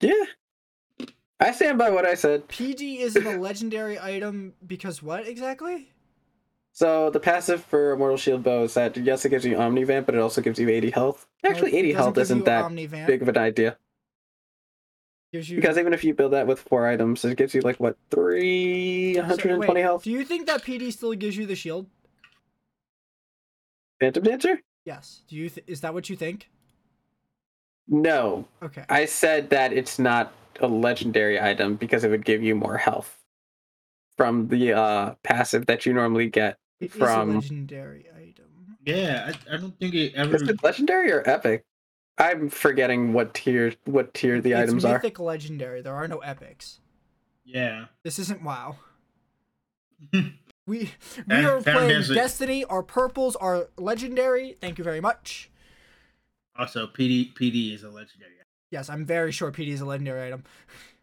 [0.00, 0.24] Yeah.
[1.40, 2.48] I stand by what I said.
[2.48, 5.92] PG isn't a legendary item because what exactly?
[6.72, 10.14] So the passive for Immortal Shield Bow is that yes, it gives you Omnivamp, but
[10.14, 11.26] it also gives you 80 health.
[11.44, 13.06] Actually, It 80 health isn't that Omnivamp.
[13.06, 13.76] big of an idea
[15.30, 17.96] you because even if you build that with four items, it gives you like what
[18.10, 20.02] So, 320 wait, health.
[20.04, 21.86] Do you think that PD still gives you the shield?
[24.00, 24.60] Phantom Dancer?
[24.84, 25.22] Yes.
[25.28, 25.50] Do you?
[25.50, 26.48] Th- is that what you think?
[27.88, 28.84] No, Okay.
[28.88, 33.16] I said that it's not a legendary item because it would give you more health
[34.16, 36.58] from the uh passive that you normally get.
[36.80, 38.44] It is a from- legendary item.
[38.84, 40.36] Yeah, I, I don't think it ever.
[40.36, 41.64] Is it legendary or epic?
[42.18, 44.94] I'm forgetting what tier what tier the it's items are.
[44.94, 45.80] mythic legendary.
[45.82, 46.80] There are no epics.
[47.44, 47.86] Yeah.
[48.02, 48.76] This isn't WoW.
[50.12, 50.24] We
[50.66, 50.90] we
[51.30, 52.14] And are playing Desert.
[52.14, 52.62] Destiny.
[52.66, 54.52] Our purples are legendary.
[54.60, 55.50] Thank you very much.
[56.58, 58.32] Also, PD PD is a legendary.
[58.70, 60.44] Yes, I'm very sure PD is a legendary item.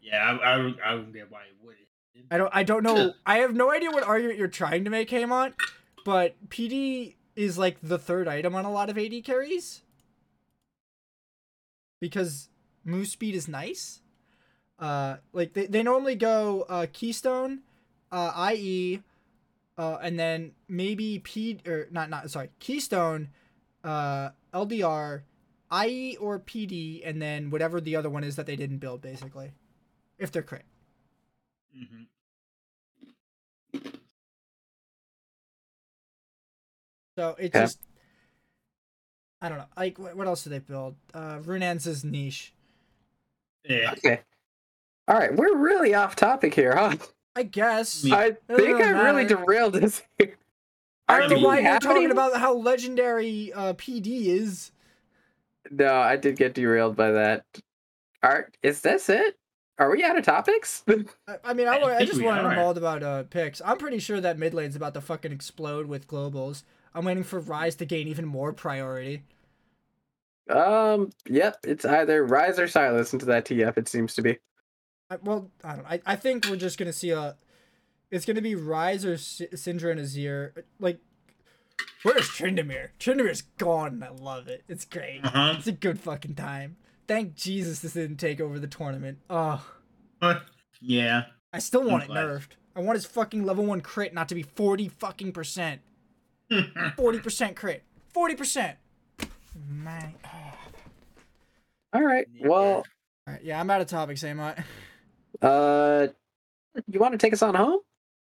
[0.00, 1.82] Yeah, I I, don't- I don't get why it wouldn't.
[2.30, 3.14] I don't I don't know.
[3.26, 5.54] I have no idea what argument you're trying to make, Hamon,
[6.04, 9.82] but PD is like the third item on a lot of AD carries.
[12.00, 12.48] Because
[12.84, 14.00] move speed is nice.
[14.78, 17.60] Uh like they, they normally go uh Keystone,
[18.12, 19.02] uh IE,
[19.78, 23.28] uh and then maybe P or not not sorry, Keystone,
[23.82, 25.22] uh LDR,
[25.72, 29.52] IE or PD, and then whatever the other one is that they didn't build basically.
[30.18, 30.64] If they're crit.
[31.72, 32.04] hmm
[37.18, 37.64] So it Okay.
[37.64, 37.78] just,
[39.40, 39.66] I don't know.
[39.76, 40.96] Like, what, what else did they build?
[41.14, 42.52] Uh, Runaan's is niche.
[43.64, 43.92] Yeah.
[43.92, 44.20] Okay.
[45.08, 46.96] All right, we're really off topic here, huh?
[47.36, 48.04] I guess.
[48.10, 50.02] I think I really derailed this.
[51.08, 54.72] I don't know why you you're talking about how legendary uh, PD is.
[55.70, 57.44] No, I did get derailed by that.
[58.22, 59.36] Art, is this it?
[59.78, 60.82] Are we out of topics?
[61.28, 62.56] I, I mean, I, I I just we wanted to are.
[62.56, 63.60] mauled about uh, picks.
[63.64, 66.62] I'm pretty sure that mid lane's about to fucking explode with globals.
[66.94, 69.22] I'm waiting for Ryze to gain even more priority.
[70.48, 73.76] um, yep, it's either Ryze or Silence into that TF.
[73.76, 74.38] It seems to be.
[75.10, 75.90] I, well, I don't know.
[75.90, 77.36] I, I think we're just gonna see a.
[78.10, 80.62] It's gonna be Ryze or S- Syndra and Azir.
[80.78, 81.00] Like,
[82.02, 82.90] where's Tryndamere?
[82.98, 84.64] Tryndamere's gone, I love it.
[84.68, 85.20] It's great.
[85.24, 85.54] Uh huh.
[85.58, 86.76] It's a good fucking time.
[87.08, 89.18] Thank Jesus this didn't take over the tournament.
[89.30, 89.64] Oh,
[90.80, 91.24] Yeah.
[91.52, 92.24] I still want it glad.
[92.26, 92.48] nerfed.
[92.74, 95.80] I want his fucking level one crit not to be forty fucking percent.
[96.96, 97.82] Forty percent crit.
[98.12, 98.76] Forty percent.
[99.68, 100.14] Man.
[101.92, 102.26] All right.
[102.34, 102.46] Yeah.
[102.48, 102.84] Well,
[103.28, 104.62] Alright, yeah, I'm out of topics, Amot.
[105.42, 106.08] uh,
[106.88, 107.80] you want to take us on home?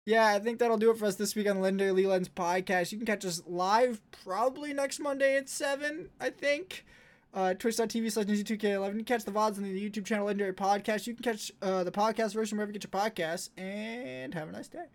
[0.05, 2.91] Yeah, I think that'll do it for us this week on Legendary Leland's podcast.
[2.91, 6.85] You can catch us live probably next Monday at 7, I think.
[7.33, 8.97] Uh, Twitch.tv slash Ninja2K11.
[8.97, 11.07] You catch the VODs on the YouTube channel Legendary Podcast.
[11.07, 13.49] You can catch uh, the podcast version wherever you get your podcasts.
[13.57, 14.85] And have a nice day.